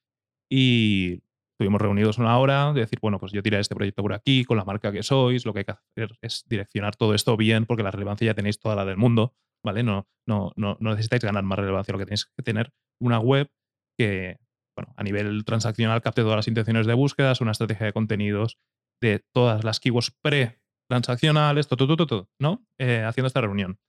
Y 0.49 1.21
estuvimos 1.53 1.79
reunidos 1.79 2.17
una 2.17 2.39
hora 2.39 2.73
de 2.73 2.79
decir, 2.79 2.97
bueno, 2.99 3.19
pues 3.19 3.31
yo 3.31 3.43
tiraré 3.43 3.61
este 3.61 3.75
proyecto 3.75 4.01
por 4.01 4.13
aquí, 4.13 4.45
con 4.45 4.57
la 4.57 4.65
marca 4.65 4.91
que 4.91 5.03
sois, 5.03 5.45
lo 5.45 5.53
que 5.53 5.59
hay 5.59 5.65
que 5.65 5.73
hacer 5.73 6.17
es 6.23 6.43
direccionar 6.47 6.95
todo 6.95 7.13
esto 7.13 7.37
bien, 7.37 7.67
porque 7.67 7.83
la 7.83 7.91
relevancia 7.91 8.25
ya 8.25 8.33
tenéis 8.33 8.57
toda 8.57 8.75
la 8.75 8.83
del 8.83 8.97
mundo, 8.97 9.35
¿vale? 9.63 9.83
No, 9.83 10.07
no, 10.25 10.53
no, 10.55 10.75
no 10.79 10.89
necesitáis 10.89 11.23
ganar 11.23 11.43
más 11.43 11.59
relevancia, 11.59 11.91
lo 11.91 11.99
que 11.99 12.05
tenéis 12.05 12.25
que 12.25 12.41
tener 12.41 12.73
una 12.99 13.19
web 13.19 13.51
que, 13.95 14.39
bueno, 14.77 14.93
a 14.95 15.03
nivel 15.03 15.43
transaccional 15.43 16.01
capte 16.01 16.21
todas 16.21 16.37
las 16.37 16.47
intenciones 16.47 16.85
de 16.85 16.93
búsqueda, 16.93 17.33
una 17.41 17.51
estrategia 17.51 17.87
de 17.87 17.93
contenidos 17.93 18.59
de 19.01 19.25
todas 19.33 19.63
las 19.63 19.79
keywords 19.79 20.15
pre-transaccionales, 20.21 21.67
todo, 21.67 21.87
todo, 21.87 22.05
todo, 22.05 22.29
¿no? 22.39 22.63
Eh, 22.79 23.03
haciendo 23.03 23.27
esta 23.27 23.41
reunión. 23.41 23.79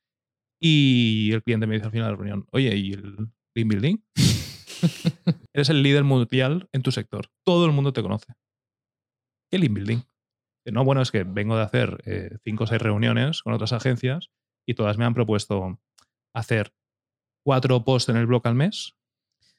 Y 0.61 1.31
el 1.33 1.43
cliente 1.43 1.67
me 1.67 1.75
dice 1.75 1.87
al 1.87 1.93
final 1.93 2.07
de 2.07 2.11
la 2.13 2.17
reunión, 2.17 2.47
oye, 2.53 2.75
¿y 2.75 2.93
el 2.95 3.31
link 3.55 3.69
building? 3.69 3.97
Eres 5.55 5.69
el 5.69 5.83
líder 5.83 6.05
mundial 6.05 6.69
en 6.73 6.83
tu 6.83 6.91
sector. 6.91 7.31
Todo 7.45 7.67
el 7.67 7.73
mundo 7.73 7.93
te 7.93 8.03
conoce. 8.03 8.33
¿Qué 9.51 9.59
link 9.59 9.75
building? 9.75 9.99
No, 10.73 10.85
bueno, 10.85 11.03
es 11.03 11.11
que 11.11 11.25
vengo 11.25 11.57
de 11.57 11.63
hacer 11.63 12.03
eh, 12.07 12.39
cinco 12.45 12.65
o 12.65 12.67
seis 12.67 12.81
reuniones 12.81 13.43
con 13.43 13.53
otras 13.53 13.73
agencias 13.73 14.31
y 14.67 14.75
todas 14.75 14.99
me 14.99 15.05
han 15.05 15.15
propuesto 15.15 15.81
hacer 16.35 16.73
cuatro 17.45 17.85
posts 17.85 18.11
en 18.11 18.17
el 18.17 18.27
blog 18.27 18.47
al 18.47 18.55
mes 18.55 18.95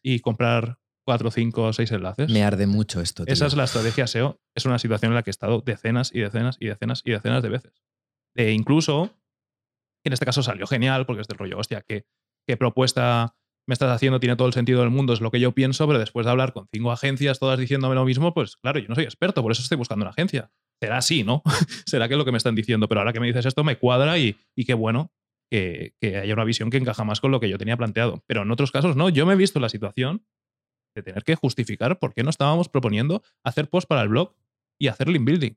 y 0.04 0.20
comprar 0.20 0.80
cuatro, 1.10 1.32
cinco 1.32 1.64
o 1.64 1.74
seis 1.74 1.92
enlaces. 1.92 2.32
Me 2.32 2.44
arde 2.44 2.68
mucho 2.68 3.02
esto. 3.02 3.26
tío. 3.26 3.34
Esa 3.34 3.48
es 3.48 3.56
la 3.56 3.64
estrategia 3.64 4.06
SEO. 4.06 4.40
Es 4.56 4.66
una 4.66 4.78
situación 4.78 5.12
en 5.12 5.16
la 5.16 5.24
que 5.24 5.32
he 5.32 5.38
estado 5.38 5.64
decenas 5.66 6.12
y 6.14 6.20
decenas 6.20 6.58
y 6.60 6.68
decenas 6.68 7.02
y 7.04 7.10
decenas 7.10 7.42
de 7.42 7.50
veces. 7.50 7.74
E 8.36 8.52
incluso, 8.52 9.10
en 10.06 10.14
este 10.14 10.24
caso 10.24 10.44
salió 10.44 10.68
genial 10.68 11.08
porque 11.08 11.22
es 11.22 11.28
del 11.28 11.40
rollo, 11.40 11.58
hostia, 11.58 11.82
¿qué, 11.82 12.06
qué 12.48 12.58
propuesta 12.58 13.36
me 13.68 13.74
estás 13.74 13.90
haciendo? 13.90 14.20
Tiene 14.20 14.36
todo 14.36 14.48
el 14.48 14.54
sentido 14.54 14.82
del 14.82 14.92
mundo, 14.92 15.14
es 15.14 15.20
lo 15.20 15.32
que 15.32 15.40
yo 15.40 15.52
pienso, 15.52 15.88
pero 15.88 15.98
después 15.98 16.28
de 16.28 16.32
hablar 16.32 16.54
con 16.54 16.68
cinco 16.72 16.92
agencias, 16.92 17.40
todas 17.40 17.58
diciéndome 17.58 17.96
lo 17.96 18.06
mismo, 18.06 18.32
pues 18.36 18.56
claro, 18.58 18.78
yo 18.78 18.88
no 18.88 18.94
soy 18.94 19.06
experto, 19.06 19.42
por 19.42 19.52
eso 19.52 19.64
estoy 19.64 19.78
buscando 19.78 20.04
una 20.04 20.12
agencia. 20.12 20.52
Será 20.80 20.98
así, 20.98 21.24
¿no? 21.24 21.42
Será 21.88 22.08
que 22.08 22.14
es 22.14 22.18
lo 22.20 22.26
que 22.26 22.32
me 22.32 22.38
están 22.38 22.54
diciendo, 22.54 22.88
pero 22.88 23.02
ahora 23.02 23.14
que 23.14 23.20
me 23.20 23.26
dices 23.26 23.48
esto 23.48 23.64
me 23.64 23.80
cuadra 23.80 24.20
y, 24.20 24.38
y 24.56 24.66
qué 24.66 24.76
bueno 24.76 25.12
que, 25.50 25.96
que 26.00 26.18
haya 26.18 26.36
una 26.36 26.44
visión 26.44 26.70
que 26.70 26.78
encaja 26.78 27.04
más 27.04 27.20
con 27.20 27.32
lo 27.32 27.40
que 27.40 27.50
yo 27.50 27.58
tenía 27.58 27.78
planteado. 27.78 28.24
Pero 28.28 28.44
en 28.44 28.52
otros 28.52 28.72
casos 28.72 28.96
no, 28.96 29.10
yo 29.10 29.26
me 29.26 29.34
he 29.34 29.38
visto 29.38 29.60
la 29.60 29.70
situación 29.70 30.24
de 30.96 31.04
tener 31.04 31.24
que 31.24 31.36
justificar 31.36 32.00
por 32.00 32.14
qué 32.14 32.24
no 32.24 32.30
estábamos 32.30 32.70
proponiendo 32.70 33.24
hacer 33.44 33.70
post 33.70 33.88
para 33.88 34.02
el 34.02 34.10
blog 34.10 34.36
y 34.80 34.88
hacer 34.88 35.08
link 35.08 35.26
building. 35.26 35.54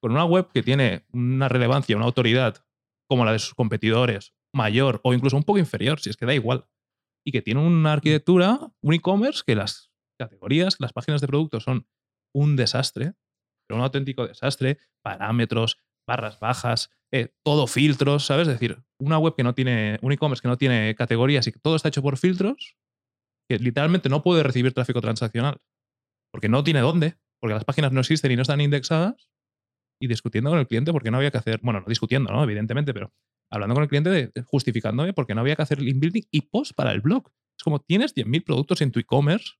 Con 0.00 0.12
una 0.12 0.24
web 0.24 0.48
que 0.52 0.62
tiene 0.62 1.04
una 1.12 1.48
relevancia, 1.48 1.96
una 1.96 2.06
autoridad 2.06 2.64
como 3.08 3.24
la 3.24 3.32
de 3.32 3.38
sus 3.38 3.54
competidores, 3.54 4.34
mayor 4.54 5.00
o 5.04 5.14
incluso 5.14 5.36
un 5.36 5.44
poco 5.44 5.58
inferior, 5.58 6.00
si 6.00 6.10
es 6.10 6.16
que 6.16 6.26
da 6.26 6.34
igual, 6.34 6.66
y 7.24 7.32
que 7.32 7.42
tiene 7.42 7.60
una 7.60 7.92
arquitectura, 7.92 8.58
un 8.80 8.94
e-commerce, 8.94 9.42
que 9.46 9.54
las 9.54 9.92
categorías, 10.18 10.76
las 10.80 10.92
páginas 10.92 11.20
de 11.20 11.28
productos 11.28 11.64
son 11.64 11.86
un 12.34 12.56
desastre, 12.56 13.14
pero 13.66 13.78
un 13.78 13.84
auténtico 13.84 14.26
desastre, 14.26 14.78
parámetros, 15.02 15.78
barras 16.06 16.40
bajas, 16.40 16.90
eh, 17.12 17.34
todo 17.44 17.66
filtros, 17.66 18.24
¿sabes? 18.24 18.48
Es 18.48 18.54
decir, 18.54 18.82
una 18.98 19.18
web 19.18 19.34
que 19.36 19.42
no 19.42 19.54
tiene, 19.54 19.98
un 20.02 20.12
e-commerce 20.12 20.42
que 20.42 20.48
no 20.48 20.56
tiene 20.56 20.94
categorías 20.94 21.46
y 21.46 21.52
que 21.52 21.58
todo 21.58 21.76
está 21.76 21.88
hecho 21.88 22.02
por 22.02 22.16
filtros, 22.16 22.76
que 23.58 23.62
literalmente 23.62 24.08
no 24.08 24.22
puede 24.22 24.42
recibir 24.42 24.72
tráfico 24.72 25.00
transaccional, 25.00 25.58
porque 26.32 26.48
no 26.48 26.64
tiene 26.64 26.80
dónde, 26.80 27.16
porque 27.40 27.54
las 27.54 27.64
páginas 27.64 27.92
no 27.92 28.00
existen 28.00 28.32
y 28.32 28.36
no 28.36 28.42
están 28.42 28.60
indexadas, 28.60 29.30
y 30.00 30.08
discutiendo 30.08 30.50
con 30.50 30.58
el 30.58 30.66
cliente 30.66 30.92
porque 30.92 31.12
no 31.12 31.18
había 31.18 31.30
que 31.30 31.38
hacer, 31.38 31.60
bueno, 31.62 31.80
no 31.80 31.86
discutiendo, 31.86 32.32
¿no? 32.32 32.42
Evidentemente, 32.42 32.92
pero 32.92 33.12
hablando 33.50 33.74
con 33.74 33.84
el 33.84 33.88
cliente, 33.88 34.10
de, 34.10 34.42
justificándome 34.42 35.12
porque 35.12 35.32
no 35.34 35.42
había 35.42 35.54
que 35.54 35.62
hacer 35.62 35.80
link 35.80 36.00
building 36.00 36.22
y 36.32 36.40
post 36.42 36.72
para 36.74 36.90
el 36.90 37.00
blog. 37.00 37.30
Es 37.56 37.62
como 37.62 37.78
tienes 37.78 38.12
10.000 38.12 38.44
productos 38.44 38.80
en 38.80 38.90
tu 38.90 38.98
e-commerce 38.98 39.52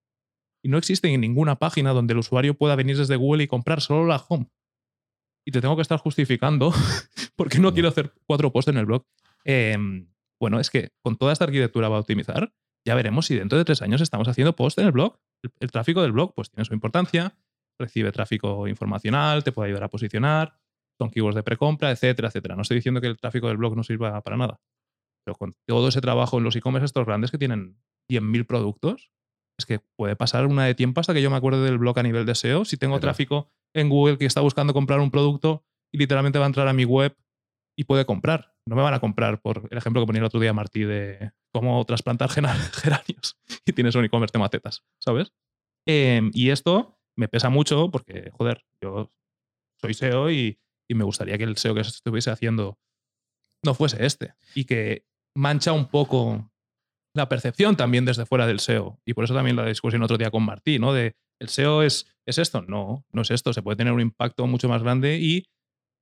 y 0.64 0.68
no 0.68 0.78
existen 0.78 1.12
en 1.12 1.20
ninguna 1.20 1.60
página 1.60 1.92
donde 1.92 2.14
el 2.14 2.18
usuario 2.18 2.54
pueda 2.54 2.74
venir 2.74 2.96
desde 2.96 3.14
Google 3.14 3.44
y 3.44 3.46
comprar 3.46 3.80
solo 3.80 4.04
la 4.04 4.16
home. 4.16 4.48
Y 5.46 5.52
te 5.52 5.60
tengo 5.60 5.76
que 5.76 5.82
estar 5.82 5.98
justificando 6.00 6.72
porque 7.36 7.60
no 7.60 7.72
quiero 7.72 7.88
hacer 7.88 8.12
cuatro 8.26 8.52
posts 8.52 8.70
en 8.70 8.78
el 8.78 8.86
blog. 8.86 9.04
Eh, 9.44 9.76
bueno, 10.40 10.58
es 10.58 10.70
que 10.70 10.90
con 11.02 11.16
toda 11.16 11.32
esta 11.32 11.44
arquitectura 11.44 11.88
va 11.88 11.98
a 11.98 12.00
optimizar. 12.00 12.52
Ya 12.86 12.94
veremos 12.94 13.26
si 13.26 13.36
dentro 13.36 13.58
de 13.58 13.64
tres 13.64 13.82
años 13.82 14.00
estamos 14.00 14.26
haciendo 14.28 14.56
post 14.56 14.78
en 14.78 14.86
el 14.86 14.92
blog. 14.92 15.18
El, 15.42 15.52
el 15.60 15.70
tráfico 15.70 16.02
del 16.02 16.12
blog 16.12 16.34
pues 16.34 16.50
tiene 16.50 16.64
su 16.64 16.74
importancia, 16.74 17.36
recibe 17.78 18.12
tráfico 18.12 18.66
informacional, 18.68 19.44
te 19.44 19.52
puede 19.52 19.68
ayudar 19.68 19.84
a 19.84 19.88
posicionar, 19.88 20.58
son 21.00 21.10
keywords 21.10 21.36
de 21.36 21.42
precompra, 21.42 21.90
etcétera, 21.90 22.28
etcétera. 22.28 22.56
No 22.56 22.62
estoy 22.62 22.76
diciendo 22.76 23.00
que 23.00 23.08
el 23.08 23.16
tráfico 23.16 23.48
del 23.48 23.56
blog 23.56 23.76
no 23.76 23.82
sirva 23.82 24.20
para 24.22 24.36
nada, 24.36 24.60
pero 25.24 25.36
con 25.36 25.54
todo 25.66 25.88
ese 25.88 26.00
trabajo 26.00 26.38
en 26.38 26.44
los 26.44 26.56
e-commerce 26.56 26.86
estos 26.86 27.06
grandes 27.06 27.30
que 27.30 27.38
tienen 27.38 27.76
100.000 28.10 28.46
productos, 28.46 29.12
es 29.58 29.66
que 29.66 29.80
puede 29.96 30.16
pasar 30.16 30.46
una 30.46 30.64
de 30.64 30.74
tiempo 30.74 31.00
hasta 31.00 31.14
que 31.14 31.22
yo 31.22 31.30
me 31.30 31.36
acuerde 31.36 31.62
del 31.64 31.78
blog 31.78 31.98
a 31.98 32.02
nivel 32.02 32.26
de 32.26 32.34
SEO. 32.34 32.64
Si 32.64 32.76
tengo 32.76 32.98
tráfico 33.00 33.50
en 33.74 33.88
Google 33.88 34.18
que 34.18 34.26
está 34.26 34.40
buscando 34.40 34.72
comprar 34.72 35.00
un 35.00 35.10
producto 35.10 35.64
y 35.92 35.98
literalmente 35.98 36.38
va 36.38 36.46
a 36.46 36.48
entrar 36.48 36.68
a 36.68 36.72
mi 36.72 36.84
web 36.84 37.16
y 37.76 37.84
puede 37.84 38.04
comprar. 38.06 38.51
No 38.66 38.76
me 38.76 38.82
van 38.82 38.94
a 38.94 39.00
comprar 39.00 39.40
por 39.40 39.68
el 39.70 39.78
ejemplo 39.78 40.02
que 40.02 40.06
ponía 40.06 40.20
el 40.20 40.26
otro 40.26 40.40
día 40.40 40.52
Martí 40.52 40.84
de 40.84 41.32
cómo 41.52 41.84
trasplantar 41.84 42.30
geranios 42.30 43.38
y 43.64 43.72
tienes 43.72 43.94
un 43.94 44.04
e-commerce 44.04 44.32
de 44.32 44.38
macetas, 44.38 44.84
¿sabes? 44.98 45.32
Em, 45.86 46.30
y 46.32 46.50
esto 46.50 46.98
me 47.16 47.28
pesa 47.28 47.50
mucho 47.50 47.90
porque, 47.90 48.30
joder, 48.32 48.64
yo 48.80 49.12
soy 49.80 49.94
SEO 49.94 50.30
y, 50.30 50.58
y 50.88 50.94
me 50.94 51.04
gustaría 51.04 51.36
que 51.38 51.44
el 51.44 51.56
SEO 51.56 51.74
que 51.74 51.84
se 51.84 51.90
estuviese 51.90 52.30
haciendo 52.30 52.78
no 53.64 53.74
fuese 53.74 54.04
este 54.04 54.34
y 54.54 54.64
que 54.64 55.04
mancha 55.34 55.72
un 55.72 55.88
poco 55.88 56.50
la 57.14 57.28
percepción 57.28 57.76
también 57.76 58.04
desde 58.04 58.26
fuera 58.26 58.46
del 58.46 58.60
SEO. 58.60 59.00
Y 59.04 59.14
por 59.14 59.24
eso 59.24 59.34
también 59.34 59.56
la 59.56 59.66
discusión 59.66 60.02
otro 60.02 60.18
día 60.18 60.30
con 60.30 60.44
Martí, 60.44 60.78
¿no? 60.78 60.92
De 60.92 61.14
el 61.40 61.48
SEO 61.48 61.82
es, 61.82 62.06
es 62.26 62.38
esto. 62.38 62.62
No, 62.62 63.04
no 63.12 63.22
es 63.22 63.30
esto. 63.30 63.52
Se 63.52 63.62
puede 63.62 63.76
tener 63.76 63.92
un 63.92 64.00
impacto 64.00 64.46
mucho 64.46 64.68
más 64.68 64.82
grande 64.82 65.18
y 65.18 65.44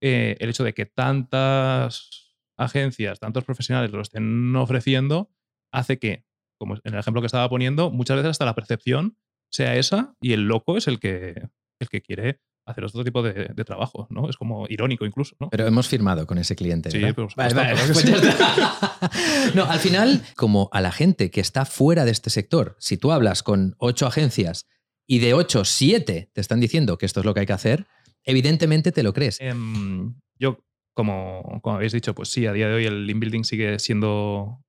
eh, 0.01 0.37
el 0.38 0.51
hecho 0.51 0.64
de 0.64 0.73
que 0.73 0.87
tantas 0.87 2.30
agencias, 2.61 3.18
tantos 3.18 3.44
profesionales 3.44 3.90
lo 3.90 4.03
estén 4.03 4.55
ofreciendo, 4.57 5.31
hace 5.73 5.99
que, 5.99 6.25
como 6.59 6.75
en 6.75 6.94
el 6.94 7.01
ejemplo 7.01 7.23
que 7.23 7.27
estaba 7.27 7.49
poniendo, 7.49 7.90
muchas 7.90 8.16
veces 8.16 8.31
hasta 8.31 8.44
la 8.44 8.55
percepción 8.55 9.16
sea 9.51 9.77
esa 9.77 10.14
y 10.20 10.33
el 10.33 10.42
loco 10.42 10.77
es 10.77 10.87
el 10.87 11.01
que, 11.01 11.49
el 11.81 11.88
que 11.88 12.03
quiere 12.03 12.40
hacer 12.66 12.85
otro 12.85 13.03
tipo 13.03 13.23
de, 13.23 13.51
de 13.55 13.64
trabajo, 13.64 14.07
¿no? 14.11 14.29
Es 14.29 14.37
como 14.37 14.66
irónico 14.68 15.05
incluso, 15.05 15.35
¿no? 15.40 15.49
Pero 15.51 15.66
hemos 15.66 15.88
firmado 15.88 16.27
con 16.27 16.38
ese 16.38 16.55
cliente. 16.55 16.90
Sí, 16.90 17.01
pues 17.14 17.33
sí. 17.33 18.09
ya 18.09 18.16
está. 18.16 18.77
No, 19.55 19.64
al 19.64 19.81
final, 19.81 20.23
como 20.37 20.68
a 20.73 20.81
la 20.81 20.92
gente 20.92 21.31
que 21.31 21.40
está 21.40 21.64
fuera 21.64 22.05
de 22.05 22.12
este 22.12 22.31
sector, 22.31 22.77
si 22.79 22.96
tú 22.96 23.11
hablas 23.11 23.42
con 23.42 23.75
ocho 23.79 24.07
agencias 24.07 24.66
y 25.07 25.18
de 25.18 25.35
ocho, 25.35 25.64
siete 25.64 26.31
te 26.33 26.40
están 26.40 26.61
diciendo 26.61 26.99
que 26.99 27.07
esto 27.07 27.20
es 27.20 27.27
lo 27.27 27.35
que 27.35 27.40
hay 27.40 27.46
que 27.46 27.53
hacer, 27.53 27.87
evidentemente 28.25 28.92
te 28.92 29.03
lo 29.03 29.12
crees. 29.12 29.38
Em, 29.40 30.14
yo, 30.38 30.59
como, 30.94 31.61
como 31.62 31.76
habéis 31.76 31.92
dicho, 31.92 32.14
pues 32.14 32.31
sí, 32.31 32.46
a 32.46 32.53
día 32.53 32.68
de 32.68 32.74
hoy 32.74 32.87
el 32.87 33.07
link 33.07 33.20
building 33.20 33.44
sigue 33.44 33.79
siendo 33.79 34.62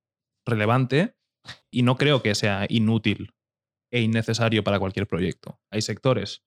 relevante 0.46 1.14
y 1.70 1.82
no 1.82 1.96
creo 1.96 2.22
que 2.22 2.34
sea 2.34 2.66
inútil 2.68 3.34
e 3.92 4.00
innecesario 4.00 4.64
para 4.64 4.78
cualquier 4.78 5.06
proyecto. 5.06 5.60
Hay 5.70 5.82
sectores 5.82 6.44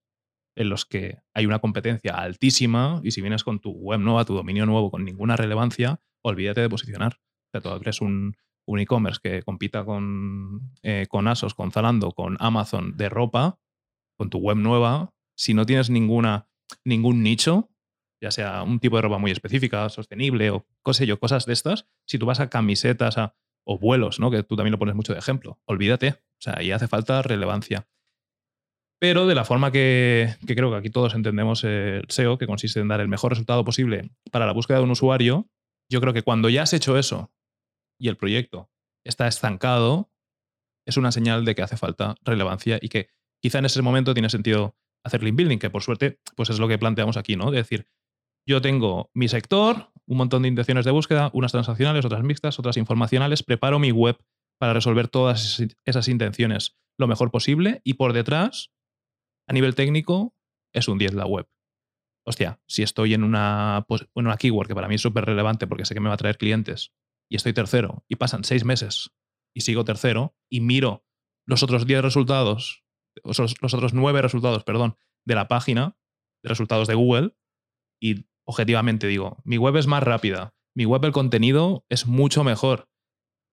en 0.57 0.69
los 0.69 0.85
que 0.85 1.19
hay 1.33 1.45
una 1.45 1.59
competencia 1.59 2.13
altísima 2.15 3.01
y 3.03 3.11
si 3.11 3.21
vienes 3.21 3.43
con 3.43 3.59
tu 3.59 3.71
web 3.71 3.99
nueva, 3.99 4.25
tu 4.25 4.33
dominio 4.33 4.65
nuevo 4.65 4.89
con 4.89 5.03
ninguna 5.03 5.35
relevancia, 5.35 5.99
olvídate 6.23 6.61
de 6.61 6.69
posicionar. 6.69 7.17
O 7.17 7.49
sea, 7.51 7.61
tú 7.61 7.69
abres 7.69 8.01
un, 8.01 8.35
un 8.65 8.79
e-commerce 8.79 9.19
que 9.21 9.43
compita 9.43 9.85
con, 9.85 10.73
eh, 10.81 11.05
con 11.09 11.27
Asos, 11.27 11.53
con 11.53 11.71
Zalando, 11.71 12.11
con 12.11 12.38
Amazon 12.39 12.97
de 12.97 13.09
ropa, 13.09 13.59
con 14.17 14.29
tu 14.29 14.39
web 14.39 14.57
nueva, 14.57 15.13
si 15.38 15.53
no 15.53 15.65
tienes 15.65 15.89
ninguna, 15.89 16.47
ningún 16.83 17.21
nicho, 17.21 17.69
ya 18.25 18.31
sea 18.31 18.63
un 18.63 18.79
tipo 18.79 18.95
de 18.95 19.03
ropa 19.03 19.19
muy 19.19 19.29
específica, 19.29 19.88
sostenible 19.89 20.49
o 20.49 20.65
yo, 21.05 21.19
cosas 21.19 21.45
de 21.45 21.53
estas, 21.53 21.88
si 22.07 22.17
tú 22.17 22.25
vas 22.25 22.39
a 22.39 22.49
camisetas 22.49 23.17
o 23.63 23.77
vuelos, 23.77 24.19
¿no? 24.19 24.31
que 24.31 24.41
tú 24.41 24.55
también 24.55 24.71
lo 24.71 24.79
pones 24.79 24.95
mucho 24.95 25.13
de 25.13 25.19
ejemplo, 25.19 25.59
olvídate, 25.65 26.09
o 26.09 26.41
sea, 26.41 26.55
ahí 26.57 26.71
hace 26.71 26.88
falta 26.88 27.21
relevancia. 27.21 27.88
Pero 28.99 29.27
de 29.27 29.35
la 29.35 29.45
forma 29.45 29.71
que, 29.71 30.35
que 30.47 30.55
creo 30.55 30.71
que 30.71 30.77
aquí 30.77 30.89
todos 30.89 31.13
entendemos 31.13 31.63
el 31.63 32.05
SEO, 32.09 32.39
que 32.39 32.47
consiste 32.47 32.79
en 32.79 32.88
dar 32.88 32.99
el 32.99 33.07
mejor 33.09 33.31
resultado 33.31 33.63
posible 33.63 34.09
para 34.31 34.47
la 34.47 34.53
búsqueda 34.53 34.79
de 34.79 34.85
un 34.85 34.91
usuario, 34.91 35.47
yo 35.88 36.01
creo 36.01 36.13
que 36.13 36.23
cuando 36.23 36.49
ya 36.49 36.63
has 36.63 36.73
hecho 36.73 36.97
eso 36.97 37.31
y 37.99 38.07
el 38.07 38.17
proyecto 38.17 38.71
está 39.03 39.27
estancado, 39.27 40.09
es 40.88 40.97
una 40.97 41.11
señal 41.11 41.45
de 41.45 41.53
que 41.53 41.61
hace 41.61 41.77
falta 41.77 42.15
relevancia 42.23 42.79
y 42.81 42.89
que 42.89 43.09
quizá 43.39 43.59
en 43.59 43.65
ese 43.65 43.83
momento 43.83 44.15
tiene 44.15 44.29
sentido 44.29 44.75
hacer 45.05 45.23
link 45.23 45.35
building, 45.35 45.59
que 45.59 45.69
por 45.69 45.83
suerte 45.83 46.19
pues 46.35 46.49
es 46.49 46.59
lo 46.59 46.67
que 46.67 46.79
planteamos 46.79 47.15
aquí, 47.15 47.35
¿no? 47.35 47.51
De 47.51 47.57
decir, 47.57 47.88
yo 48.45 48.62
tengo 48.62 49.10
mi 49.13 49.27
sector, 49.27 49.91
un 50.05 50.17
montón 50.17 50.43
de 50.43 50.49
intenciones 50.49 50.86
de 50.86 50.91
búsqueda, 50.91 51.31
unas 51.34 51.51
transaccionales, 51.51 52.05
otras 52.05 52.23
mixtas, 52.23 52.60
otras 52.60 52.77
informacionales, 52.77 53.43
preparo 53.43 53.79
mi 53.79 53.91
web 53.91 54.17
para 54.60 54.73
resolver 54.73 55.08
todas 55.08 55.62
esas 55.84 56.08
intenciones 56.08 56.77
lo 56.97 57.08
mejor 57.08 57.31
posible 57.31 57.81
y 57.84 57.95
por 57.95 58.13
detrás, 58.13 58.71
a 59.47 59.53
nivel 59.53 59.75
técnico, 59.75 60.36
es 60.73 60.88
un 60.88 60.97
10 60.97 61.13
la 61.13 61.25
web. 61.25 61.47
Hostia, 62.25 62.60
si 62.67 62.84
estoy 62.84 63.13
en 63.13 63.23
una, 63.23 63.86
una 64.13 64.38
keyword 64.38 64.67
que 64.67 64.75
para 64.75 64.88
mí 64.88 64.95
es 64.95 65.01
súper 65.01 65.25
relevante 65.25 65.67
porque 65.67 65.86
sé 65.86 65.93
que 65.93 65.99
me 65.99 66.08
va 66.08 66.15
a 66.15 66.17
traer 66.17 66.38
clientes 66.38 66.91
y 67.29 67.36
estoy 67.36 67.53
tercero 67.53 68.03
y 68.08 68.15
pasan 68.15 68.43
seis 68.43 68.63
meses 68.63 69.12
y 69.53 69.62
sigo 69.62 69.86
tercero 69.86 70.36
y 70.49 70.62
miro 70.62 71.05
los 71.45 71.62
otros 71.62 71.86
10 71.86 72.01
resultados, 72.01 72.84
los 73.23 73.39
otros 73.39 73.93
9 73.93 74.21
resultados, 74.21 74.63
perdón, 74.63 74.97
de 75.25 75.36
la 75.36 75.47
página 75.47 75.97
de 76.43 76.49
resultados 76.49 76.88
de 76.88 76.95
Google 76.95 77.36
y 78.01 78.25
objetivamente 78.47 79.08
digo, 79.08 79.38
mi 79.43 79.58
web 79.58 79.75
es 79.77 79.88
más 79.88 80.03
rápida, 80.03 80.53
mi 80.75 80.86
web 80.86 81.03
el 81.05 81.12
contenido 81.12 81.86
es 81.89 82.05
mucho 82.08 82.43
mejor. 82.43 82.88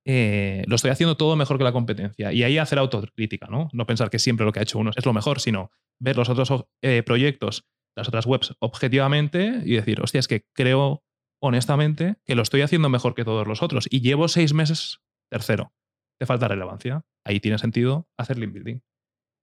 Eh, 0.04 0.64
lo 0.66 0.74
estoy 0.74 0.90
haciendo 0.90 1.16
todo 1.16 1.36
mejor 1.36 1.58
que 1.58 1.64
la 1.64 1.72
competencia. 1.72 2.32
Y 2.32 2.42
ahí 2.42 2.58
hacer 2.58 2.78
autocrítica, 2.78 3.46
¿no? 3.48 3.68
No 3.72 3.86
pensar 3.86 4.10
que 4.10 4.18
siempre 4.18 4.44
lo 4.44 4.52
que 4.52 4.58
ha 4.58 4.62
hecho 4.62 4.78
uno 4.78 4.90
es 4.96 5.06
lo 5.06 5.12
mejor, 5.12 5.40
sino 5.40 5.70
ver 6.00 6.16
los 6.16 6.28
otros 6.28 6.64
eh, 6.82 7.02
proyectos, 7.04 7.64
las 7.96 8.08
otras 8.08 8.26
webs 8.26 8.54
objetivamente 8.58 9.62
y 9.64 9.76
decir, 9.76 10.00
hostia, 10.00 10.18
es 10.18 10.26
que 10.26 10.44
creo 10.52 11.04
honestamente 11.40 12.16
que 12.24 12.34
lo 12.34 12.42
estoy 12.42 12.62
haciendo 12.62 12.88
mejor 12.88 13.14
que 13.14 13.24
todos 13.24 13.46
los 13.46 13.62
otros. 13.62 13.86
Y 13.90 14.00
llevo 14.00 14.26
seis 14.28 14.52
meses 14.52 15.00
tercero. 15.30 15.72
Te 16.18 16.26
falta 16.26 16.48
relevancia. 16.48 17.04
Ahí 17.24 17.38
tiene 17.38 17.58
sentido 17.58 18.08
hacer 18.16 18.38
link 18.38 18.52
building. 18.52 18.80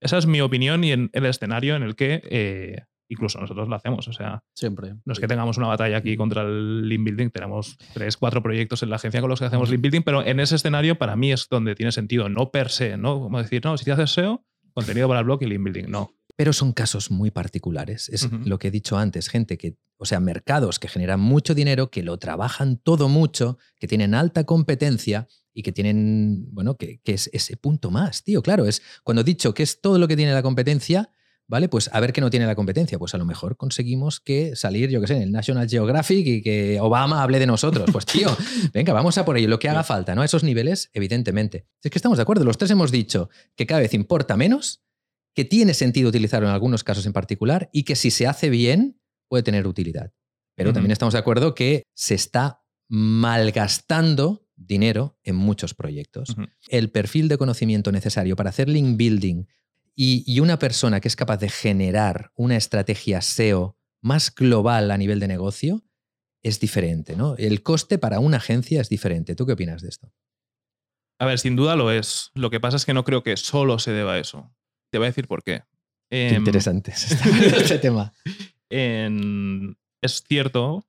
Esa 0.02 0.18
es 0.18 0.26
mi 0.26 0.42
opinión 0.42 0.84
y 0.84 0.92
en 0.92 1.10
el 1.14 1.26
escenario 1.26 1.76
en 1.76 1.84
el 1.84 1.96
que 1.96 2.22
eh, 2.30 2.86
incluso 3.10 3.39
nosotros 3.39 3.67
lo 3.67 3.76
hacemos. 3.76 4.08
O 4.08 4.13
sea, 4.13 4.43
siempre. 4.54 4.95
No 5.04 5.13
es 5.13 5.19
que 5.19 5.28
tengamos 5.28 5.58
una 5.58 5.67
batalla 5.67 5.98
aquí 5.98 6.15
contra 6.15 6.43
el 6.43 6.88
link 6.88 7.04
building, 7.04 7.30
tenemos 7.30 7.78
tres, 7.93 8.15
cuatro 8.15 8.41
proyectos 8.41 8.84
en 8.84 8.89
la 8.89 8.95
agencia 8.95 9.19
con 9.19 9.30
los 9.30 9.39
que 9.39 9.45
hacemos 9.45 9.69
link 9.69 9.82
building, 9.82 10.04
pero 10.04 10.26
en 10.26 10.39
ese 10.39 10.56
escenario 10.56 10.98
para 10.98 11.15
mí 11.15 11.32
es 11.32 11.48
donde 11.50 11.76
tiene 11.76 11.91
sentido, 11.91 12.30
no 12.30 12.52
per 12.52 12.69
se, 12.69 12.98
¿no? 12.98 13.19
Como 13.19 13.41
decir, 13.41 13.63
no, 13.65 13.78
si 13.78 13.89
haces 13.91 14.12
SEO, 14.12 14.45
contenido 14.74 15.08
para 15.08 15.19
el 15.19 15.26
blog 15.26 15.43
y 15.43 15.48
link 15.48 15.63
building, 15.63 15.89
no. 15.89 16.12
Pero 16.36 16.54
son 16.54 16.72
casos 16.72 17.12
muy 17.12 17.32
particulares. 17.32 18.08
Es 18.08 18.32
lo 18.32 18.60
que 18.60 18.69
he 18.69 18.72
dicho 18.72 18.98
antes, 18.98 19.28
gente 19.28 19.58
que, 19.58 19.76
o 19.98 20.06
sea, 20.06 20.22
mercados 20.22 20.80
que 20.80 20.88
generan 20.88 21.19
mucho 21.19 21.54
dinero, 21.54 21.91
que 21.91 22.02
lo 22.02 22.17
trabajan 22.17 22.78
todo 22.78 23.10
mucho, 23.10 23.58
que 23.78 23.89
tienen 23.89 24.15
alta 24.15 24.45
competencia 24.45 25.28
y 25.54 25.63
que 25.63 25.74
tienen, 25.74 26.45
bueno, 26.54 26.78
que, 26.78 27.02
que 27.04 27.12
es 27.12 27.30
ese 27.34 27.58
punto 27.58 27.91
más, 27.91 28.24
tío. 28.24 28.41
Claro, 28.41 28.65
es 28.65 28.82
cuando 29.04 29.19
he 29.19 29.26
dicho 29.26 29.54
que 29.54 29.63
es 29.63 29.82
todo 29.82 30.00
lo 30.00 30.08
que 30.08 30.15
tiene 30.15 30.32
la 30.32 30.41
competencia, 30.41 31.12
¿vale? 31.50 31.68
Pues 31.68 31.90
a 31.92 32.00
ver 32.00 32.14
qué 32.14 32.22
no 32.22 32.30
tiene 32.30 32.46
la 32.46 32.56
competencia. 32.56 32.98
Pues 32.98 33.14
a 33.16 33.18
lo 33.18 33.26
mejor 33.26 33.58
conseguimos 33.58 34.22
que 34.22 34.56
salir, 34.56 34.90
yo 34.90 35.02
qué 35.02 35.08
sé, 35.08 35.16
en 35.16 35.24
el 35.24 35.32
National 35.32 35.68
Geographic 35.68 36.26
y 36.26 36.42
que 36.42 36.80
Obama 36.80 37.24
hable 37.24 37.40
de 37.40 37.48
nosotros. 37.48 37.90
Pues 37.92 38.06
tío, 38.06 38.30
venga, 38.74 38.94
vamos 38.94 39.18
a 39.18 39.26
por 39.26 39.38
ello, 39.38 39.50
lo 39.50 39.60
que 39.60 39.68
haga 39.68 39.84
falta, 39.84 40.16
¿no? 40.16 40.22
A 40.22 40.26
esos 40.26 40.44
niveles, 40.44 40.90
evidentemente. 40.94 41.66
Es 41.84 41.92
que 41.92 41.98
estamos 41.98 42.18
de 42.18 42.22
acuerdo, 42.22 42.46
los 42.46 42.58
tres 42.58 42.72
hemos 42.72 42.92
dicho 42.92 43.30
que 43.56 43.66
cada 43.66 43.82
vez 43.82 43.94
importa 43.94 44.38
menos, 44.38 44.84
que 45.34 45.44
tiene 45.44 45.74
sentido 45.74 46.10
utilizarlo 46.10 46.48
en 46.48 46.54
algunos 46.54 46.84
casos 46.84 47.06
en 47.06 47.14
particular 47.14 47.70
y 47.74 47.84
que 47.84 47.96
si 47.96 48.12
se 48.12 48.28
hace 48.28 48.50
bien 48.50 49.02
puede 49.28 49.44
tener 49.44 49.68
utilidad. 49.68 50.14
Pero 50.56 50.74
también 50.74 50.92
estamos 50.92 51.14
de 51.14 51.20
acuerdo 51.20 51.56
que 51.56 51.84
se 51.96 52.16
está 52.16 52.64
malgastando 52.90 54.46
dinero 54.58 55.18
en 55.24 55.36
muchos 55.36 55.74
proyectos. 55.74 56.36
El 56.68 56.92
perfil 56.92 57.30
de 57.30 57.38
conocimiento 57.38 57.94
necesario 57.94 58.36
para 58.36 58.50
hacer 58.50 58.68
link 58.68 58.98
building 58.98 59.46
y, 60.02 60.40
una 60.40 60.58
persona 60.58 61.02
que 61.02 61.10
es 61.10 61.18
capaz 61.18 61.38
de 61.38 61.50
generar 61.50 62.32
una 62.36 62.56
estrategia 62.56 63.22
SEO 63.22 63.78
más 64.02 64.34
global 64.34 64.92
a 64.92 64.98
nivel 64.98 65.20
de 65.20 65.28
negocio 65.28 65.84
es 66.42 66.62
diferente, 66.62 67.18
¿no? 67.18 67.36
El 67.36 67.64
coste 67.64 67.98
para 67.98 68.22
una 68.22 68.38
agencia 68.38 68.80
es 68.80 68.88
diferente. 68.88 69.36
¿Tú 69.36 69.46
qué 69.46 69.52
opinas 69.52 69.82
de 69.82 69.90
esto? 69.90 70.10
A 71.20 71.26
ver, 71.26 71.38
sin 71.38 71.58
duda 71.58 71.76
lo 71.76 71.92
es. 71.92 72.32
Lo 72.34 72.50
que 72.50 72.62
pasa 72.62 72.78
es 72.78 72.86
que 72.86 72.94
no 72.94 73.04
creo 73.04 73.24
que 73.24 73.36
solo 73.36 73.78
se 73.78 73.92
deba 73.92 74.14
a 74.14 74.20
eso. 74.20 74.56
Te 74.90 75.00
voy 75.00 75.08
a 75.08 75.10
decir 75.10 75.28
por 75.28 75.44
qué. 75.44 75.64
qué 76.10 76.30
em, 76.30 76.36
interesante 76.38 76.92
es 76.92 77.12
este 77.58 77.80
tema. 77.80 78.14
es 78.70 80.24
cierto, 80.24 80.88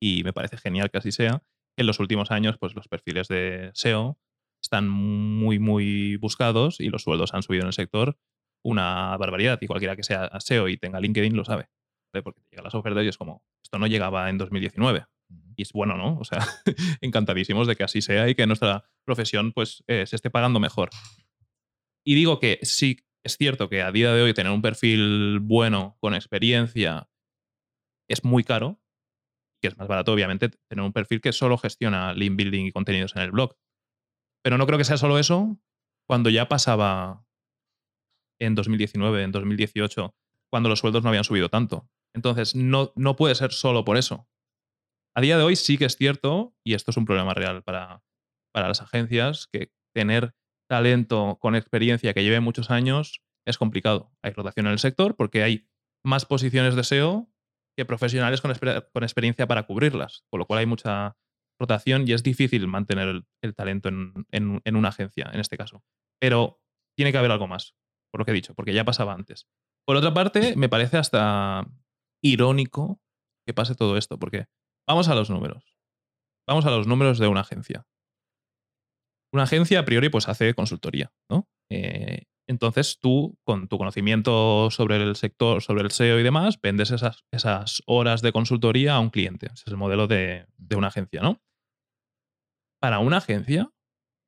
y 0.00 0.22
me 0.22 0.32
parece 0.32 0.58
genial 0.58 0.92
que 0.92 0.98
así 0.98 1.10
sea, 1.10 1.42
que 1.74 1.82
en 1.82 1.88
los 1.88 1.98
últimos 1.98 2.30
años 2.30 2.56
pues, 2.60 2.76
los 2.76 2.86
perfiles 2.86 3.26
de 3.26 3.72
SEO 3.74 4.16
están 4.62 4.88
muy, 4.88 5.58
muy 5.58 6.14
buscados 6.18 6.78
y 6.78 6.88
los 6.88 7.02
sueldos 7.02 7.34
han 7.34 7.42
subido 7.42 7.62
en 7.62 7.66
el 7.66 7.72
sector 7.72 8.16
una 8.64 9.16
barbaridad 9.16 9.58
y 9.60 9.66
cualquiera 9.66 9.94
que 9.94 10.02
sea 10.02 10.30
SEO 10.40 10.68
y 10.68 10.76
tenga 10.76 11.00
LinkedIn 11.00 11.36
lo 11.36 11.44
sabe. 11.44 11.68
Porque 12.22 12.40
llegan 12.50 12.64
las 12.64 12.74
ofertas 12.74 13.04
y 13.04 13.08
es 13.08 13.18
como, 13.18 13.44
esto 13.62 13.78
no 13.78 13.86
llegaba 13.86 14.30
en 14.30 14.38
2019. 14.38 15.04
Y 15.56 15.62
es 15.62 15.72
bueno, 15.72 15.96
¿no? 15.96 16.18
O 16.18 16.24
sea, 16.24 16.38
encantadísimos 17.00 17.66
de 17.66 17.76
que 17.76 17.84
así 17.84 18.02
sea 18.02 18.28
y 18.28 18.34
que 18.34 18.46
nuestra 18.46 18.84
profesión 19.04 19.52
pues 19.52 19.84
eh, 19.86 20.06
se 20.06 20.16
esté 20.16 20.30
pagando 20.30 20.60
mejor. 20.60 20.90
Y 22.04 22.14
digo 22.14 22.38
que 22.38 22.58
sí, 22.62 23.04
es 23.24 23.36
cierto 23.36 23.68
que 23.68 23.82
a 23.82 23.90
día 23.90 24.12
de 24.12 24.22
hoy 24.22 24.34
tener 24.34 24.52
un 24.52 24.62
perfil 24.62 25.40
bueno, 25.40 25.96
con 26.00 26.14
experiencia, 26.14 27.08
es 28.08 28.24
muy 28.24 28.44
caro, 28.44 28.80
que 29.60 29.68
es 29.68 29.76
más 29.78 29.88
barato, 29.88 30.12
obviamente, 30.12 30.50
tener 30.68 30.84
un 30.84 30.92
perfil 30.92 31.20
que 31.20 31.32
solo 31.32 31.56
gestiona 31.58 32.12
link 32.12 32.36
building 32.36 32.66
y 32.66 32.72
contenidos 32.72 33.16
en 33.16 33.22
el 33.22 33.32
blog. 33.32 33.56
Pero 34.42 34.58
no 34.58 34.66
creo 34.66 34.78
que 34.78 34.84
sea 34.84 34.98
solo 34.98 35.18
eso 35.18 35.58
cuando 36.06 36.28
ya 36.28 36.48
pasaba 36.48 37.23
en 38.38 38.54
2019, 38.54 39.22
en 39.22 39.32
2018, 39.32 40.14
cuando 40.50 40.68
los 40.68 40.80
sueldos 40.80 41.02
no 41.02 41.08
habían 41.08 41.24
subido 41.24 41.48
tanto. 41.48 41.88
Entonces, 42.14 42.54
no, 42.54 42.92
no 42.96 43.16
puede 43.16 43.34
ser 43.34 43.52
solo 43.52 43.84
por 43.84 43.96
eso. 43.96 44.28
A 45.14 45.20
día 45.20 45.36
de 45.36 45.44
hoy 45.44 45.56
sí 45.56 45.78
que 45.78 45.84
es 45.84 45.96
cierto, 45.96 46.54
y 46.64 46.74
esto 46.74 46.90
es 46.90 46.96
un 46.96 47.04
problema 47.04 47.34
real 47.34 47.62
para, 47.62 48.02
para 48.52 48.68
las 48.68 48.82
agencias, 48.82 49.48
que 49.52 49.72
tener 49.94 50.34
talento 50.68 51.38
con 51.40 51.54
experiencia 51.54 52.14
que 52.14 52.22
lleve 52.22 52.40
muchos 52.40 52.70
años 52.70 53.22
es 53.46 53.58
complicado. 53.58 54.12
Hay 54.22 54.32
rotación 54.32 54.66
en 54.66 54.72
el 54.72 54.78
sector 54.78 55.16
porque 55.16 55.42
hay 55.42 55.68
más 56.04 56.24
posiciones 56.24 56.74
de 56.74 56.84
SEO 56.84 57.30
que 57.76 57.84
profesionales 57.84 58.40
con, 58.40 58.52
con 58.92 59.02
experiencia 59.02 59.46
para 59.46 59.64
cubrirlas, 59.64 60.24
con 60.30 60.38
lo 60.38 60.46
cual 60.46 60.60
hay 60.60 60.66
mucha 60.66 61.16
rotación 61.58 62.08
y 62.08 62.12
es 62.12 62.22
difícil 62.22 62.66
mantener 62.66 63.24
el, 63.42 63.54
talento 63.54 63.88
en, 63.88 64.26
en, 64.30 64.76
una 64.76 64.88
agencia, 64.88 65.30
en 65.32 65.40
este 65.40 65.56
caso. 65.56 65.82
Pero 66.20 66.60
tiene 66.96 67.12
que 67.12 67.18
haber 67.18 67.30
algo 67.30 67.46
más 67.46 67.74
por 68.14 68.20
lo 68.20 68.24
que 68.26 68.30
he 68.30 68.34
dicho, 68.34 68.54
porque 68.54 68.72
ya 68.72 68.84
pasaba 68.84 69.12
antes. 69.12 69.48
Por 69.84 69.96
otra 69.96 70.14
parte, 70.14 70.54
me 70.54 70.68
parece 70.68 70.98
hasta 70.98 71.66
irónico 72.22 73.00
que 73.44 73.52
pase 73.52 73.74
todo 73.74 73.96
esto, 73.96 74.20
porque 74.20 74.46
vamos 74.86 75.08
a 75.08 75.16
los 75.16 75.30
números. 75.30 75.76
Vamos 76.46 76.64
a 76.64 76.70
los 76.70 76.86
números 76.86 77.18
de 77.18 77.26
una 77.26 77.40
agencia. 77.40 77.88
Una 79.32 79.42
agencia 79.42 79.80
a 79.80 79.84
priori 79.84 80.10
pues 80.10 80.28
hace 80.28 80.54
consultoría, 80.54 81.12
¿no? 81.28 81.48
Eh, 81.72 82.26
entonces 82.46 83.00
tú, 83.00 83.36
con 83.42 83.66
tu 83.66 83.78
conocimiento 83.78 84.70
sobre 84.70 85.02
el 85.02 85.16
sector, 85.16 85.60
sobre 85.60 85.82
el 85.82 85.90
SEO 85.90 86.20
y 86.20 86.22
demás, 86.22 86.60
vendes 86.60 86.92
esas, 86.92 87.24
esas 87.32 87.82
horas 87.84 88.22
de 88.22 88.30
consultoría 88.30 88.94
a 88.94 89.00
un 89.00 89.10
cliente. 89.10 89.46
Ese 89.46 89.64
es 89.66 89.72
el 89.72 89.76
modelo 89.76 90.06
de, 90.06 90.46
de 90.56 90.76
una 90.76 90.86
agencia, 90.86 91.20
¿no? 91.20 91.42
Para 92.80 93.00
una 93.00 93.16
agencia, 93.16 93.72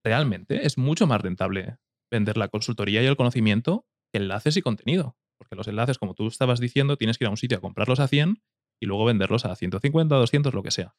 realmente 0.04 0.66
es 0.66 0.76
mucho 0.76 1.06
más 1.06 1.20
rentable 1.20 1.78
vender 2.10 2.36
la 2.36 2.48
consultoría 2.48 3.02
y 3.02 3.06
el 3.06 3.16
conocimiento, 3.16 3.86
enlaces 4.12 4.56
y 4.56 4.62
contenido. 4.62 5.16
Porque 5.38 5.56
los 5.56 5.68
enlaces, 5.68 5.98
como 5.98 6.14
tú 6.14 6.26
estabas 6.28 6.60
diciendo, 6.60 6.96
tienes 6.96 7.18
que 7.18 7.24
ir 7.24 7.28
a 7.28 7.30
un 7.30 7.36
sitio 7.36 7.58
a 7.58 7.60
comprarlos 7.60 8.00
a 8.00 8.08
100 8.08 8.42
y 8.80 8.86
luego 8.86 9.04
venderlos 9.04 9.44
a 9.44 9.54
150, 9.54 10.14
200, 10.14 10.54
lo 10.54 10.62
que 10.62 10.70
sea. 10.70 10.94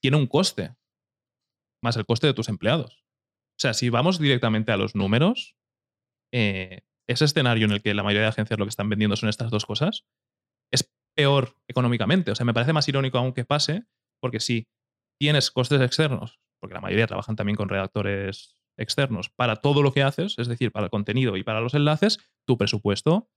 Tiene 0.00 0.16
un 0.16 0.26
coste, 0.26 0.74
más 1.82 1.96
el 1.96 2.06
coste 2.06 2.26
de 2.26 2.34
tus 2.34 2.48
empleados. 2.48 3.04
O 3.58 3.60
sea, 3.60 3.74
si 3.74 3.90
vamos 3.90 4.18
directamente 4.18 4.72
a 4.72 4.76
los 4.76 4.94
números, 4.94 5.56
eh, 6.32 6.82
ese 7.08 7.24
escenario 7.24 7.66
en 7.66 7.72
el 7.72 7.82
que 7.82 7.94
la 7.94 8.02
mayoría 8.02 8.22
de 8.22 8.28
agencias 8.28 8.58
lo 8.58 8.64
que 8.64 8.70
están 8.70 8.88
vendiendo 8.88 9.16
son 9.16 9.28
estas 9.28 9.50
dos 9.50 9.66
cosas, 9.66 10.06
es 10.72 10.90
peor 11.16 11.56
económicamente. 11.68 12.30
O 12.30 12.34
sea, 12.34 12.46
me 12.46 12.54
parece 12.54 12.72
más 12.72 12.88
irónico 12.88 13.18
aún 13.18 13.32
que 13.32 13.44
pase, 13.44 13.84
porque 14.20 14.40
si 14.40 14.68
tienes 15.20 15.50
costes 15.50 15.80
externos, 15.80 16.40
porque 16.60 16.74
la 16.74 16.80
mayoría 16.80 17.06
trabajan 17.06 17.36
también 17.36 17.56
con 17.56 17.68
redactores 17.68 18.59
externos 18.80 19.30
para 19.30 19.56
todo 19.56 19.82
lo 19.82 19.92
que 19.92 20.02
haces, 20.02 20.38
es 20.38 20.48
decir, 20.48 20.72
para 20.72 20.86
el 20.86 20.90
contenido 20.90 21.36
y 21.36 21.44
para 21.44 21.60
los 21.60 21.74
enlaces, 21.74 22.18
tu 22.46 22.58
presupuesto 22.58 23.30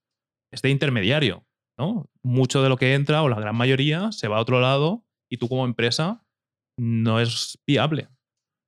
es 0.51 0.61
de 0.61 0.69
intermediario. 0.69 1.45
¿no? 1.77 2.09
Mucho 2.23 2.61
de 2.61 2.69
lo 2.69 2.77
que 2.77 2.93
entra, 2.93 3.23
o 3.23 3.29
la 3.29 3.39
gran 3.39 3.55
mayoría, 3.55 4.11
se 4.11 4.27
va 4.27 4.37
a 4.37 4.41
otro 4.41 4.59
lado 4.59 5.05
y 5.29 5.37
tú 5.37 5.49
como 5.49 5.65
empresa 5.65 6.25
no 6.77 7.19
es 7.19 7.59
viable. 7.67 8.09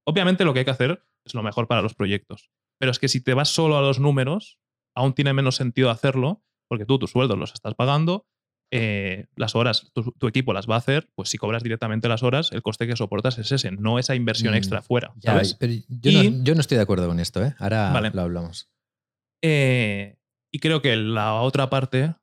Obviamente 0.07 0.45
lo 0.45 0.53
que 0.53 0.59
hay 0.59 0.65
que 0.65 0.71
hacer 0.71 1.05
es 1.25 1.33
lo 1.33 1.43
mejor 1.43 1.67
para 1.67 1.81
los 1.81 1.95
proyectos. 1.95 2.51
Pero 2.79 2.91
es 2.91 2.99
que 2.99 3.07
si 3.07 3.21
te 3.21 3.33
vas 3.33 3.49
solo 3.49 3.77
a 3.77 3.81
los 3.81 3.99
números, 3.99 4.59
aún 4.95 5.13
tiene 5.13 5.33
menos 5.33 5.55
sentido 5.55 5.89
hacerlo, 5.89 6.43
porque 6.67 6.85
tú 6.85 6.99
tus 6.99 7.11
sueldos 7.11 7.37
los 7.37 7.53
estás 7.53 7.75
pagando, 7.75 8.27
eh, 8.77 9.25
las 9.35 9.55
horas, 9.55 9.91
tu, 9.93 10.27
equipo 10.27 10.53
las 10.53 10.69
va 10.69 10.75
a 10.75 10.79
hacer, 10.79 11.09
pues 11.15 11.29
si 11.29 11.37
cobras 11.37 11.63
directamente 11.63 12.07
las 12.07 12.23
horas, 12.23 12.51
el 12.51 12.61
coste 12.61 12.87
que 12.87 12.95
soportas 12.95 13.37
es 13.37 13.51
ese, 13.51 13.71
no 13.71 13.99
esa 13.99 14.15
inversión 14.15 14.53
Mm, 14.53 14.57
extra 14.57 14.81
fuera. 14.81 15.13
Ya, 15.15 15.31
¿sabes? 15.31 15.55
pero 15.55 15.73
yo, 15.87 16.11
Y- 16.11 16.29
no, 16.31 16.43
yo 16.43 16.55
no 16.55 16.61
estoy 16.61 16.77
de 16.77 16.83
acuerdo 16.83 17.07
con 17.07 17.19
esto, 17.19 17.43
¿eh? 17.43 17.55
Ahora 17.59 17.91
Vale. 17.91 18.11
lo 18.13 18.21
hablamos. 18.21 18.69
Eh, 19.43 20.17
y 20.51 20.59
creo 20.59 20.81
que 20.81 20.95
la 20.95 21.33
otra 21.41 21.69
parte, 21.69 22.15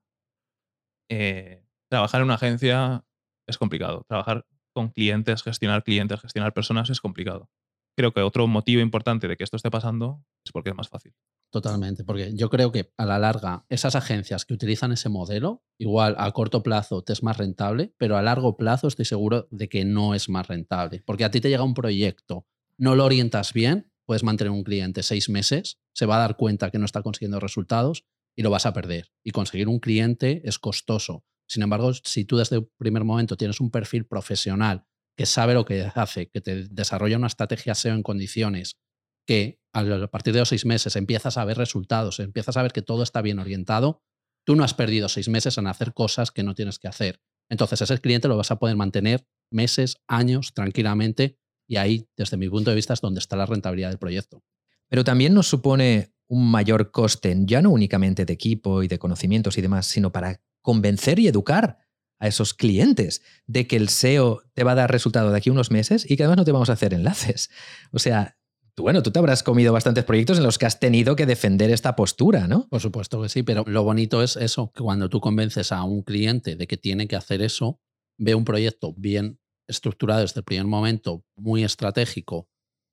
eh, 1.10 1.64
trabajar 1.90 2.20
en 2.20 2.26
una 2.26 2.34
agencia 2.34 3.04
es 3.46 3.58
complicado. 3.58 4.04
Trabajar 4.08 4.46
con 4.74 4.88
clientes, 4.88 5.42
gestionar 5.42 5.84
clientes, 5.84 6.20
gestionar 6.20 6.52
personas 6.54 6.88
es 6.90 7.00
complicado. 7.00 7.50
Creo 7.96 8.12
que 8.12 8.20
otro 8.22 8.46
motivo 8.46 8.80
importante 8.80 9.28
de 9.28 9.36
que 9.36 9.44
esto 9.44 9.56
esté 9.56 9.70
pasando 9.70 10.24
es 10.44 10.52
porque 10.52 10.70
es 10.70 10.76
más 10.76 10.88
fácil. 10.88 11.14
Totalmente, 11.50 12.04
porque 12.04 12.32
yo 12.34 12.48
creo 12.48 12.72
que 12.72 12.92
a 12.96 13.04
la 13.04 13.18
larga 13.18 13.66
esas 13.68 13.94
agencias 13.94 14.46
que 14.46 14.54
utilizan 14.54 14.92
ese 14.92 15.10
modelo, 15.10 15.62
igual 15.78 16.14
a 16.18 16.30
corto 16.32 16.62
plazo 16.62 17.02
te 17.02 17.12
es 17.12 17.22
más 17.22 17.36
rentable, 17.36 17.94
pero 17.98 18.16
a 18.16 18.22
largo 18.22 18.56
plazo 18.56 18.88
estoy 18.88 19.04
seguro 19.04 19.48
de 19.50 19.68
que 19.68 19.84
no 19.84 20.14
es 20.14 20.30
más 20.30 20.48
rentable, 20.48 21.02
porque 21.04 21.24
a 21.24 21.30
ti 21.30 21.42
te 21.42 21.50
llega 21.50 21.62
un 21.62 21.74
proyecto, 21.74 22.46
no 22.78 22.96
lo 22.96 23.04
orientas 23.04 23.52
bien, 23.52 23.92
puedes 24.06 24.24
mantener 24.24 24.50
un 24.50 24.64
cliente 24.64 25.02
seis 25.02 25.28
meses, 25.28 25.78
se 25.92 26.06
va 26.06 26.16
a 26.16 26.20
dar 26.20 26.38
cuenta 26.38 26.70
que 26.70 26.78
no 26.78 26.86
está 26.86 27.02
consiguiendo 27.02 27.38
resultados 27.38 28.06
y 28.34 28.42
lo 28.42 28.48
vas 28.48 28.64
a 28.64 28.72
perder. 28.72 29.12
Y 29.22 29.32
conseguir 29.32 29.68
un 29.68 29.78
cliente 29.78 30.40
es 30.44 30.58
costoso. 30.58 31.24
Sin 31.46 31.62
embargo, 31.62 31.92
si 31.92 32.24
tú 32.24 32.38
desde 32.38 32.56
el 32.56 32.68
primer 32.78 33.04
momento 33.04 33.36
tienes 33.36 33.60
un 33.60 33.70
perfil 33.70 34.06
profesional 34.06 34.86
que 35.16 35.26
sabe 35.26 35.54
lo 35.54 35.64
que 35.64 35.90
hace, 35.94 36.28
que 36.28 36.40
te 36.40 36.68
desarrolla 36.68 37.16
una 37.16 37.26
estrategia 37.26 37.74
SEO 37.74 37.94
en 37.94 38.02
condiciones, 38.02 38.78
que 39.26 39.60
a 39.72 40.06
partir 40.08 40.32
de 40.32 40.40
los 40.40 40.48
seis 40.48 40.66
meses 40.66 40.96
empiezas 40.96 41.36
a 41.38 41.44
ver 41.44 41.56
resultados, 41.56 42.20
empiezas 42.20 42.56
a 42.56 42.62
ver 42.62 42.72
que 42.72 42.82
todo 42.82 43.02
está 43.02 43.22
bien 43.22 43.38
orientado, 43.38 44.02
tú 44.44 44.56
no 44.56 44.64
has 44.64 44.74
perdido 44.74 45.08
seis 45.08 45.28
meses 45.28 45.56
en 45.58 45.66
hacer 45.66 45.94
cosas 45.94 46.30
que 46.30 46.42
no 46.42 46.54
tienes 46.54 46.78
que 46.78 46.88
hacer. 46.88 47.20
Entonces 47.48 47.80
ese 47.80 47.98
cliente 47.98 48.28
lo 48.28 48.36
vas 48.36 48.50
a 48.50 48.58
poder 48.58 48.76
mantener 48.76 49.26
meses, 49.50 49.96
años, 50.06 50.52
tranquilamente, 50.54 51.38
y 51.68 51.76
ahí, 51.76 52.08
desde 52.16 52.36
mi 52.36 52.48
punto 52.48 52.70
de 52.70 52.76
vista, 52.76 52.94
es 52.94 53.00
donde 53.00 53.20
está 53.20 53.36
la 53.36 53.46
rentabilidad 53.46 53.90
del 53.90 53.98
proyecto. 53.98 54.42
Pero 54.88 55.04
también 55.04 55.32
nos 55.32 55.46
supone 55.46 56.12
un 56.28 56.50
mayor 56.50 56.90
coste, 56.90 57.34
ya 57.44 57.62
no 57.62 57.70
únicamente 57.70 58.24
de 58.24 58.32
equipo 58.32 58.82
y 58.82 58.88
de 58.88 58.98
conocimientos 58.98 59.56
y 59.58 59.62
demás, 59.62 59.86
sino 59.86 60.12
para 60.12 60.40
convencer 60.60 61.18
y 61.18 61.28
educar 61.28 61.78
a 62.22 62.28
esos 62.28 62.54
clientes 62.54 63.20
de 63.46 63.66
que 63.66 63.74
el 63.74 63.88
SEO 63.88 64.44
te 64.54 64.62
va 64.62 64.72
a 64.72 64.76
dar 64.76 64.92
resultado 64.92 65.32
de 65.32 65.36
aquí 65.36 65.50
a 65.50 65.52
unos 65.52 65.72
meses 65.72 66.08
y 66.08 66.16
que 66.16 66.22
además 66.22 66.36
no 66.36 66.44
te 66.44 66.52
vamos 66.52 66.70
a 66.70 66.74
hacer 66.74 66.94
enlaces. 66.94 67.50
O 67.90 67.98
sea, 67.98 68.38
bueno, 68.76 69.02
tú 69.02 69.10
te 69.10 69.18
habrás 69.18 69.42
comido 69.42 69.72
bastantes 69.72 70.04
proyectos 70.04 70.38
en 70.38 70.44
los 70.44 70.56
que 70.56 70.66
has 70.66 70.78
tenido 70.78 71.16
que 71.16 71.26
defender 71.26 71.72
esta 71.72 71.96
postura, 71.96 72.46
¿no? 72.46 72.68
Por 72.68 72.80
supuesto 72.80 73.20
que 73.20 73.28
sí, 73.28 73.42
pero 73.42 73.64
lo 73.66 73.82
bonito 73.82 74.22
es 74.22 74.36
eso, 74.36 74.70
que 74.72 74.84
cuando 74.84 75.08
tú 75.08 75.20
convences 75.20 75.72
a 75.72 75.82
un 75.82 76.02
cliente 76.02 76.54
de 76.54 76.68
que 76.68 76.76
tiene 76.76 77.08
que 77.08 77.16
hacer 77.16 77.42
eso, 77.42 77.80
ve 78.18 78.36
un 78.36 78.44
proyecto 78.44 78.94
bien 78.96 79.40
estructurado 79.66 80.20
desde 80.20 80.40
el 80.40 80.44
primer 80.44 80.66
momento, 80.66 81.24
muy 81.36 81.64
estratégico, 81.64 82.48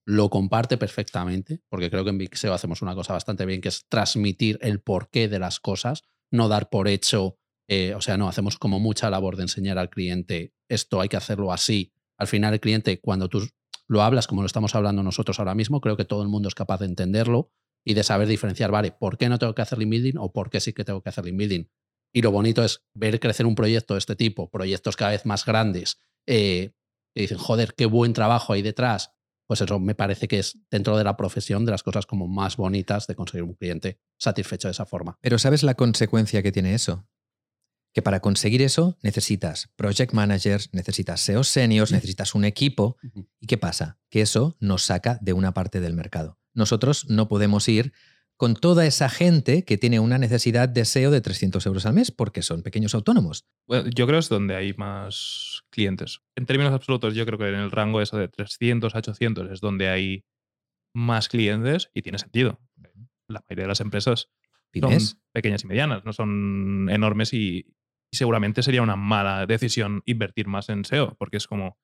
lo 0.07 0.31
comparte 0.31 0.77
perfectamente, 0.77 1.61
porque 1.69 1.91
creo 1.91 2.03
que 2.03 2.09
en 2.09 2.17
Big 2.17 2.35
SEO 2.35 2.55
hacemos 2.55 2.81
una 2.81 2.95
cosa 2.95 3.13
bastante 3.13 3.45
bien, 3.45 3.61
que 3.61 3.69
es 3.69 3.85
transmitir 3.89 4.57
el 4.63 4.81
porqué 4.81 5.29
de 5.29 5.37
las 5.37 5.59
cosas, 5.59 6.01
no 6.31 6.47
dar 6.47 6.69
por 6.69 6.87
hecho, 6.87 7.37
eh, 7.71 7.93
o 7.93 8.01
sea, 8.01 8.17
no, 8.17 8.27
hacemos 8.27 8.57
como 8.57 8.79
mucha 8.79 9.11
labor 9.11 9.35
de 9.35 9.43
enseñar 9.43 9.77
al 9.77 9.91
cliente, 9.91 10.53
esto 10.67 11.01
hay 11.01 11.07
que 11.07 11.17
hacerlo 11.17 11.53
así. 11.53 11.93
Al 12.17 12.25
final 12.25 12.51
el 12.55 12.59
cliente, 12.59 12.99
cuando 12.99 13.29
tú 13.29 13.47
lo 13.87 14.01
hablas 14.01 14.25
como 14.25 14.41
lo 14.41 14.47
estamos 14.47 14.73
hablando 14.73 15.03
nosotros 15.03 15.37
ahora 15.37 15.53
mismo, 15.53 15.79
creo 15.79 15.95
que 15.95 16.03
todo 16.03 16.23
el 16.23 16.29
mundo 16.29 16.47
es 16.47 16.55
capaz 16.55 16.79
de 16.79 16.87
entenderlo 16.87 17.51
y 17.85 17.93
de 17.93 18.01
saber 18.01 18.27
diferenciar, 18.27 18.71
vale, 18.71 18.91
¿por 18.91 19.19
qué 19.19 19.29
no 19.29 19.37
tengo 19.37 19.53
que 19.53 19.61
hacer 19.61 19.77
link 19.77 19.91
building 19.91 20.17
o 20.17 20.33
por 20.33 20.49
qué 20.49 20.59
sí 20.59 20.73
que 20.73 20.83
tengo 20.83 21.03
que 21.03 21.09
hacer 21.09 21.25
link 21.25 21.37
building? 21.37 21.65
Y 22.11 22.23
lo 22.23 22.31
bonito 22.31 22.63
es 22.63 22.83
ver 22.95 23.19
crecer 23.19 23.45
un 23.45 23.53
proyecto 23.53 23.93
de 23.93 23.99
este 23.99 24.15
tipo, 24.15 24.49
proyectos 24.49 24.97
cada 24.97 25.11
vez 25.11 25.27
más 25.27 25.45
grandes, 25.45 25.99
eh, 26.25 26.71
que 27.13 27.21
dicen, 27.21 27.37
joder, 27.37 27.75
qué 27.75 27.85
buen 27.85 28.13
trabajo 28.13 28.53
hay 28.53 28.63
detrás. 28.63 29.11
Pues 29.45 29.61
eso 29.61 29.79
me 29.79 29.93
parece 29.93 30.27
que 30.27 30.39
es 30.39 30.57
dentro 30.71 30.97
de 30.97 31.03
la 31.03 31.15
profesión 31.17 31.65
de 31.65 31.71
las 31.71 31.83
cosas 31.83 32.07
como 32.07 32.27
más 32.27 32.57
bonitas 32.57 33.05
de 33.05 33.13
conseguir 33.13 33.43
un 33.43 33.53
cliente 33.53 33.99
satisfecho 34.17 34.67
de 34.67 34.71
esa 34.71 34.87
forma. 34.87 35.19
Pero 35.21 35.37
¿sabes 35.37 35.61
la 35.61 35.75
consecuencia 35.75 36.41
que 36.41 36.51
tiene 36.51 36.73
eso? 36.73 37.07
Que 37.93 38.01
para 38.01 38.19
conseguir 38.19 38.61
eso 38.61 38.97
necesitas 39.01 39.69
project 39.75 40.13
managers, 40.13 40.69
necesitas 40.73 41.21
SEO 41.21 41.43
seniors, 41.43 41.91
necesitas 41.91 42.35
un 42.35 42.45
equipo. 42.45 42.97
¿Y 43.39 43.47
qué 43.47 43.57
pasa? 43.57 43.97
Que 44.09 44.21
eso 44.21 44.57
nos 44.59 44.83
saca 44.83 45.17
de 45.21 45.33
una 45.33 45.53
parte 45.53 45.81
del 45.81 45.95
mercado. 45.95 46.37
Nosotros 46.53 47.09
no 47.09 47.27
podemos 47.27 47.67
ir 47.67 47.93
con 48.39 48.55
toda 48.55 48.85
esa 48.85 49.09
gente 49.09 49.65
que 49.65 49.77
tiene 49.77 49.99
una 49.99 50.17
necesidad 50.17 50.69
de 50.69 50.85
SEO 50.85 51.11
de 51.11 51.19
300 51.19 51.65
euros 51.65 51.85
al 51.85 51.93
mes 51.93 52.09
porque 52.09 52.41
son 52.41 52.63
pequeños 52.63 52.95
autónomos. 52.95 53.45
Bueno, 53.67 53.89
yo 53.89 54.07
creo 54.07 54.15
que 54.15 54.23
es 54.23 54.29
donde 54.29 54.55
hay 54.55 54.73
más 54.75 55.63
clientes. 55.69 56.21
En 56.35 56.45
términos 56.45 56.71
absolutos, 56.71 57.15
yo 57.15 57.25
creo 57.25 57.37
que 57.37 57.49
en 57.49 57.55
el 57.55 57.69
rango 57.69 58.01
eso 58.01 58.17
de 58.17 58.29
300 58.29 58.95
a 58.95 58.99
800 58.99 59.51
es 59.51 59.59
donde 59.59 59.89
hay 59.89 60.23
más 60.93 61.27
clientes 61.27 61.89
y 61.93 62.01
tiene 62.01 62.17
sentido. 62.17 62.61
La 63.27 63.43
mayoría 63.49 63.65
de 63.65 63.67
las 63.67 63.81
empresas 63.81 64.29
¿Pymes? 64.71 65.09
son 65.09 65.21
pequeñas 65.33 65.65
y 65.65 65.67
medianas, 65.67 66.05
no 66.05 66.13
son 66.13 66.87
enormes 66.89 67.33
y, 67.33 67.65
y 68.11 68.17
seguramente 68.17 68.63
sería 68.63 68.81
una 68.81 68.95
mala 68.95 69.45
decisión 69.45 70.01
invertir 70.05 70.47
más 70.47 70.69
en 70.69 70.85
SEO, 70.85 71.15
porque 71.17 71.37
es 71.37 71.47
como 71.47 71.77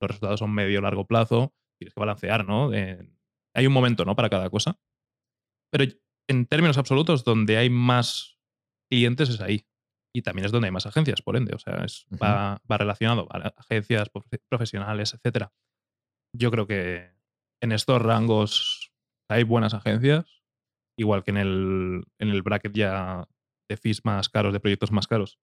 los 0.00 0.08
resultados 0.08 0.40
son 0.40 0.52
medio 0.52 0.80
largo 0.80 1.06
plazo, 1.06 1.54
tienes 1.78 1.94
que 1.94 2.00
balancear, 2.00 2.46
¿no? 2.46 2.72
Eh, 2.72 3.10
hay 3.54 3.66
un 3.66 3.72
momento, 3.72 4.04
¿no? 4.04 4.14
Para 4.16 4.30
cada 4.30 4.48
cosa. 4.50 4.78
Pero 5.72 5.84
en 6.28 6.46
términos 6.46 6.78
absolutos, 6.78 7.24
donde 7.24 7.56
hay 7.56 7.70
más 7.70 8.38
clientes 8.90 9.28
es 9.28 9.40
ahí. 9.40 9.66
Y 10.14 10.22
también 10.22 10.44
es 10.46 10.52
donde 10.52 10.66
hay 10.66 10.72
más 10.72 10.86
agencias, 10.86 11.22
por 11.22 11.36
ende. 11.36 11.54
O 11.54 11.58
sea, 11.58 11.84
es, 11.84 12.06
va, 12.10 12.60
va 12.70 12.78
relacionado 12.78 13.28
a 13.30 13.52
agencias 13.56 14.10
profe- 14.12 14.42
profesionales, 14.48 15.14
etcétera. 15.14 15.52
Yo 16.36 16.50
creo 16.50 16.66
que 16.66 17.12
en 17.62 17.72
estos 17.72 18.02
rangos 18.02 18.92
hay 19.30 19.44
buenas 19.44 19.74
agencias, 19.74 20.42
igual 20.98 21.22
que 21.22 21.30
en 21.30 21.36
el, 21.36 22.04
en 22.18 22.28
el 22.28 22.42
bracket 22.42 22.72
ya 22.74 23.28
de 23.68 23.76
fees 23.76 24.04
más 24.04 24.28
caros, 24.28 24.52
de 24.52 24.60
proyectos 24.60 24.90
más 24.90 25.06
caros. 25.06 25.38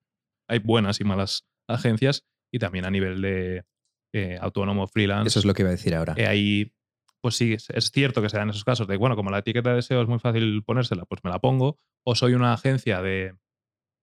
Hay 0.47 0.59
buenas 0.59 0.99
y 0.99 1.03
malas 1.03 1.45
agencias 1.67 2.25
y 2.51 2.59
también 2.59 2.85
a 2.85 2.91
nivel 2.91 3.21
de 3.21 3.65
eh, 4.13 4.37
autónomo, 4.41 4.87
freelance. 4.87 5.27
Eso 5.27 5.39
es 5.39 5.45
lo 5.45 5.53
que 5.53 5.63
iba 5.63 5.69
a 5.69 5.71
decir 5.71 5.95
ahora. 5.95 6.13
Eh, 6.17 6.27
ahí, 6.27 6.73
pues 7.21 7.35
sí, 7.35 7.53
es, 7.53 7.91
cierto 7.91 8.21
que 8.21 8.29
se 8.29 8.37
dan 8.37 8.49
esos 8.49 8.63
casos 8.63 8.87
de, 8.87 8.97
bueno, 8.97 9.15
como 9.15 9.29
la 9.29 9.39
etiqueta 9.39 9.73
de 9.73 9.81
SEO 9.81 10.01
es 10.01 10.07
muy 10.07 10.19
fácil 10.19 10.63
ponérsela, 10.63 11.05
pues 11.05 11.23
me 11.23 11.29
la 11.29 11.39
pongo. 11.39 11.79
O 12.05 12.15
soy 12.15 12.33
una 12.33 12.53
agencia 12.53 13.01
de, 13.01 13.35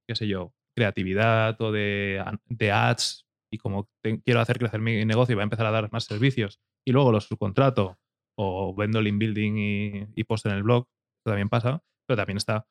qué 0.07 0.15
sé 0.15 0.27
yo, 0.27 0.55
creatividad 0.77 1.61
o 1.61 1.73
de, 1.73 2.23
de 2.47 2.73
ads 2.73 3.27
y 3.51 3.59
como 3.59 3.89
te- 4.03 4.21
quiero 4.23 4.41
hacer 4.41 4.59
crecer 4.59 4.81
mi 4.81 5.05
negocio 5.05 5.33
y 5.33 5.37
va 5.37 5.43
a 5.43 5.45
empezar 5.45 5.67
a 5.67 5.71
dar 5.71 5.91
más 5.93 6.05
servicios 6.05 6.61
y 6.87 6.93
luego 6.93 7.13
los 7.13 7.25
subcontrato 7.25 7.99
o 8.37 8.75
vendo 8.75 9.01
link 9.01 9.19
building 9.19 9.53
y, 9.57 10.07
y 10.17 10.25
post 10.25 10.47
en 10.47 10.53
el 10.53 10.65
blog, 10.65 10.89
eso 10.89 11.31
también 11.31 11.49
pasa, 11.49 11.83
pero 12.07 12.17
también 12.17 12.37
está... 12.37 12.67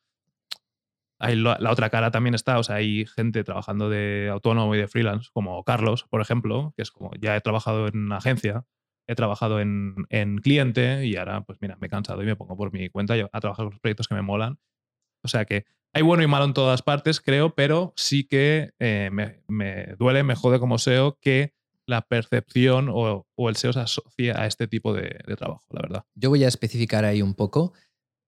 La, 1.23 1.71
otra 1.71 1.89
cara 1.89 2.11
también 2.11 2.35
está, 2.35 2.59
o 2.59 2.63
sea, 2.63 2.75
hay 2.75 3.05
gente 3.05 3.43
trabajando 3.43 3.89
de 3.89 4.29
autónomo 4.31 4.75
y 4.75 4.77
de 4.77 4.87
freelance, 4.87 5.29
como 5.33 5.63
Carlos, 5.63 6.05
por 6.09 6.21
ejemplo, 6.21 6.73
que 6.75 6.83
es 6.83 6.91
como, 6.91 7.11
ya 7.19 7.35
he 7.35 7.41
trabajado 7.41 7.87
en 7.87 7.97
una 7.97 8.17
agencia, 8.17 8.65
he 9.07 9.15
trabajado 9.15 9.59
en, 9.59 9.95
en 10.09 10.37
cliente 10.37 11.05
y 11.05 11.15
ahora, 11.15 11.41
pues 11.41 11.59
mira, 11.61 11.77
me 11.79 11.87
he 11.87 11.89
cansado 11.89 12.21
y 12.23 12.25
me 12.25 12.35
pongo 12.35 12.57
por 12.57 12.73
mi 12.73 12.89
cuenta 12.89 13.13
a 13.13 13.39
trabajar 13.39 13.65
con 13.65 13.73
los 13.73 13.79
proyectos 13.79 14.07
que 14.07 14.15
me 14.15 14.21
molan. 14.21 14.59
O 15.23 15.27
sea 15.29 15.45
que 15.45 15.65
hay 15.93 16.01
bueno 16.01 16.23
y 16.23 16.27
malo 16.27 16.45
en 16.45 16.53
todas 16.53 16.81
partes, 16.81 17.21
creo, 17.21 17.53
pero 17.55 17.93
sí 17.95 18.25
que 18.25 18.71
eh, 18.79 19.09
me, 19.11 19.41
me 19.47 19.95
duele, 19.97 20.23
me 20.23 20.35
jode 20.35 20.59
como 20.59 20.77
SEO 20.77 21.19
que 21.21 21.53
la 21.85 22.01
percepción 22.01 22.89
o, 22.89 23.27
o 23.35 23.49
el 23.49 23.55
SEO 23.55 23.73
se 23.73 23.79
asocia 23.79 24.41
a 24.41 24.47
este 24.47 24.67
tipo 24.67 24.93
de, 24.93 25.19
de 25.25 25.35
trabajo, 25.35 25.65
la 25.69 25.81
verdad. 25.81 26.05
Yo 26.15 26.29
voy 26.29 26.43
a 26.43 26.47
especificar 26.47 27.05
ahí 27.05 27.21
un 27.21 27.35
poco. 27.35 27.73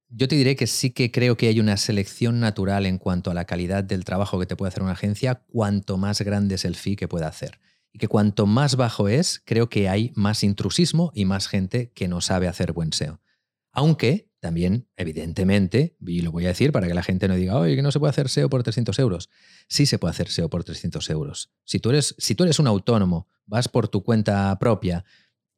Yo 0.09 0.27
te 0.27 0.35
diré 0.35 0.55
que 0.55 0.67
sí 0.67 0.91
que 0.91 1.11
creo 1.11 1.35
que 1.35 1.47
hay 1.47 1.59
una 1.59 1.77
selección 1.77 2.39
natural 2.39 2.85
en 2.85 2.99
cuanto 2.99 3.31
a 3.31 3.33
la 3.33 3.45
calidad 3.45 3.83
del 3.83 4.05
trabajo 4.05 4.39
que 4.39 4.45
te 4.45 4.55
puede 4.55 4.69
hacer 4.69 4.83
una 4.83 4.91
agencia, 4.91 5.43
cuanto 5.47 5.97
más 5.97 6.21
grande 6.21 6.55
es 6.55 6.65
el 6.65 6.75
fee 6.75 6.95
que 6.95 7.07
pueda 7.07 7.27
hacer. 7.27 7.59
Y 7.91 7.97
que 7.97 8.07
cuanto 8.07 8.45
más 8.45 8.75
bajo 8.75 9.07
es, 9.07 9.41
creo 9.45 9.67
que 9.67 9.89
hay 9.89 10.11
más 10.15 10.43
intrusismo 10.43 11.11
y 11.15 11.25
más 11.25 11.47
gente 11.47 11.91
que 11.95 12.07
no 12.07 12.21
sabe 12.21 12.47
hacer 12.47 12.71
buen 12.71 12.93
SEO. 12.93 13.21
Aunque 13.71 14.29
también, 14.39 14.87
evidentemente, 14.95 15.97
y 16.05 16.21
lo 16.21 16.31
voy 16.31 16.45
a 16.45 16.49
decir 16.49 16.71
para 16.71 16.87
que 16.87 16.93
la 16.93 17.01
gente 17.01 17.27
no 17.27 17.35
diga, 17.35 17.57
oye, 17.57 17.75
que 17.75 17.81
no 17.81 17.91
se 17.91 17.99
puede 17.99 18.11
hacer 18.11 18.29
SEO 18.29 18.47
por 18.47 18.61
300 18.61 18.99
euros. 18.99 19.29
Sí 19.67 19.87
se 19.87 19.97
puede 19.97 20.11
hacer 20.11 20.29
SEO 20.29 20.49
por 20.49 20.63
300 20.63 21.09
euros. 21.09 21.51
Si 21.63 21.79
tú 21.79 21.89
eres, 21.89 22.13
si 22.19 22.35
tú 22.35 22.43
eres 22.43 22.59
un 22.59 22.67
autónomo, 22.67 23.27
vas 23.47 23.67
por 23.67 23.87
tu 23.87 24.03
cuenta 24.03 24.57
propia 24.59 25.03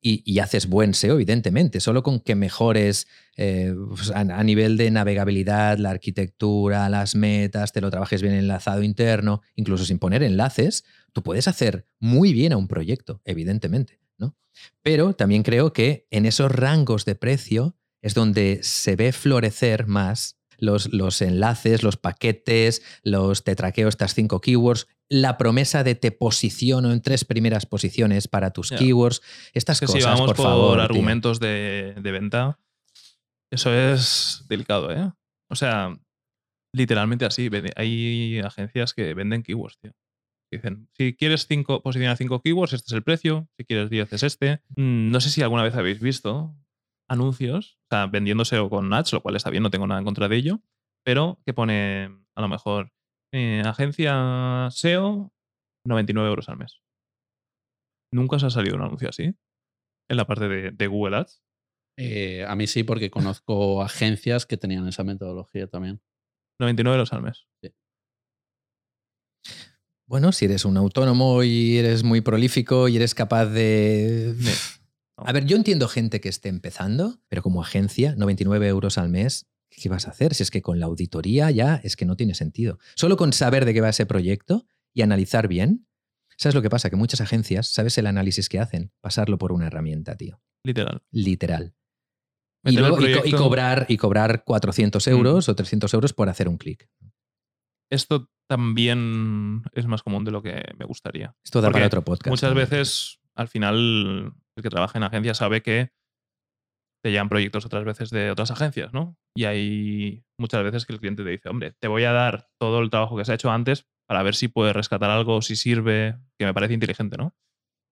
y, 0.02 0.40
haces 0.40 0.68
buen 0.68 0.94
SEO, 0.94 1.16
evidentemente, 1.16 1.80
solo 1.80 2.04
con 2.04 2.20
que 2.20 2.36
mejores 2.36 3.08
eh, 3.36 3.74
pues, 3.90 4.12
a, 4.12 4.20
a 4.20 4.44
nivel 4.44 4.78
de 4.78 4.90
navegabilidad, 4.92 5.78
la 5.80 5.90
arquitectura, 5.90 6.88
las 6.88 7.16
metas, 7.16 7.74
te 7.74 7.82
lo 7.82 7.90
trabajes 7.90 8.22
bien 8.22 8.36
enlazado 8.36 8.84
interno, 8.84 9.42
incluso 9.56 9.86
sin 9.86 10.00
poner 10.00 10.24
enlaces, 10.24 10.86
tú 11.14 11.24
puedes 11.24 11.48
hacer 11.48 11.88
muy 12.00 12.32
bien 12.32 12.54
a 12.54 12.58
un 12.58 12.68
proyecto, 12.68 13.22
evidentemente, 13.26 14.00
¿no? 14.18 14.36
Pero 14.82 15.14
también 15.14 15.44
creo 15.44 15.74
que 15.74 16.08
en 16.12 16.26
esos 16.26 16.52
rangos 16.52 17.06
de 17.06 17.16
precio 17.16 17.76
es 18.02 18.14
donde 18.14 18.60
se 18.62 18.96
ve 18.96 19.12
florecer 19.12 19.88
más 19.88 20.38
los, 20.58 20.92
los 20.94 21.22
enlaces, 21.22 21.84
los 21.84 21.98
paquetes, 21.98 22.82
los 23.04 23.44
te 23.44 23.56
traqueo 23.56 23.88
estas 23.88 24.14
cinco 24.14 24.42
keywords, 24.42 24.88
la 25.10 25.38
promesa 25.38 25.84
de 25.84 25.96
te 25.96 26.12
posiciono 26.12 26.92
en 26.92 27.02
tres 27.02 27.26
primeras 27.26 27.66
posiciones 27.66 28.28
para 28.28 28.52
tus 28.52 28.72
keywords, 28.72 29.22
estas 29.54 29.80
Que 29.80 29.86
cosas, 29.86 30.02
si 30.02 30.08
vamos 30.08 30.28
por, 30.28 30.36
por, 30.36 30.46
favor. 30.46 30.80
argumentos 30.80 31.40
de, 31.40 31.96
de 32.02 32.12
venta, 32.12 32.60
eso 33.52 33.74
es 33.74 34.44
delicado, 34.50 34.92
¿eh? 34.92 35.12
O 35.50 35.56
sea, 35.56 35.98
literalmente 36.74 37.26
así. 37.26 37.50
Hay 37.76 38.40
agencias 38.40 38.94
que 38.94 39.14
venden 39.14 39.44
keywords, 39.44 39.78
tío. 39.80 39.94
Dicen, 40.52 40.88
si 40.98 41.14
quieres 41.14 41.46
cinco, 41.48 41.82
posicionar 41.82 42.18
cinco 42.18 42.42
keywords, 42.42 42.74
este 42.74 42.88
es 42.88 42.94
el 42.94 43.04
precio. 43.04 43.50
Si 43.58 43.66
quieres 43.66 43.90
10 43.90 44.14
es 44.14 44.24
este. 44.24 44.62
Mm, 44.76 45.12
No 45.12 45.20
sé 45.20 45.30
si 45.30 45.42
alguna 45.42 45.64
vez 45.64 45.76
habéis 45.76 46.00
visto 46.00 46.56
anuncios, 47.10 47.80
o 47.86 47.96
sea, 47.96 48.08
vendiéndose 48.08 48.60
o 48.60 48.70
con 48.70 48.94
ads, 48.94 49.14
lo 49.14 49.22
cual 49.22 49.36
está 49.36 49.50
bien, 49.50 49.64
no 49.64 49.70
tengo 49.70 49.88
nada 49.88 50.00
en 50.00 50.06
contra 50.06 50.28
de 50.28 50.36
ello, 50.36 50.62
pero 51.04 51.40
que 51.46 51.54
pone 51.54 52.06
a 52.36 52.42
lo 52.42 52.48
mejor 52.48 52.92
eh, 53.34 53.62
agencia 53.66 54.68
SEO 54.72 55.34
99 55.86 56.30
euros 56.30 56.50
al 56.50 56.58
mes. 56.58 56.82
Nunca 58.12 58.38
os 58.38 58.44
ha 58.44 58.50
salido 58.50 58.76
un 58.76 58.84
anuncio 58.84 59.10
así 59.10 59.36
en 60.10 60.18
la 60.18 60.26
parte 60.26 60.48
de, 60.48 60.72
de 60.72 60.88
Google 60.88 61.18
Ads. 61.18 61.44
Eh, 61.98 62.46
a 62.48 62.56
mí 62.56 62.68
sí, 62.68 62.84
porque 62.84 63.10
conozco 63.10 63.82
agencias 63.84 64.46
que 64.46 64.58
tenían 64.58 64.88
esa 64.88 65.04
metodología 65.04 65.68
también. 65.68 66.02
99 66.60 66.96
euros 66.96 67.14
al 67.14 67.24
mes. 67.24 67.48
Bueno, 70.08 70.32
si 70.32 70.46
eres 70.46 70.64
un 70.64 70.78
autónomo 70.78 71.44
y 71.44 71.78
eres 71.78 72.04
muy 72.04 72.22
prolífico 72.22 72.88
y 72.88 72.96
eres 72.96 73.14
capaz 73.14 73.48
de... 73.48 74.36
Sí. 74.40 74.77
A 75.18 75.32
ver, 75.34 75.46
yo 75.46 75.58
entiendo 75.58 75.88
gente 75.88 76.22
que 76.22 76.30
esté 76.30 76.50
empezando, 76.50 77.20
pero 77.28 77.42
como 77.42 77.62
agencia, 77.62 78.16
99 78.16 78.68
euros 78.68 78.98
al 78.98 79.10
mes, 79.10 79.48
¿qué 79.70 79.90
vas 79.90 80.08
a 80.08 80.12
hacer? 80.12 80.34
Si 80.34 80.44
es 80.44 80.52
que 80.52 80.62
con 80.62 80.80
la 80.80 80.86
auditoría 80.86 81.50
ya 81.52 81.76
es 81.84 81.96
que 81.96 82.06
no 82.06 82.16
tiene 82.16 82.36
sentido. 82.36 82.78
Solo 82.96 83.18
con 83.18 83.34
saber 83.34 83.66
de 83.66 83.74
qué 83.74 83.82
va 83.82 83.90
ese 83.90 84.06
proyecto 84.06 84.66
y 84.94 85.02
analizar 85.02 85.48
bien, 85.48 85.88
¿sabes 86.38 86.54
lo 86.56 86.62
que 86.62 86.70
pasa? 86.70 86.90
Que 86.90 86.96
muchas 86.96 87.22
agencias, 87.22 87.68
¿sabes 87.68 87.98
el 87.98 88.06
análisis 88.08 88.48
que 88.48 88.60
hacen? 88.60 88.92
Pasarlo 89.02 89.38
por 89.38 89.52
una 89.52 89.68
herramienta, 89.68 90.16
tío. 90.16 90.40
Literal. 90.64 91.02
Literal. 91.12 91.74
Y, 92.64 92.78
luego- 92.78 92.98
y 92.98 93.02
co- 93.02 93.08
y 93.10 93.14
proyecto- 93.14 93.38
cobrar, 93.38 93.86
y 93.90 93.98
cobrar 93.98 94.44
400 94.44 95.08
euros 95.08 95.48
o 95.50 95.56
300 95.56 95.94
euros 95.94 96.14
por 96.14 96.30
hacer 96.30 96.48
un 96.50 96.58
clic. 96.58 96.90
Esto 97.90 98.30
también 98.48 99.64
es 99.74 99.86
más 99.88 100.04
común 100.04 100.26
de 100.26 100.32
lo 100.32 100.42
que 100.42 100.64
me 100.78 100.86
gustaría. 100.86 101.36
Esto 101.44 101.62
da 101.62 101.68
Porque 101.68 101.76
para 101.78 101.88
otro 101.88 102.04
podcast. 102.04 102.30
Muchas 102.30 102.50
también. 102.50 102.70
veces, 102.70 103.20
al 103.36 103.48
final, 103.48 104.34
el 104.58 104.64
que 104.64 104.70
trabaja 104.70 104.98
en 104.98 105.04
agencia 105.04 105.34
sabe 105.34 105.62
que 105.62 105.92
te 107.04 107.12
llegan 107.12 107.30
proyectos 107.30 107.66
otras 107.66 107.86
veces 107.86 108.10
de 108.10 108.32
otras 108.32 108.52
agencias, 108.52 108.92
¿no? 108.92 109.18
Y 109.36 109.46
hay 109.46 110.26
muchas 110.40 110.64
veces 110.64 110.86
que 110.86 110.94
el 110.94 111.00
cliente 111.00 111.24
te 111.24 111.30
dice, 111.30 111.50
hombre, 111.50 111.74
te 111.80 111.88
voy 111.88 112.04
a 112.04 112.12
dar 112.12 112.50
todo 112.60 112.80
el 112.80 112.90
trabajo 112.90 113.16
que 113.16 113.24
se 113.24 113.32
ha 113.32 113.36
hecho 113.36 113.52
antes 113.52 113.88
para 114.08 114.24
ver 114.24 114.36
si 114.36 114.48
puedes 114.48 114.76
rescatar 114.76 115.10
algo, 115.10 115.42
si 115.42 115.56
sirve, 115.56 116.18
que 116.40 116.46
me 116.46 116.54
parece 116.54 116.74
inteligente, 116.74 117.18
¿no? 117.18 117.36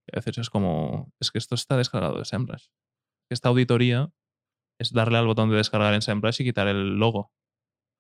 Y 0.07 0.15
a 0.15 0.19
veces 0.19 0.37
es 0.39 0.49
como, 0.49 1.13
es 1.21 1.31
que 1.31 1.37
esto 1.37 1.55
está 1.55 1.77
descargado 1.77 2.17
de 2.17 2.25
SEMrush. 2.25 2.67
Esta 3.31 3.49
auditoría 3.49 4.11
es 4.79 4.91
darle 4.91 5.17
al 5.17 5.27
botón 5.27 5.49
de 5.49 5.57
descargar 5.57 5.93
en 5.93 6.01
SEMrush 6.01 6.41
y 6.41 6.45
quitar 6.45 6.67
el 6.67 6.97
logo. 6.97 7.31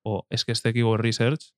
O 0.03 0.25
es 0.29 0.45
que 0.45 0.51
este 0.51 0.73
keyword 0.73 1.01
research 1.01 1.53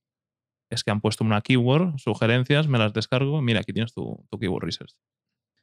es 0.72 0.84
que 0.84 0.92
han 0.92 1.02
puesto 1.02 1.24
una 1.24 1.42
keyword, 1.42 1.98
sugerencias, 1.98 2.68
me 2.68 2.78
las 2.78 2.94
descargo, 2.94 3.42
mira, 3.42 3.62
aquí 3.62 3.74
tienes 3.74 3.94
tu, 3.94 4.26
tu 4.30 4.40
keyword 4.40 4.64
research. 4.64 4.94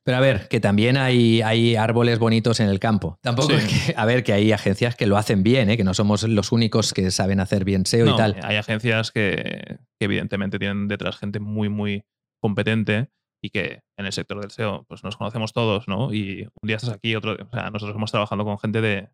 Pero 0.05 0.18
a 0.18 0.20
ver, 0.20 0.48
que 0.48 0.61
también 0.61 0.96
hay, 0.98 1.40
hay 1.40 1.76
árboles 1.76 2.18
bonitos 2.18 2.61
en 2.61 2.68
el 2.68 2.78
campo. 2.78 3.18
Tampoco 3.22 3.48
Sí. 3.48 3.55
es 3.57 3.86
que, 3.86 3.94
a 3.96 4.05
ver, 4.05 4.22
que 4.22 4.34
hay 4.34 4.52
agencias 4.52 4.96
que 4.96 5.07
lo 5.07 5.16
hacen 5.16 5.42
bien, 5.42 5.70
¿eh? 5.70 5.76
que 5.78 5.84
no 5.84 5.94
somos 5.94 6.22
los 6.24 6.52
únicos 6.52 6.92
que 6.92 7.11
saben 7.11 7.40
hacer 7.40 7.64
bien 7.64 7.86
SEO 7.86 8.05
No, 8.05 8.14
y 8.14 8.16
tal. 8.16 8.36
Hay 8.42 8.57
agencias 8.57 9.11
que, 9.11 9.78
que 9.98 10.05
evidentemente 10.05 10.59
tienen 10.59 10.88
detrás 10.88 11.16
gente 11.16 11.40
muy, 11.40 11.70
muy 11.70 12.05
competente 12.42 13.09
y 13.42 13.48
que 13.50 13.80
en 13.98 14.05
el 14.07 14.12
sector 14.12 14.40
del 14.40 14.50
SEO 14.50 14.84
pues 14.88 15.05
nos 15.05 15.16
conocemos 15.16 15.52
todos, 15.55 15.88
¿no? 15.88 16.12
Y 16.12 16.42
un 16.62 16.66
día 16.66 16.76
estás 16.76 16.90
aquí, 16.94 17.16
otro 17.16 17.32
o 17.32 17.50
sea, 17.57 17.70
nosotros 17.70 17.96
hemos 17.96 18.11
trabajado 18.11 18.44
con 18.44 18.59
gente 18.59 18.82
de, 18.82 19.09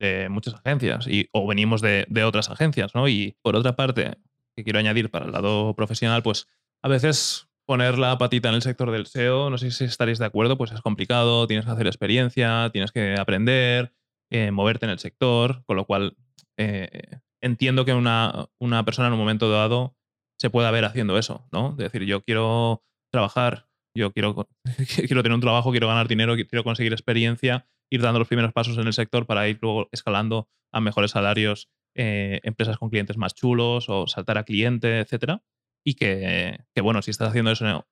de 0.00 0.28
muchas 0.28 0.54
agencias 0.54 1.06
y, 1.06 1.28
o 1.32 1.46
venimos 1.46 1.80
de, 1.80 2.06
de 2.08 2.24
otras 2.24 2.50
agencias, 2.50 2.94
¿no? 2.96 3.06
Y 3.08 3.36
por 3.42 3.54
otra 3.54 3.76
parte, 3.76 4.16
que 4.56 4.64
quiero 4.64 4.80
añadir 4.80 5.10
para 5.10 5.26
el 5.26 5.32
lado 5.32 5.74
profesional, 5.76 6.22
pues 6.24 6.46
a 6.82 6.88
veces 6.88 7.48
poner 7.66 7.98
la 7.98 8.18
patita 8.18 8.48
en 8.48 8.56
el 8.56 8.62
sector 8.62 8.90
del 8.90 9.06
SEO, 9.06 9.50
no 9.50 9.58
sé 9.58 9.70
si 9.70 9.84
estaréis 9.84 10.18
de 10.18 10.26
acuerdo, 10.26 10.58
pues 10.58 10.72
es 10.72 10.80
complicado, 10.80 11.46
tienes 11.46 11.64
que 11.64 11.72
hacer 11.72 11.86
experiencia, 11.86 12.70
tienes 12.72 12.92
que 12.92 13.16
aprender, 13.18 13.94
eh, 14.30 14.50
moverte 14.50 14.86
en 14.86 14.90
el 14.90 14.98
sector, 14.98 15.64
con 15.66 15.76
lo 15.76 15.86
cual 15.86 16.16
eh, 16.58 17.20
entiendo 17.40 17.84
que 17.84 17.94
una, 17.94 18.48
una 18.58 18.84
persona 18.84 19.08
en 19.08 19.14
un 19.14 19.20
momento 19.20 19.50
dado 19.50 19.96
se 20.38 20.50
pueda 20.50 20.70
ver 20.70 20.84
haciendo 20.84 21.18
eso, 21.18 21.46
¿no? 21.52 21.72
De 21.72 21.84
decir, 21.84 22.04
yo 22.04 22.22
quiero 22.22 22.84
trabajar, 23.12 23.68
yo 23.96 24.12
quiero, 24.12 24.48
quiero 25.06 25.22
tener 25.22 25.34
un 25.34 25.40
trabajo, 25.40 25.70
quiero 25.70 25.88
ganar 25.88 26.08
dinero, 26.08 26.34
quiero 26.34 26.64
conseguir 26.64 26.92
experiencia, 26.92 27.66
ir 27.90 28.02
dando 28.02 28.18
los 28.18 28.28
primeros 28.28 28.52
pasos 28.52 28.76
en 28.78 28.86
el 28.86 28.92
sector 28.92 29.26
para 29.26 29.48
ir 29.48 29.58
luego 29.62 29.88
escalando 29.92 30.48
a 30.72 30.80
mejores 30.80 31.12
salarios, 31.12 31.68
eh, 31.94 32.40
empresas 32.42 32.76
con 32.78 32.90
clientes 32.90 33.16
más 33.16 33.34
chulos 33.34 33.88
o 33.88 34.06
saltar 34.08 34.38
a 34.38 34.44
cliente, 34.44 34.98
etcétera. 34.98 35.42
Y 35.84 35.94
que, 35.94 36.64
bueno, 36.82 37.02
si 37.02 37.10
estás 37.10 37.28
haciendo 37.28 37.50
eso 37.50 37.86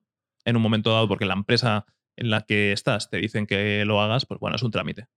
en, 0.45 0.55
un 0.55 0.61
momento 0.61 0.91
dado 0.91 1.07
porque 1.07 1.25
la 1.25 1.35
empresa 1.35 1.85
en 2.15 2.29
la 2.29 2.41
que 2.41 2.71
estás 2.71 3.09
te 3.09 3.17
dicen 3.17 3.45
que 3.45 3.85
lo 3.85 4.01
hagas, 4.01 4.25
pues 4.25 4.39
bueno, 4.39 4.55
es 4.55 4.63
un 4.63 4.71
trámite. 4.71 5.07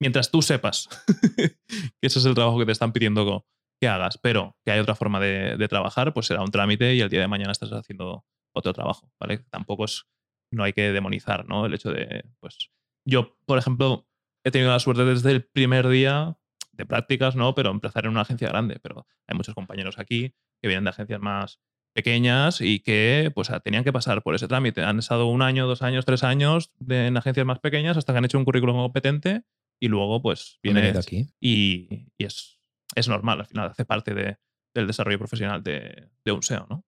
Mientras 0.00 0.30
tú 0.30 0.42
sepas 0.42 0.88
que 1.36 1.56
ese 2.00 2.18
es 2.18 2.24
el 2.24 2.34
trabajo 2.34 2.58
que 2.58 2.66
te 2.66 2.72
están 2.72 2.92
pidiendo 2.92 3.46
que 3.80 3.88
hagas, 3.88 4.18
pero 4.18 4.56
que 4.64 4.72
hay 4.72 4.80
otra 4.80 4.94
forma 4.94 5.20
de, 5.20 5.56
de 5.56 5.68
trabajar, 5.68 6.12
pues 6.12 6.26
será 6.26 6.42
un 6.42 6.50
trámite 6.50 6.94
y 6.94 7.00
el 7.00 7.10
día 7.10 7.20
de 7.20 7.28
mañana 7.28 7.52
estás 7.52 7.72
haciendo 7.72 8.24
otro 8.54 8.72
trabajo, 8.72 9.12
¿vale? 9.20 9.38
Tampoco 9.50 9.84
es, 9.84 10.06
no 10.50 10.64
hay 10.64 10.72
que 10.72 10.92
demonizar, 10.92 11.46
¿no? 11.46 11.66
El 11.66 11.74
hecho 11.74 11.90
de, 11.90 12.24
pues, 12.40 12.70
yo, 13.06 13.36
por 13.46 13.58
ejemplo, 13.58 14.06
he 14.44 14.50
tenido 14.50 14.70
la 14.70 14.78
suerte 14.78 15.04
desde 15.04 15.30
el 15.30 15.44
primer 15.44 15.88
día 15.88 16.38
de 16.72 16.86
prácticas, 16.86 17.36
¿no? 17.36 17.54
Pero 17.54 17.70
empezar 17.70 18.04
en 18.04 18.12
una 18.12 18.22
agencia 18.22 18.48
grande, 18.48 18.78
pero 18.80 19.06
hay 19.26 19.36
muchos 19.36 19.54
compañeros 19.54 19.98
aquí 19.98 20.34
que 20.60 20.68
vienen 20.68 20.84
de 20.84 20.90
agencias 20.90 21.20
más 21.20 21.60
pequeñas 21.94 22.60
y 22.60 22.80
que 22.80 23.30
pues 23.34 23.50
tenían 23.62 23.84
que 23.84 23.92
pasar 23.92 24.22
por 24.22 24.34
ese 24.34 24.48
trámite. 24.48 24.82
Han 24.82 24.98
estado 24.98 25.26
un 25.26 25.40
año, 25.42 25.66
dos 25.66 25.80
años, 25.82 26.04
tres 26.04 26.22
años 26.24 26.70
de- 26.78 27.06
en 27.06 27.16
agencias 27.16 27.46
más 27.46 27.60
pequeñas 27.60 27.96
hasta 27.96 28.12
que 28.12 28.18
han 28.18 28.24
hecho 28.24 28.36
un 28.38 28.44
currículum 28.44 28.76
competente 28.76 29.42
y 29.80 29.88
luego 29.88 30.20
pues 30.20 30.58
viene 30.62 30.88
aquí. 30.98 31.28
y, 31.40 32.08
y 32.18 32.24
es, 32.24 32.58
es 32.94 33.08
normal, 33.08 33.40
al 33.40 33.46
final 33.46 33.70
hace 33.70 33.84
parte 33.84 34.12
de- 34.14 34.36
del 34.74 34.86
desarrollo 34.88 35.18
profesional 35.18 35.62
de, 35.62 36.08
de 36.24 36.32
un 36.32 36.42
SEO, 36.42 36.66
¿no? 36.68 36.84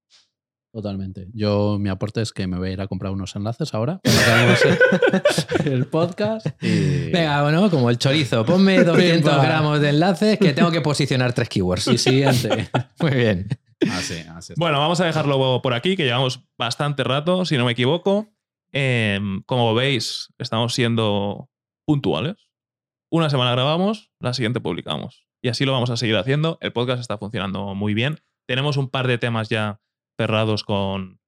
Totalmente. 0.72 1.28
Yo, 1.32 1.78
mi 1.80 1.88
aporte 1.88 2.20
es 2.20 2.32
que 2.32 2.46
me 2.46 2.58
voy 2.58 2.68
a 2.68 2.72
ir 2.72 2.80
a 2.82 2.86
comprar 2.86 3.10
unos 3.12 3.34
enlaces 3.34 3.72
ahora. 3.72 4.00
el, 5.64 5.72
el 5.72 5.86
podcast. 5.86 6.46
Y, 6.62 7.10
Venga, 7.12 7.42
bueno, 7.44 7.70
como 7.70 7.88
el 7.88 7.96
chorizo, 7.96 8.44
ponme 8.44 8.82
200 8.84 9.30
Pimba. 9.30 9.42
gramos 9.42 9.80
de 9.80 9.88
enlaces 9.88 10.38
que 10.38 10.52
tengo 10.52 10.70
que 10.70 10.82
posicionar 10.82 11.32
tres 11.32 11.48
keywords. 11.48 11.86
y 11.86 11.96
siguiente. 11.96 12.68
Muy 13.00 13.10
bien. 13.12 13.48
Así, 13.80 14.14
así. 14.34 14.52
está. 14.52 14.60
Bueno, 14.60 14.78
vamos 14.78 15.00
a 15.00 15.06
dejarlo 15.06 15.60
por 15.62 15.74
aquí, 15.74 15.96
que 15.96 16.04
llevamos 16.04 16.44
bastante 16.58 17.04
rato, 17.04 17.44
si 17.44 17.56
no 17.56 17.64
me 17.64 17.72
equivoco. 17.72 18.28
Em, 18.72 19.42
como 19.42 19.74
veis, 19.74 20.32
estamos 20.38 20.74
siendo 20.74 21.50
puntuales. 21.86 22.50
Una 23.10 23.30
semana 23.30 23.52
grabamos, 23.52 24.10
la 24.20 24.34
siguiente 24.34 24.60
publicamos. 24.60 25.26
Y 25.42 25.48
así 25.48 25.64
lo 25.64 25.72
vamos 25.72 25.90
a 25.90 25.96
seguir 25.96 26.16
haciendo. 26.16 26.58
El 26.60 26.72
podcast 26.72 27.00
está 27.00 27.18
funcionando 27.18 27.74
muy 27.74 27.94
bien. 27.94 28.18
Tenemos 28.46 28.76
un 28.76 28.90
par 28.90 29.06
de 29.06 29.18
temas 29.18 29.48
ya 29.48 29.80
cerrados 30.18 30.64
con, 30.64 31.20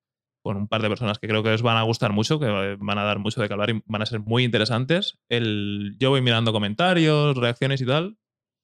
con 0.42 0.56
un 0.56 0.68
par 0.68 0.82
de 0.82 0.88
personas 0.88 1.18
que 1.18 1.28
creo 1.28 1.42
que 1.42 1.50
os 1.50 1.62
van 1.62 1.76
a 1.76 1.82
gustar 1.82 2.12
mucho, 2.12 2.40
que 2.40 2.76
van 2.80 2.98
a 2.98 3.04
dar 3.04 3.18
mucho 3.18 3.40
de 3.40 3.48
que 3.48 3.54
hablar 3.54 3.70
y 3.70 3.82
van 3.86 4.02
a 4.02 4.06
ser 4.06 4.20
muy 4.20 4.44
interesantes. 4.44 5.18
El, 5.28 5.96
yo 5.98 6.10
voy 6.10 6.22
mirando 6.22 6.52
comentarios, 6.52 7.36
reacciones 7.36 7.80
y 7.80 7.86
tal. 7.86 8.18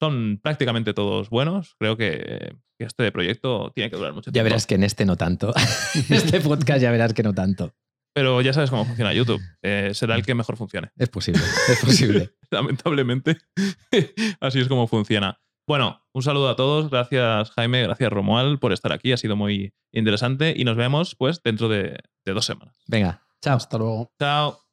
Son 0.04 0.38
prácticamente 0.42 0.92
todos 0.92 1.30
buenos. 1.30 1.76
Creo 1.78 1.96
que, 1.96 2.54
que 2.78 2.84
este 2.84 3.10
proyecto 3.10 3.72
tiene 3.74 3.88
que 3.88 3.96
durar 3.96 4.12
mucho 4.12 4.30
tiempo. 4.30 4.36
Ya 4.36 4.42
verás 4.42 4.66
que 4.66 4.74
en 4.74 4.84
este 4.84 5.06
no 5.06 5.16
tanto. 5.16 5.54
este 6.10 6.40
podcast 6.40 6.82
ya 6.82 6.90
verás 6.90 7.14
que 7.14 7.22
no 7.22 7.32
tanto. 7.32 7.72
Pero 8.14 8.42
ya 8.42 8.52
sabes 8.52 8.68
cómo 8.68 8.84
funciona 8.84 9.14
YouTube. 9.14 9.40
Eh, 9.62 9.92
será 9.94 10.14
el 10.14 10.26
que 10.26 10.34
mejor 10.34 10.58
funcione. 10.58 10.90
Es 10.96 11.08
posible, 11.08 11.40
es 11.70 11.80
posible. 11.80 12.34
Lamentablemente. 12.50 13.38
Así 14.40 14.60
es 14.60 14.68
como 14.68 14.86
funciona. 14.88 15.40
Bueno, 15.66 16.02
un 16.12 16.22
saludo 16.22 16.50
a 16.50 16.56
todos. 16.56 16.90
Gracias, 16.90 17.50
Jaime. 17.52 17.84
Gracias, 17.84 18.12
Romuald, 18.12 18.58
por 18.58 18.74
estar 18.74 18.92
aquí. 18.92 19.12
Ha 19.12 19.16
sido 19.16 19.36
muy 19.36 19.72
interesante. 19.90 20.52
Y 20.54 20.64
nos 20.64 20.76
vemos, 20.76 21.16
pues, 21.16 21.42
dentro 21.42 21.70
de, 21.70 21.98
de 22.26 22.32
dos 22.34 22.44
semanas. 22.44 22.76
Venga, 22.86 23.22
chao. 23.40 23.56
Hasta 23.56 23.78
luego. 23.78 24.12
Chao. 24.20 24.63